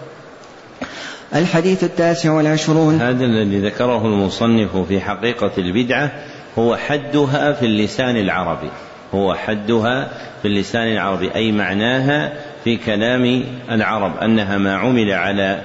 الحديث 1.35 1.85
التاسع 1.85 2.33
والعشرون. 2.33 3.01
هذا 3.01 3.25
الذي 3.25 3.59
ذكره 3.59 4.07
المصنف 4.07 4.77
في 4.77 5.01
حقيقة 5.01 5.53
البدعة 5.59 6.13
هو 6.59 6.77
حدها 6.77 7.53
في 7.53 7.67
اللسان 7.67 8.17
العربي. 8.17 8.71
هو 9.15 9.35
حدها 9.35 10.09
في 10.43 10.49
اللسان 10.49 10.93
العربي 10.93 11.35
أي 11.35 11.53
معناها 11.53 12.33
في 12.65 12.77
كلام 12.77 13.45
العرب 13.71 14.17
أنها 14.17 14.59
ما 14.59 14.75
عمل 14.77 15.11
على 15.13 15.63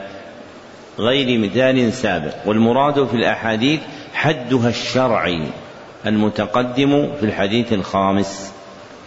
غير 0.99 1.39
مثال 1.39 1.93
سابق. 1.93 2.34
والمراد 2.45 3.07
في 3.07 3.13
الأحاديث 3.13 3.80
حدها 4.13 4.70
الشرعي 4.70 5.41
المتقدم 6.05 7.09
في 7.20 7.26
الحديث 7.26 7.74
الخامس. 7.74 8.55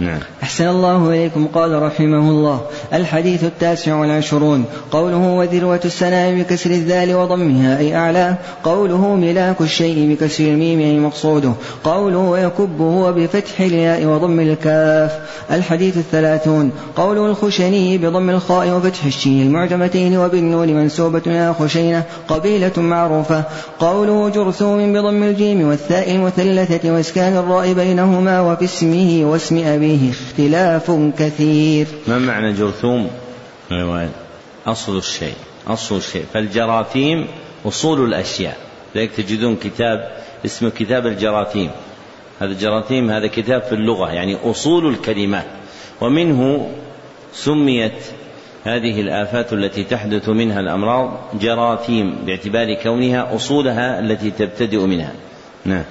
نعم. 0.01 0.20
أحسن 0.42 0.68
الله 0.68 1.09
إليكم 1.09 1.46
قال 1.46 1.82
رحمه 1.82 2.30
الله. 2.30 2.61
الحديث 2.92 3.44
التاسع 3.44 3.94
والعشرون. 3.94 4.64
قوله 4.90 5.16
وذروة 5.16 5.80
السنام 5.84 6.38
بكسر 6.38 6.70
الذال 6.70 7.14
وضمها 7.14 7.78
أي 7.78 7.96
أعلى. 7.96 8.34
قوله 8.64 9.14
ملاك 9.14 9.61
الشيء 9.61 10.14
بكسر 10.14 10.44
الميم 10.44 10.80
أي 10.80 10.99
مقصوده. 10.99 11.53
قوله 11.84 12.18
ويكب 12.18 12.80
هو 12.80 13.12
بفتح 13.12 13.61
الياء 13.61 14.05
وضم 14.05 14.40
الكاف. 14.40 15.18
الحديث 15.51 15.96
الثلاثون. 15.96 16.70
قوله 16.96 17.26
الخشني 17.26 17.99
بضم 17.99 18.30
الخاء 18.30 18.70
وفتح 18.70 19.05
الشين. 19.05 19.46
المعجمتين 19.46 20.16
وبالنون 20.16 20.68
منسوبة 20.68 21.22
إلى 21.26 21.55
خشينة. 21.61 22.03
قبيلة 22.28 22.72
معروفة. 22.76 23.42
قوله 23.78 24.28
جرثوم 24.28 24.92
بضم 24.92 25.22
الجيم 25.22 25.68
والثاء 25.68 26.11
المثلثة 26.11 26.92
وإسكان 26.92 27.36
الراء 27.36 27.72
بينهما 27.72 28.40
وفي 28.40 28.64
اسمه 28.64 29.20
واسم 29.24 29.57
أبيه. 29.66 29.88
فيه 29.89 30.11
اختلاف 30.11 30.91
كثير. 31.18 31.86
ما 32.07 32.18
معنى 32.18 32.53
جرثوم؟ 32.53 33.11
أصل 34.66 34.99
الشيء 34.99 35.34
أصل 35.66 35.97
الشيء. 35.97 36.24
فالجراثيم 36.32 37.26
أصول 37.66 38.05
الأشياء. 38.05 38.57
لذلك 38.95 39.11
تجدون 39.11 39.57
كتاب 39.57 40.11
اسمه 40.45 40.70
كتاب 40.70 41.07
الجراثيم. 41.07 41.70
هذا 42.41 42.51
الجراثيم 42.51 43.11
هذا 43.11 43.26
كتاب 43.26 43.62
في 43.62 43.72
اللغة 43.72 44.12
يعني 44.12 44.36
أصول 44.45 44.86
الكلمات. 44.86 45.47
ومنه 46.01 46.70
سميت 47.32 48.03
هذه 48.64 49.01
الآفات 49.01 49.53
التي 49.53 49.84
تحدث 49.84 50.28
منها 50.28 50.61
الأمراض 50.61 51.20
جراثيم 51.41 52.16
باعتبار 52.26 52.74
كونها 52.74 53.34
أصولها 53.36 54.01
التي 54.01 54.30
تبتدئ 54.30 54.86
منها. 54.86 55.12
نعم. 55.64 55.84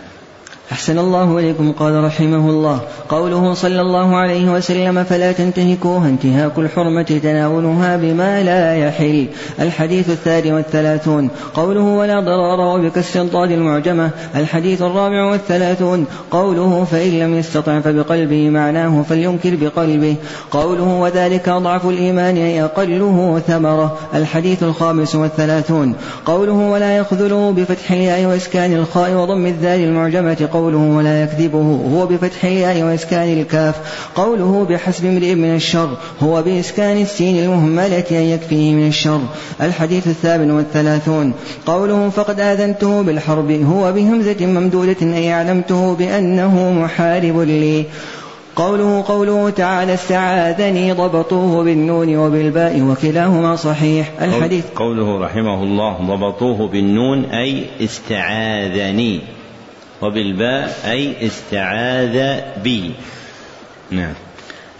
أحسن 0.71 0.99
الله 0.99 1.37
إليكم 1.37 1.71
قال 1.71 2.03
رحمه 2.03 2.49
الله 2.49 2.81
قوله 3.09 3.53
صلى 3.53 3.81
الله 3.81 4.15
عليه 4.15 4.51
وسلم 4.51 5.03
فلا 5.03 5.31
تنتهكوها 5.31 6.09
انتهاك 6.09 6.57
الحرمة 6.57 7.19
تناولها 7.23 7.97
بما 7.97 8.43
لا 8.43 8.75
يحل. 8.75 9.27
الحديث 9.59 10.09
الثاني 10.09 10.53
والثلاثون. 10.53 11.29
قوله 11.53 11.81
ولا 11.81 12.19
ضرار 12.19 12.59
وبكسر 12.59 13.21
الضاد 13.21 13.51
المعجمة. 13.51 14.09
الحديث 14.35 14.81
الرابع 14.81 15.23
والثلاثون. 15.23 16.05
قوله 16.31 16.87
فإن 16.91 17.19
لم 17.19 17.35
يستطع 17.35 17.79
فبقلبه 17.79 18.49
معناه 18.49 19.01
فلينكر 19.09 19.55
بقلبه. 19.61 20.15
قوله 20.51 20.83
وذلك 20.83 21.49
أضعف 21.49 21.85
الإيمان 21.85 22.37
أي 22.37 22.63
أقله 22.63 23.41
ثمرة. 23.47 23.97
الحديث 24.15 24.63
الخامس 24.63 25.15
والثلاثون. 25.15 25.95
قوله 26.25 26.53
ولا 26.53 26.97
يخذله 26.97 27.51
بفتح 27.51 27.91
الياء 27.91 28.25
وإسكان 28.25 28.73
الخاء 28.73 29.13
وضم 29.13 29.45
الذال 29.45 29.79
المعجمة. 29.79 30.49
قوله 30.57 30.77
ولا 30.77 31.23
يكذبه 31.23 31.67
هو 31.93 32.05
بفتح 32.05 32.45
الياء 32.45 32.83
وإسكان 32.83 33.39
الكاف. 33.39 33.75
قوله 34.15 34.65
بحسب 34.69 35.05
امرئ 35.05 35.35
من 35.35 35.55
الشر 35.55 35.89
هو 36.23 36.41
بإسكان 36.41 37.01
السين 37.01 37.43
المهملة 37.43 38.03
أن 38.11 38.15
يكفيه 38.15 38.73
من 38.73 38.87
الشر. 38.87 39.21
الحديث 39.61 40.07
الثامن 40.07 40.51
والثلاثون. 40.51 41.33
قوله 41.65 42.09
فقد 42.09 42.39
آذنته 42.39 43.01
بالحرب 43.01 43.51
هو 43.51 43.91
بهمزة 43.91 44.45
ممدودة 44.45 45.01
أي 45.01 45.33
أعلمته 45.33 45.95
بأنه 45.95 46.71
محارب 46.71 47.39
لي. 47.39 47.85
قوله 48.55 49.03
قوله 49.07 49.49
تعالى 49.49 49.93
استعاذني 49.93 50.91
ضبطوه 50.91 51.63
بالنون 51.63 52.17
وبالباء 52.17 52.81
وكلاهما 52.81 53.55
صحيح. 53.55 54.11
الحديث 54.21 54.65
قوله 54.75 55.19
رحمه 55.19 55.63
الله 55.63 55.97
ضبطوه 56.01 56.67
بالنون 56.67 57.25
أي 57.25 57.63
استعاذني. 57.81 59.36
وبالباء 60.01 60.79
أي 60.85 61.27
استعاذ 61.27 62.41
بي. 62.63 62.91
نعم. 63.91 64.13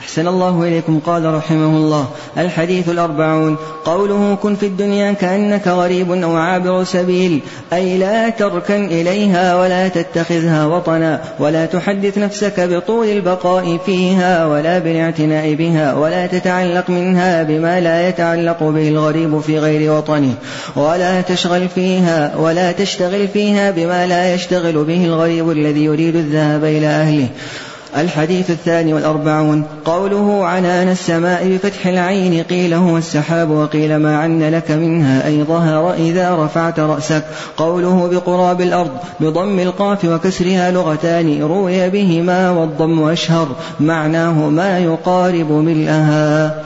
أحسن 0.02 0.28
الله 0.28 0.64
إليكم 0.64 1.00
قال 1.06 1.34
رحمه 1.34 1.78
الله. 1.78 2.08
الحديث 2.38 2.90
الأربعون. 2.90 3.58
قوله 3.86 4.38
كن 4.44 4.56
في 4.56 4.66
الدنيا 4.66 5.12
كأنك 5.12 5.68
غريب 5.68 6.12
أو 6.12 6.36
عابر 6.36 6.84
سبيل. 6.84 7.40
أي 7.74 7.98
لا 7.98 8.30
تركن 8.30 8.86
إليها 8.86 9.62
ولا 9.62 9.88
تتخذها 9.88 10.66
وطنا. 10.66 11.22
ولا 11.40 11.66
تحدث 11.66 12.18
نفسك 12.18 12.60
بطول 12.60 13.08
البقاء 13.08 13.78
فيها 13.86 14.46
ولا 14.46 14.80
بالاعتناء 14.80 15.54
بها 15.54 15.94
ولا 15.94 16.28
تتعلق 16.28 16.90
منها 16.90 17.44
بما 17.44 17.80
لا 17.82 18.10
يتعلق 18.10 18.64
به 18.64 18.88
الغريب 18.88 19.40
في 19.40 19.60
غير 19.60 19.92
وطنه. 19.92 20.34
ولا 20.76 21.22
تشغل 21.22 21.70
فيها 21.70 22.36
ولا 22.38 22.72
تشتغل 22.72 23.28
فيها 23.28 23.72
بما 23.72 24.08
لا 24.08 24.34
يشتغل 24.34 24.84
به 24.84 25.06
الغريب 25.06 25.52
الذي 25.52 25.84
يريد 25.84 26.16
الذهاب 26.16 26.64
إلى 26.64 26.88
أهله. 26.88 27.28
الحديث 27.98 28.52
الثاني 28.52 28.94
والأربعون 28.94 29.64
قوله 29.86 30.46
عنان 30.46 30.90
السماء 30.90 31.48
بفتح 31.48 31.88
العين 31.88 32.44
قيل 32.44 32.74
هو 32.74 32.98
السحاب 32.98 33.50
وقيل 33.50 33.96
ما 33.96 34.18
عن 34.18 34.44
لك 34.44 34.72
منها 34.72 35.28
أي 35.28 35.44
ظهر 35.44 35.94
إذا 35.94 36.36
رفعت 36.36 36.80
رأسك 36.80 37.24
قوله 37.58 38.08
بقراب 38.08 38.62
الأرض 38.62 38.92
بضم 39.20 39.60
القاف 39.60 40.06
وكسرها 40.06 40.72
لغتان 40.72 41.42
روي 41.44 41.90
بهما 41.90 42.52
والضم 42.52 43.04
أشهر 43.10 43.48
معناه 43.80 44.50
ما 44.50 44.80
يقارب 44.80 45.52
ملئها 45.52 46.64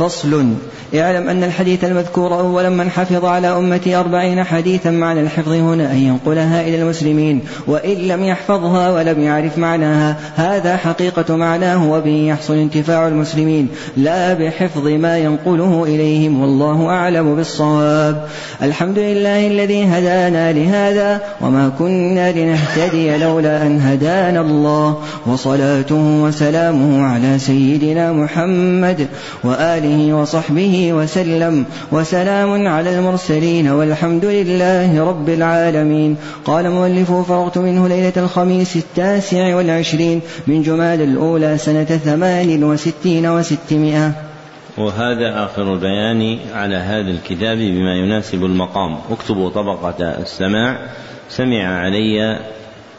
فصل. 0.00 0.54
اعلم 0.94 1.28
أن 1.28 1.44
الحديث 1.44 1.84
المذكور 1.84 2.34
أولا 2.40 2.68
من 2.68 2.90
حفظ 2.90 3.24
على 3.24 3.48
أمتي 3.48 3.96
أربعين 3.96 4.44
حديثا 4.44 4.90
معنى 4.90 5.20
الحفظ 5.20 5.52
هنا 5.52 5.92
أن 5.92 5.96
ينقلها 5.96 6.60
إلى 6.60 6.82
المسلمين 6.82 7.40
وإن 7.66 7.96
لم 7.96 8.24
يحفظها 8.24 8.90
ولم 8.90 9.22
يعرف 9.22 9.58
معناها. 9.58 10.16
هذا 10.36 10.76
حقيقة 10.76 11.36
معناه 11.36 11.90
وبه 11.90 12.26
يحصل 12.28 12.54
انتفاع 12.54 13.08
المسلمين. 13.08 13.68
لا 13.96 14.34
بحفظ 14.34 14.86
ما 14.86 15.18
ينقله 15.18 15.84
إليهم 15.84 16.40
والله 16.40 16.86
أعلم 16.86 17.36
بالصواب. 17.36 18.26
الحمد 18.62 18.98
لله 18.98 19.46
الذي 19.46 19.84
هدانا 19.84 20.52
لهذا 20.52 21.20
وما 21.40 21.72
كنا 21.78 22.32
لنهتدي 22.32 23.16
لولا 23.16 23.66
أن 23.66 23.80
هدانا 23.80 24.40
الله. 24.40 25.02
وصلاته 25.26 26.22
وسلامه 26.24 27.06
على 27.06 27.38
سيدنا 27.38 28.12
محمد 28.12 29.06
وآله 29.44 29.89
وصحبه 29.90 30.92
وسلم 30.92 31.64
وسلام 31.92 32.66
على 32.66 32.98
المرسلين 32.98 33.68
والحمد 33.68 34.24
لله 34.24 35.04
رب 35.04 35.28
العالمين. 35.28 36.16
قال 36.44 36.70
مؤلفه 36.70 37.22
فرغت 37.22 37.58
منه 37.58 37.88
ليلة 37.88 38.12
الخميس 38.16 38.76
التاسع 38.76 39.56
والعشرين 39.56 40.20
من 40.46 40.62
جماد 40.62 41.00
الأولى 41.00 41.58
سنة 41.58 41.84
ثمان 41.84 42.64
وستين 42.64 43.26
وستمائة. 43.26 44.12
وهذا 44.78 45.44
آخر 45.44 45.74
البيان 45.74 46.38
على 46.54 46.76
هذا 46.76 47.10
الكتاب 47.10 47.58
بما 47.58 47.94
يناسب 47.94 48.44
المقام. 48.44 48.98
اكتبوا 49.10 49.50
طبقة 49.50 50.04
السماع. 50.04 50.78
سمع 51.28 51.80
علي 51.84 52.38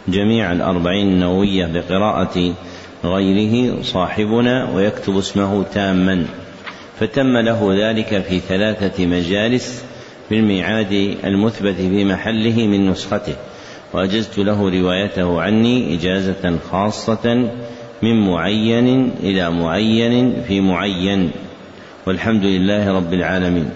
جميع 0.07 0.51
الأربعين 0.51 1.07
النووية 1.07 1.65
بقراءة 1.65 2.53
غيره 3.03 3.81
صاحبنا 3.81 4.69
ويكتب 4.75 5.17
اسمه 5.17 5.63
تاما. 5.73 6.25
فتم 7.01 7.37
له 7.37 7.89
ذلك 7.89 8.21
في 8.21 8.39
ثلاثة 8.39 9.05
مجالس 9.05 9.85
بالميعاد 10.29 11.17
المثبت 11.23 11.75
في 11.75 12.05
محله 12.05 12.67
من 12.67 12.89
نسخته 12.89 13.35
وأجزت 13.93 14.37
له 14.37 14.69
روايته 14.69 15.41
عني 15.41 15.95
إجازة 15.95 16.57
خاصة 16.71 17.49
من 18.01 18.27
معين 18.27 19.11
إلى 19.23 19.51
معين 19.51 20.43
في 20.47 20.61
معين 20.61 21.31
والحمد 22.07 22.43
لله 22.43 22.91
رب 22.91 23.13
العالمين 23.13 23.69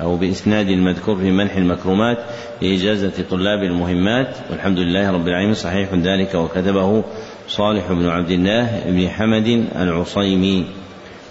أو 0.00 0.16
بإسناد 0.16 0.68
المذكور 0.68 1.16
في 1.16 1.30
منح 1.30 1.56
المكرمات 1.56 2.18
لإجازة 2.62 3.24
طلاب 3.30 3.62
المهمات 3.62 4.36
والحمد 4.50 4.78
لله 4.78 5.10
رب 5.10 5.28
العالمين 5.28 5.54
صحيح 5.54 5.94
ذلك 5.94 6.34
وكتبه 6.34 7.04
صالح 7.48 7.92
بن 7.92 8.08
عبد 8.08 8.30
الله 8.30 8.82
بن 8.86 9.08
حمد 9.08 9.64
العصيمي 9.76 10.64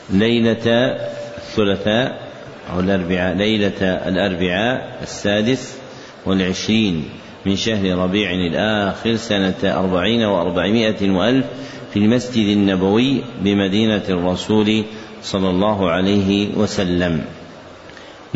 ليلة 0.09 0.97
الثلاثاء 1.39 2.29
أو 2.73 2.79
الأربعاء 2.79 3.35
ليلة 3.35 3.83
الأربعاء 3.83 4.99
السادس 5.01 5.77
والعشرين 6.25 7.09
من 7.45 7.55
شهر 7.55 7.97
ربيع 7.97 8.31
الآخر 8.31 9.15
سنة 9.15 9.55
أربعين 9.63 10.23
وأربعمائة 10.23 11.09
وألف 11.09 11.45
في 11.93 11.99
المسجد 11.99 12.47
النبوي 12.47 13.21
بمدينة 13.41 14.03
الرسول 14.09 14.83
صلى 15.23 15.49
الله 15.49 15.89
عليه 15.89 16.55
وسلم. 16.55 17.21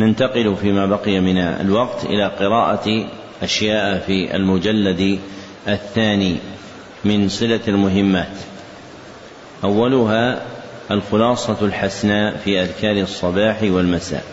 ننتقل 0.00 0.56
فيما 0.56 0.86
بقي 0.86 1.20
من 1.20 1.38
الوقت 1.38 2.04
إلى 2.04 2.24
قراءة 2.26 3.06
أشياء 3.42 3.98
في 3.98 4.36
المجلد 4.36 5.18
الثاني 5.68 6.36
من 7.04 7.28
صلة 7.28 7.60
المهمات. 7.68 8.36
أولها 9.64 10.42
الخلاصة 10.90 11.56
الحسناء 11.62 12.36
في 12.36 12.62
أذكار 12.62 13.02
الصباح 13.02 13.62
والمساء. 13.62 14.24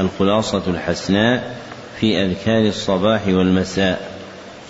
الخلاصة 0.00 0.62
الحسناء 0.66 1.56
في 2.00 2.22
أذكار 2.22 2.66
الصباح 2.66 3.26
والمساء. 3.26 4.18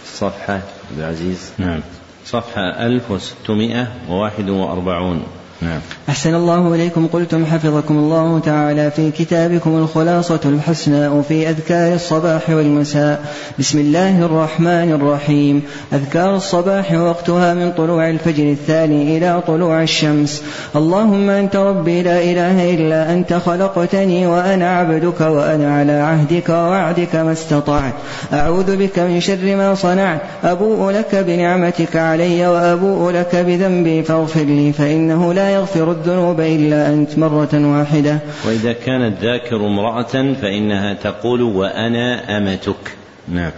صفحة 0.06 0.54
عبد 0.54 0.98
العزيز. 0.98 1.52
نعم. 1.58 1.80
صفحة 2.24 2.86
1641 2.86 5.22
نعم. 5.64 5.80
أحسن 6.08 6.34
الله 6.34 6.74
إليكم. 6.74 7.06
قلتم 7.06 7.46
حفظكم 7.46 7.96
الله 7.98 8.38
تعالى 8.38 8.90
في 8.90 9.10
كتابكم 9.10 9.76
الخلاصة 9.76 10.40
الحسنى 10.44 11.22
في 11.22 11.50
أذكار 11.50 11.94
الصباح 11.94 12.50
والمساء. 12.50 13.24
بسم 13.58 13.78
الله 13.78 14.26
الرحمن 14.26 14.92
الرحيم. 14.92 15.62
أذكار 15.92 16.36
الصباح 16.36 16.92
وقتها 16.92 17.54
من 17.54 17.72
طلوع 17.72 18.10
الفجر 18.10 18.42
الثاني 18.42 19.18
إلى 19.18 19.42
طلوع 19.46 19.82
الشمس. 19.82 20.42
اللهم 20.76 21.30
أنت 21.30 21.56
ربي 21.56 22.02
لا 22.02 22.18
إله 22.22 22.74
إلا 22.74 23.12
أنت 23.12 23.32
خلقتني 23.32 24.26
وأنا 24.26 24.70
عبدك 24.78 25.20
وأنا 25.20 25.78
على 25.78 25.92
عهدك 25.92 26.48
ووعدك 26.48 27.16
ما 27.16 27.32
استطعت. 27.32 27.94
أعوذ 28.32 28.76
بك 28.76 28.98
من 28.98 29.20
شر 29.20 29.56
ما 29.56 29.74
صنعت. 29.74 30.20
أبوء 30.44 30.90
لك 30.90 31.14
بنعمتك 31.14 31.96
علي 31.96 32.46
وأبوء 32.46 33.10
لك 33.10 33.36
بذنبي 33.36 34.02
فاغفر 34.02 34.44
لي 34.44 34.72
فإنه 34.72 35.32
لا 35.32 35.53
يغفر 35.54 35.90
الذنوب 35.90 36.40
إلا 36.40 36.88
أنت 36.88 37.18
مرة 37.18 37.48
واحدة. 37.54 38.18
وإذا 38.46 38.72
كانت 38.72 39.20
ذاكر 39.22 39.56
امرأة 39.56 40.34
فإنها 40.42 40.94
تقول 40.94 41.42
وأنا 41.42 42.36
أمتك. 42.38 42.96
نعم. 43.28 43.52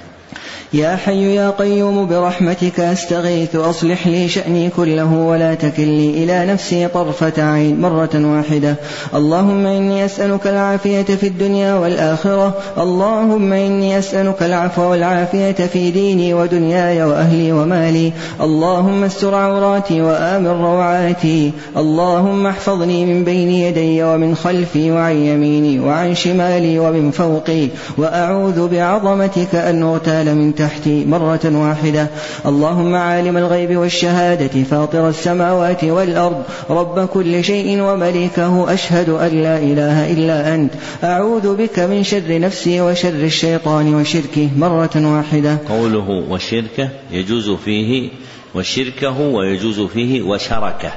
يا 0.73 0.97
حي 0.97 1.35
يا 1.35 1.51
قيوم 1.51 2.07
برحمتك 2.07 2.81
أستغيث. 2.81 3.57
أصلح 3.57 4.07
لي 4.07 4.29
شأني 4.29 4.71
كله 4.71 5.13
ولا 5.15 5.55
تكلني 5.55 6.25
إلى 6.25 6.53
نفسي 6.53 6.89
طرفة 6.89 7.43
عين 7.43 7.81
مرة 7.81 8.11
واحدة. 8.15 8.77
اللهم 9.15 9.67
إني 9.67 10.05
أسألك 10.05 10.47
العافية 10.47 11.03
في 11.03 11.27
الدنيا 11.27 11.75
والآخرة. 11.75 12.55
اللهم 12.79 13.53
إني 13.53 13.99
أسألك 13.99 14.43
العفو 14.43 14.83
والعافية 14.83 15.53
في 15.53 15.91
ديني 15.91 16.35
ودنياي 16.35 17.03
وأهلي 17.03 17.53
ومالي. 17.53 18.13
اللهم 18.41 19.05
استر 19.05 19.35
عوراتي 19.35 20.03
وآمن 20.03 20.47
روعاتي. 20.47 21.53
اللهم 21.77 22.47
احفظني 22.47 23.07
من 23.07 23.25
بين 23.25 23.51
يدي 23.51 24.03
ومن 24.03 24.35
خلفي 24.35 24.91
وعن 24.91 25.17
يميني 25.17 25.81
وعن 25.81 26.15
شمالي 26.15 26.79
ومن 26.79 27.11
فوقي. 27.11 27.69
وأعوذ 27.99 28.69
بعظمتك 28.69 29.55
أن 29.55 29.83
أغتال 29.83 30.35
من 30.35 30.55
تحتي 30.55 30.66
مرة 30.87 31.41
واحدة. 31.45 32.09
اللهم 32.47 32.95
عالم 32.95 33.37
الغيب 33.37 33.77
والشهادة 33.77 34.63
فاطر 34.63 35.09
السماوات 35.09 35.85
والأرض. 35.85 36.43
رب 36.71 37.07
كل 37.07 37.45
شيء 37.45 37.81
ومليكه 37.81 38.75
أشهد 38.75 39.09
أن 39.09 39.43
لا 39.43 39.59
إله 39.59 40.13
إلا 40.13 40.55
أنت. 40.55 40.73
أعوذ 41.05 41.57
بك 41.57 41.79
من 41.79 42.03
شر 42.03 42.39
نفسي 42.41 42.81
وشر 42.81 43.09
الشيطان 43.09 43.95
وشركه. 43.95 44.49
مرة 44.57 44.91
واحدة. 44.97 45.59
قوله 45.69 46.25
وشركه 46.31 46.89
يجوز 47.11 47.51
فيه 47.51 48.11
وشركه 48.55 49.21
ويجوز 49.21 49.81
فيه 49.81 50.23
وشركه. 50.23 50.93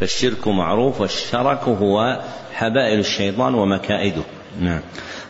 فالشرك 0.00 0.48
معروف 0.48 1.00
والشرك 1.00 1.60
هو 1.68 2.20
حبائل 2.54 2.98
الشيطان 2.98 3.54
ومكائده. 3.54 4.22
نعم. 4.58 4.80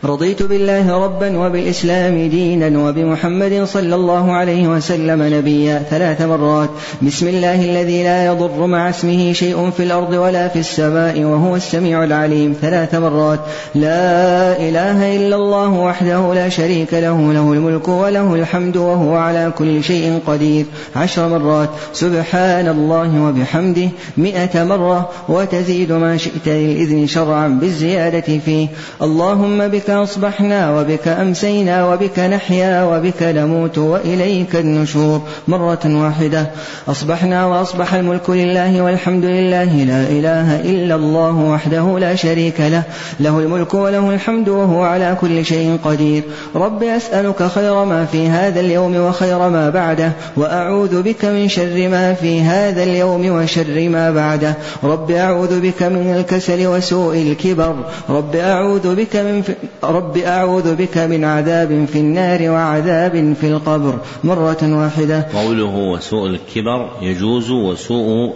رضيت 0.05 0.43
بالله 0.43 1.03
ربا 1.03 1.37
وبالإسلام 1.37 2.29
دينا 2.29 2.79
وبمحمد 2.79 3.63
صلى 3.63 3.95
الله 3.95 4.31
عليه 4.31 4.67
وسلم 4.67 5.37
نبيا 5.37 5.83
ثلاث 5.89 6.21
مرات. 6.21 6.69
بسم 7.01 7.27
الله 7.27 7.65
الذي 7.65 8.03
لا 8.03 8.25
يضر 8.25 8.67
مع 8.67 8.89
اسمه 8.89 9.33
شيء 9.33 9.69
في 9.77 9.83
الأرض 9.83 10.13
ولا 10.13 10.47
في 10.47 10.59
السماء 10.59 11.19
وهو 11.19 11.55
السميع 11.55 12.03
العليم. 12.03 12.55
ثلاث 12.61 12.95
مرات. 12.95 13.39
لا 13.75 14.57
إله 14.57 15.15
إلا 15.15 15.35
الله 15.35 15.69
وحده 15.69 16.33
لا 16.33 16.49
شريك 16.49 16.93
له 16.93 17.33
له 17.33 17.53
الملك 17.53 17.87
وله 17.87 18.35
الحمد 18.35 18.77
وهو 18.77 19.15
على 19.15 19.51
كل 19.57 19.83
شيء 19.83 20.19
قدير. 20.27 20.65
عشر 20.95 21.29
مرات. 21.29 21.69
سبحان 21.93 22.67
الله 22.67 23.21
وبحمده. 23.21 23.89
مئة 24.17 24.63
مرة. 24.63 25.09
وتزيد 25.29 25.91
ما 25.91 26.17
شئت 26.17 26.47
للإذن 26.47 27.07
شرعا 27.07 27.47
بالزيادة 27.47 28.39
فيه. 28.45 28.67
اللهم 29.11 29.67
بك 29.67 29.89
أصبحنا 29.89 30.79
وبك 30.79 31.07
أمسينا 31.07 31.85
وبك 31.87 32.19
نحيا 32.19 32.83
وبك 32.83 33.23
نموت 33.23 33.77
وإليك 33.77 34.55
النشور 34.55 35.21
مرة 35.47 35.79
واحدة. 35.85 36.51
أصبحنا 36.87 37.45
وأصبح 37.45 37.93
الملك 37.93 38.29
لله 38.29 38.81
والحمد 38.81 39.25
لله. 39.25 39.71
لا 39.83 40.01
إله 40.03 40.61
إلا 40.61 40.95
الله 40.95 41.35
وحده 41.35 41.99
لا 41.99 42.15
شريك 42.15 42.59
له. 42.59 42.83
له 43.19 43.39
الملك 43.39 43.73
وله 43.73 44.09
الحمد 44.09 44.49
وهو 44.49 44.81
على 44.83 45.17
كل 45.21 45.45
شيء 45.45 45.77
قدير. 45.83 46.23
رب 46.55 46.83
أسألك 46.83 47.43
خير 47.43 47.85
ما 47.85 48.05
في 48.05 48.27
هذا 48.27 48.59
اليوم 48.59 48.95
وخير 48.95 49.49
ما 49.49 49.69
بعده. 49.69 50.11
وأعوذ 50.37 51.01
بك 51.01 51.25
من 51.25 51.47
شر 51.49 51.89
ما 51.89 52.13
في 52.13 52.41
هذا 52.41 52.83
اليوم 52.83 53.29
وشر 53.29 53.89
ما 53.89 54.11
بعده. 54.11 54.53
رب 54.83 55.11
أعوذ 55.11 55.61
بك 55.61 55.83
من 55.83 56.15
الكسل 56.17 56.67
وسوء 56.67 57.17
الكبر. 57.17 57.75
رب 58.09 58.35
أعوذ 58.35 58.95
بك 58.95 59.00
من 59.15 59.55
رب 59.83 60.17
أعوذ 60.17 60.75
بك 60.75 60.97
من 60.97 61.25
عذاب 61.25 61.85
في 61.85 61.99
النار 61.99 62.49
وعذاب 62.49 63.33
في 63.41 63.47
القبر. 63.47 63.99
مرة 64.23 64.57
واحدة. 64.63 65.27
قوله 65.33 65.75
وسوء 65.75 66.27
الكبر 66.27 66.89
يجوز 67.01 67.51
وسوء 67.51 68.33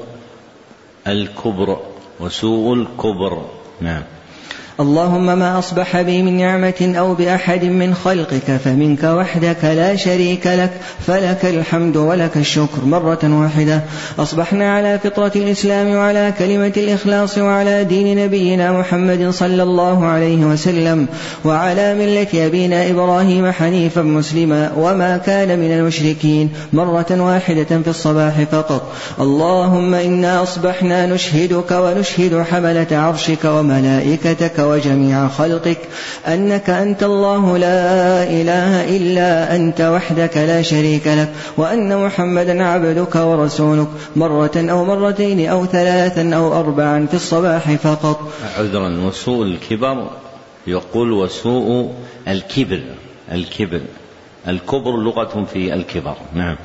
الكبر 1.07 1.77
وسوء 2.19 2.73
الكبر. 2.73 3.41
نعم. 3.81 4.03
اللهم 4.79 5.25
ما 5.39 5.59
أصبح 5.59 6.01
بي 6.01 6.21
من 6.23 6.37
نعمة 6.37 6.95
أو 6.99 7.13
بأحد 7.13 7.65
من 7.65 7.93
خلقك 7.93 8.57
فمنك 8.63 9.03
وحدك 9.03 9.63
لا 9.63 9.95
شريك 9.95 10.47
لك 10.47 10.69
فلك 11.07 11.45
الحمد 11.45 11.97
ولك 11.97 12.37
الشكر 12.37 12.85
مرة 12.85 13.19
واحدة. 13.23 13.81
أصبحنا 14.19 14.75
على 14.75 14.99
فطرة 15.03 15.31
الإسلام 15.35 15.95
وعلى 15.95 16.33
كلمة 16.39 16.73
الإخلاص 16.77 17.37
وعلى 17.37 17.83
دين 17.83 18.25
نبينا 18.25 18.79
محمد 18.79 19.29
صلى 19.29 19.63
الله 19.63 20.05
عليه 20.05 20.45
وسلم 20.45 21.07
وعلى 21.45 21.95
ملة 21.95 22.47
أبينا 22.47 22.89
إبراهيم 22.89 23.51
حنيفا 23.51 24.01
مسلما 24.01 24.71
وما 24.77 25.17
كان 25.17 25.59
من 25.59 25.71
المشركين 25.71 26.49
مرة 26.73 27.07
واحدة 27.11 27.81
في 27.83 27.87
الصباح 27.87 28.43
فقط. 28.51 28.93
اللهم 29.19 29.93
إنا 29.93 30.43
أصبحنا 30.43 31.05
نشهدك 31.05 31.71
ونشهد 31.71 32.43
حملة 32.51 32.87
عرشك 32.91 33.45
وملائكتك 33.45 34.64
وجميع 34.65 35.27
خلقك 35.27 35.77
أنك 36.27 36.69
أنت 36.69 37.03
الله 37.03 37.57
لا 37.57 38.23
إله 38.23 38.97
إلا 38.97 39.55
أنت 39.55 39.81
وحدك 39.81 40.37
لا 40.37 40.61
شريك 40.61 41.07
لك 41.07 41.29
وأن 41.57 42.05
محمدا 42.05 42.63
عبدك 42.63 43.15
ورسولك 43.15 43.87
مرة 44.15 44.51
أو 44.55 44.85
مرتين 44.85 45.49
أو 45.49 45.65
ثلاثا 45.65 46.35
أو 46.35 46.59
أربعا 46.59 47.05
في 47.05 47.13
الصباح 47.13 47.75
فقط. 47.75 48.31
عذرا 48.57 48.89
وسوء 49.07 49.45
الكبر 49.45 50.09
يقول 50.67 51.11
وسوء 51.11 51.93
الكبر 52.27 52.81
الكبر 53.31 53.81
الكبر 54.47 54.97
لغة 54.97 55.45
في 55.53 55.73
الكبر. 55.73 56.15
نعم. 56.33 56.55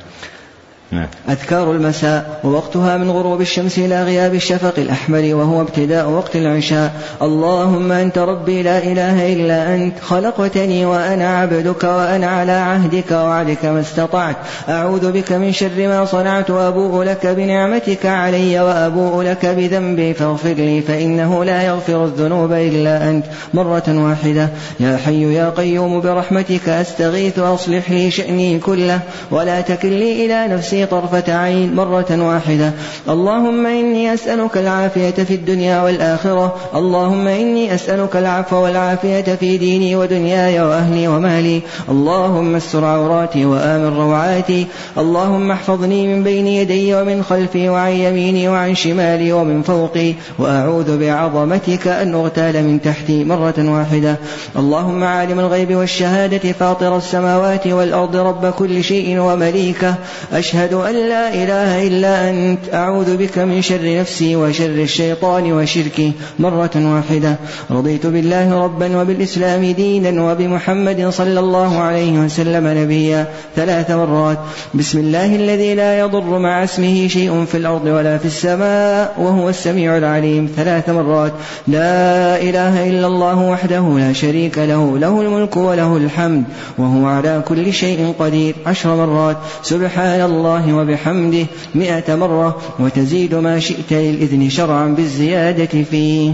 نعم. 0.91 1.07
أذكار 1.29 1.71
المساء 1.71 2.39
ووقتها 2.43 2.97
من 2.97 3.11
غروب 3.11 3.41
الشمس 3.41 3.79
إلى 3.79 4.03
غياب 4.03 4.33
الشفق 4.33 4.73
الأحمر 4.77 5.35
وهو 5.35 5.61
ابتداء 5.61 6.09
وقت 6.09 6.35
العشاء. 6.35 6.91
اللهم 7.21 7.91
أنت 7.91 8.17
ربي 8.17 8.63
لا 8.63 8.77
إله 8.77 9.33
إلا 9.33 9.75
أنت 9.75 9.99
خلقتني 9.99 10.85
وأنا 10.85 11.37
عبدك 11.37 11.83
وأنا 11.83 12.27
على 12.27 12.51
عهدك 12.51 13.11
وعدك 13.11 13.65
ما 13.65 13.79
استطعت. 13.79 14.35
أعوذ 14.69 15.11
بك 15.11 15.31
من 15.31 15.51
شر 15.53 15.87
ما 15.87 16.05
صنعت 16.05 16.49
وأبوء 16.49 17.03
لك 17.03 17.27
بنعمتك 17.27 18.05
علي 18.05 18.59
وأبوء 18.59 19.23
لك 19.23 19.45
بذنبي 19.45 20.13
فاغفر 20.13 20.53
لي 20.53 20.81
فإنه 20.81 21.43
لا 21.43 21.61
يغفر 21.61 22.05
الذنوب 22.05 22.51
إلا 22.51 23.09
أنت. 23.09 23.25
مرة 23.53 23.83
واحدة 23.87 24.49
يا 24.79 24.97
حي 24.97 25.33
يا 25.33 25.49
قيوم 25.49 26.01
برحمتك 26.01 26.69
أستغيث 26.69 27.39
أصلح 27.39 27.91
لي 27.91 28.11
شأني 28.11 28.59
كله 28.59 28.99
ولا 29.31 29.61
تكلني 29.61 30.25
إلى 30.25 30.47
نفسي 30.47 30.80
طرفة 30.85 31.33
عين 31.33 31.75
مرة 31.75 32.05
واحدة. 32.11 32.71
اللهم 33.09 33.65
إني 33.65 34.13
أسألك 34.13 34.57
العافية 34.57 35.23
في 35.23 35.33
الدنيا 35.33 35.81
والآخرة. 35.81 36.55
اللهم 36.75 37.27
إني 37.27 37.75
أسألك 37.75 38.15
العفو 38.15 38.55
والعافية 38.55 39.21
في 39.21 39.57
ديني 39.57 39.95
ودنياي 39.95 40.61
وأهلي 40.61 41.07
ومالي. 41.07 41.61
اللهم 41.89 42.55
استر 42.55 42.85
عوراتي 42.85 43.45
وآمن 43.45 43.97
روعاتي. 43.97 44.67
اللهم 44.97 45.51
احفظني 45.51 46.07
من 46.07 46.23
بين 46.23 46.47
يدي 46.47 46.95
ومن 46.95 47.23
خلفي 47.23 47.69
وعن 47.69 47.91
يميني 47.91 48.49
وعن 48.49 48.75
شمالي 48.75 49.31
ومن 49.33 49.61
فوقي. 49.61 50.13
وأعوذ 50.39 50.97
بعظمتك 50.99 51.87
أن 51.87 52.13
أغتال 52.15 52.63
من 52.63 52.81
تحتي 52.81 53.23
مرة 53.23 53.55
واحدة. 53.57 54.15
اللهم 54.55 55.03
عالم 55.03 55.39
الغيب 55.39 55.75
والشهادة 55.75 56.51
فاطر 56.51 56.97
السماوات 56.97 57.67
والأرض 57.67 58.15
رب 58.15 58.45
كل 58.45 58.83
شيء 58.83 59.19
ومليكه. 59.19 59.95
أشهد 60.33 60.70
أشهد 60.71 60.95
أن 60.95 61.09
لا 61.09 61.33
إله 61.33 61.87
إلا 61.87 62.29
أنت. 62.29 62.59
أعوذ 62.73 63.17
بك 63.17 63.39
من 63.39 63.61
شر 63.61 63.99
نفسي 63.99 64.35
وشر 64.35 64.65
الشيطان 64.65 65.51
وشركه. 65.51 66.11
مرة 66.39 66.71
واحدة. 66.75 67.35
رضيت 67.71 68.07
بالله 68.07 68.63
ربا 68.63 69.01
وبالإسلام 69.01 69.71
دينا 69.71 70.31
وبمحمد 70.31 71.09
صلى 71.09 71.39
الله 71.39 71.77
عليه 71.77 72.11
وسلم 72.11 72.67
نبيا. 72.67 73.25
ثلاث 73.55 73.91
مرات. 73.91 74.37
بسم 74.73 74.99
الله 74.99 75.35
الذي 75.35 75.75
لا 75.75 75.99
يضر 75.99 76.39
مع 76.39 76.63
اسمه 76.63 77.07
شيء 77.07 77.45
في 77.51 77.57
الأرض 77.57 77.85
ولا 77.85 78.17
في 78.17 78.25
السماء 78.25 79.13
وهو 79.19 79.49
السميع 79.49 79.97
العليم. 79.97 80.49
ثلاث 80.55 80.89
مرات. 80.89 81.31
لا 81.67 82.41
إله 82.41 82.89
إلا 82.89 83.07
الله 83.07 83.39
وحده 83.39 83.99
لا 83.99 84.13
شريك 84.13 84.57
له. 84.57 84.97
له 84.97 85.21
الملك 85.21 85.57
وله 85.57 85.97
الحمد. 85.97 86.43
وهو 86.77 87.05
على 87.05 87.41
كل 87.47 87.73
شيء 87.73 88.13
قدير. 88.19 88.55
عشر 88.65 88.95
مرات. 88.95 89.37
سبحان 89.63 90.21
الله 90.21 90.60
الله 90.61 90.73
وبحمده 90.73 91.45
مئة 91.75 92.15
مرة 92.15 92.61
وتزيد 92.79 93.35
ما 93.35 93.59
شئت 93.59 93.93
للإذن 93.93 94.49
شرعا 94.49 94.87
بالزيادة 94.87 95.83
فيه. 95.83 96.33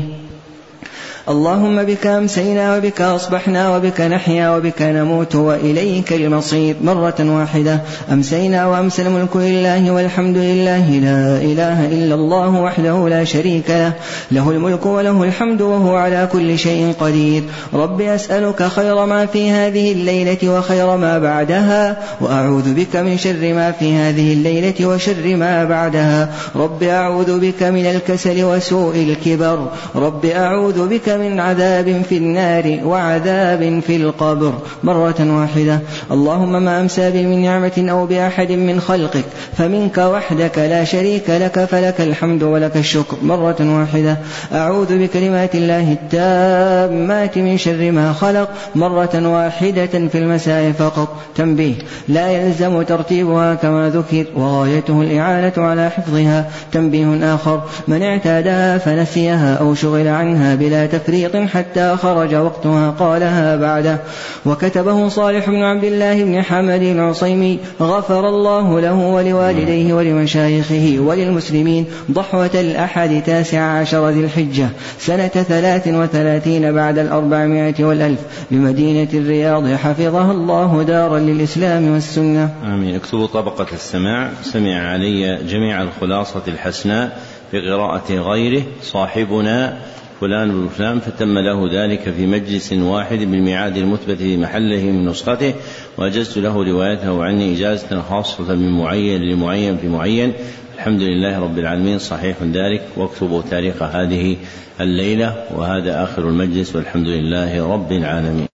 اللهم 1.30 1.84
بك 1.84 2.08
أمسينا 2.08 2.78
وبك 2.78 3.02
أصبحنا 3.02 3.76
وبك 3.76 4.02
نحيا 4.02 4.50
وبك 4.50 4.82
نموت 4.82 5.36
وإليك 5.36 6.14
المصير 6.14 6.76
مرة 6.82 7.16
واحدة. 7.20 7.82
أمسينا 8.12 8.66
وأمسى 8.66 9.02
الملك 9.02 9.36
لله 9.36 9.92
والحمد 9.92 10.38
لله. 10.38 10.90
لا 10.90 11.38
إله 11.38 11.86
إلا 11.88 12.16
الله 12.16 12.62
وحده 12.62 13.10
لا 13.10 13.24
شريك 13.24 13.70
له. 13.70 13.94
له 14.32 14.52
الملك 14.52 14.86
وله 14.86 15.24
الحمد 15.24 15.62
وهو 15.62 15.96
على 15.96 16.30
كل 16.32 16.60
شيء 16.60 16.94
قدير. 17.00 17.44
رب 17.74 18.02
أسألك 18.02 18.64
خير 18.64 19.06
ما 19.06 19.26
في 19.26 19.52
هذه 19.52 19.92
الليلة 19.92 20.50
وخير 20.50 20.98
ما 20.98 21.20
بعدها 21.20 21.98
وأعوذ 22.22 22.74
بك 22.74 22.96
من 22.96 23.18
شر 23.18 23.54
ما 23.54 23.72
في 23.72 23.94
هذه 23.94 24.34
الليلة 24.34 24.86
وشر 24.86 25.36
ما 25.36 25.64
بعدها. 25.64 26.30
رب 26.56 26.84
أعوذ 26.84 27.40
بك 27.40 27.64
من 27.64 27.86
الكسل 27.86 28.44
وسوء 28.44 28.96
الكبر. 28.96 29.68
رب 29.96 30.26
أعوذ 30.26 30.88
بك 30.88 31.17
من 31.18 31.40
عذاب 31.40 32.02
في 32.10 32.18
النار 32.18 32.80
وعذاب 32.86 33.80
في 33.88 33.96
القبر. 33.96 34.54
مرة 34.84 35.16
واحدة. 35.20 35.80
اللهم 36.12 36.64
ما 36.64 36.82
أمسى 36.82 37.12
بي 37.12 37.26
من 37.26 37.42
نعمة 37.42 37.88
أو 37.90 38.06
بأحد 38.06 38.52
من 38.52 38.82
خلقك. 38.82 39.26
فمنك 39.58 39.98
وحدك 39.98 40.58
لا 40.58 40.84
شريك 40.84 41.30
لك 41.30 41.66
فلك 41.66 42.02
الحمد 42.02 42.44
ولك 42.44 42.78
الشكر. 42.78 43.18
مرة 43.24 43.80
واحدة. 43.80 44.18
أعوذ 44.54 44.98
بكلمات 44.98 45.56
الله 45.56 45.92
التامات 45.92 47.38
من 47.38 47.58
شر 47.58 47.92
ما 47.92 48.14
خلق. 48.14 48.50
مرة 48.76 49.28
واحدة 49.28 50.08
في 50.12 50.18
المساء 50.18 50.72
فقط. 50.72 51.16
تنبيه. 51.36 51.76
لا 52.08 52.32
يلزم 52.32 52.82
ترتيبها 52.82 53.56
كما 53.56 53.90
ذكر 53.90 54.26
وغايته 54.36 55.02
الإعانة 55.02 55.54
على 55.58 55.90
حفظها. 55.90 56.50
تنبيه 56.72 57.36
آخر. 57.36 57.64
من 57.88 58.04
اعتادها 58.04 58.78
فنسيها 58.78 59.56
أو 59.56 59.76
شغل 59.76 60.08
عنها 60.08 60.56
بلا 60.56 60.86
تفريق. 60.86 61.07
تفريط 61.08 61.36
حتى 61.36 61.96
خرج 61.98 62.36
وقتها 62.36 62.92
قالها 62.92 63.56
بعده. 63.56 64.00
وكتبه 64.46 65.10
صالح 65.10 65.50
بن 65.50 65.64
عبد 65.64 65.84
الله 65.84 66.24
بن 66.24 66.42
حمد 66.42 66.82
العصيمي 66.82 67.60
غفر 67.82 68.30
الله 68.30 68.80
له 68.80 68.94
ولوالديه 68.94 69.94
ولمشايخه 69.94 70.98
وللمسلمين 71.00 71.86
ضحوة 72.12 72.50
الأحد 72.54 73.24
تاسع 73.26 73.62
عشر 73.62 74.10
ذي 74.10 74.20
الحجة 74.20 74.70
سنة 75.00 75.28
ثلاث 75.28 75.88
وثلاثين 75.88 76.72
بعد 76.74 76.98
الأربعمائة 76.98 77.84
والألف 77.84 78.20
بمدينة 78.52 79.10
الرياض 79.14 79.68
حفظها 79.68 80.32
الله 80.32 80.84
دارا 80.84 81.20
للإسلام 81.20 81.94
والسنة. 81.94 82.50
آمين. 82.66 82.96
اكتبوا 82.96 83.28
طبقة 83.28 83.68
السماع. 83.74 84.30
سمع 84.44 84.92
علي 84.92 85.40
جميع 85.44 85.82
الخلاصة 85.82 86.42
الحسناء 86.48 87.20
بقراءة 87.54 88.14
غيره. 88.14 88.64
صاحبنا 88.82 89.78
فلان 90.22 90.52
بن 90.52 90.68
فلان 90.68 91.00
فتم 91.00 91.38
له 91.38 91.84
ذلك 91.84 92.10
في 92.10 92.26
مجلس 92.26 92.74
واحد 92.74 93.18
بالميعاد 93.18 93.78
المثبت 93.78 94.18
في 94.18 94.38
محله 94.38 94.84
من 94.84 95.06
نسخته 95.06 95.54
وأجزت 95.98 96.38
له 96.38 96.64
روايته 96.64 97.24
عني 97.24 97.54
إجازة 97.54 98.02
خاصة 98.02 98.56
من 98.56 98.70
معين 98.70 99.22
لمعين 99.22 99.78
في 99.78 99.88
معين. 99.88 100.34
الحمد 100.76 101.02
لله 101.02 101.40
رب 101.40 101.60
العالمين 101.60 102.00
صحيح 102.00 102.38
ذلك. 102.44 102.82
واكتبوا 102.98 103.42
تاريخ 103.42 103.84
هذه 103.84 104.38
الليلة 104.82 105.44
وهذا 105.56 106.04
آخر 106.04 106.30
المجلس 106.30 106.76
والحمد 106.76 107.08
لله 107.08 107.74
رب 107.74 107.92
العالمين. 107.92 108.57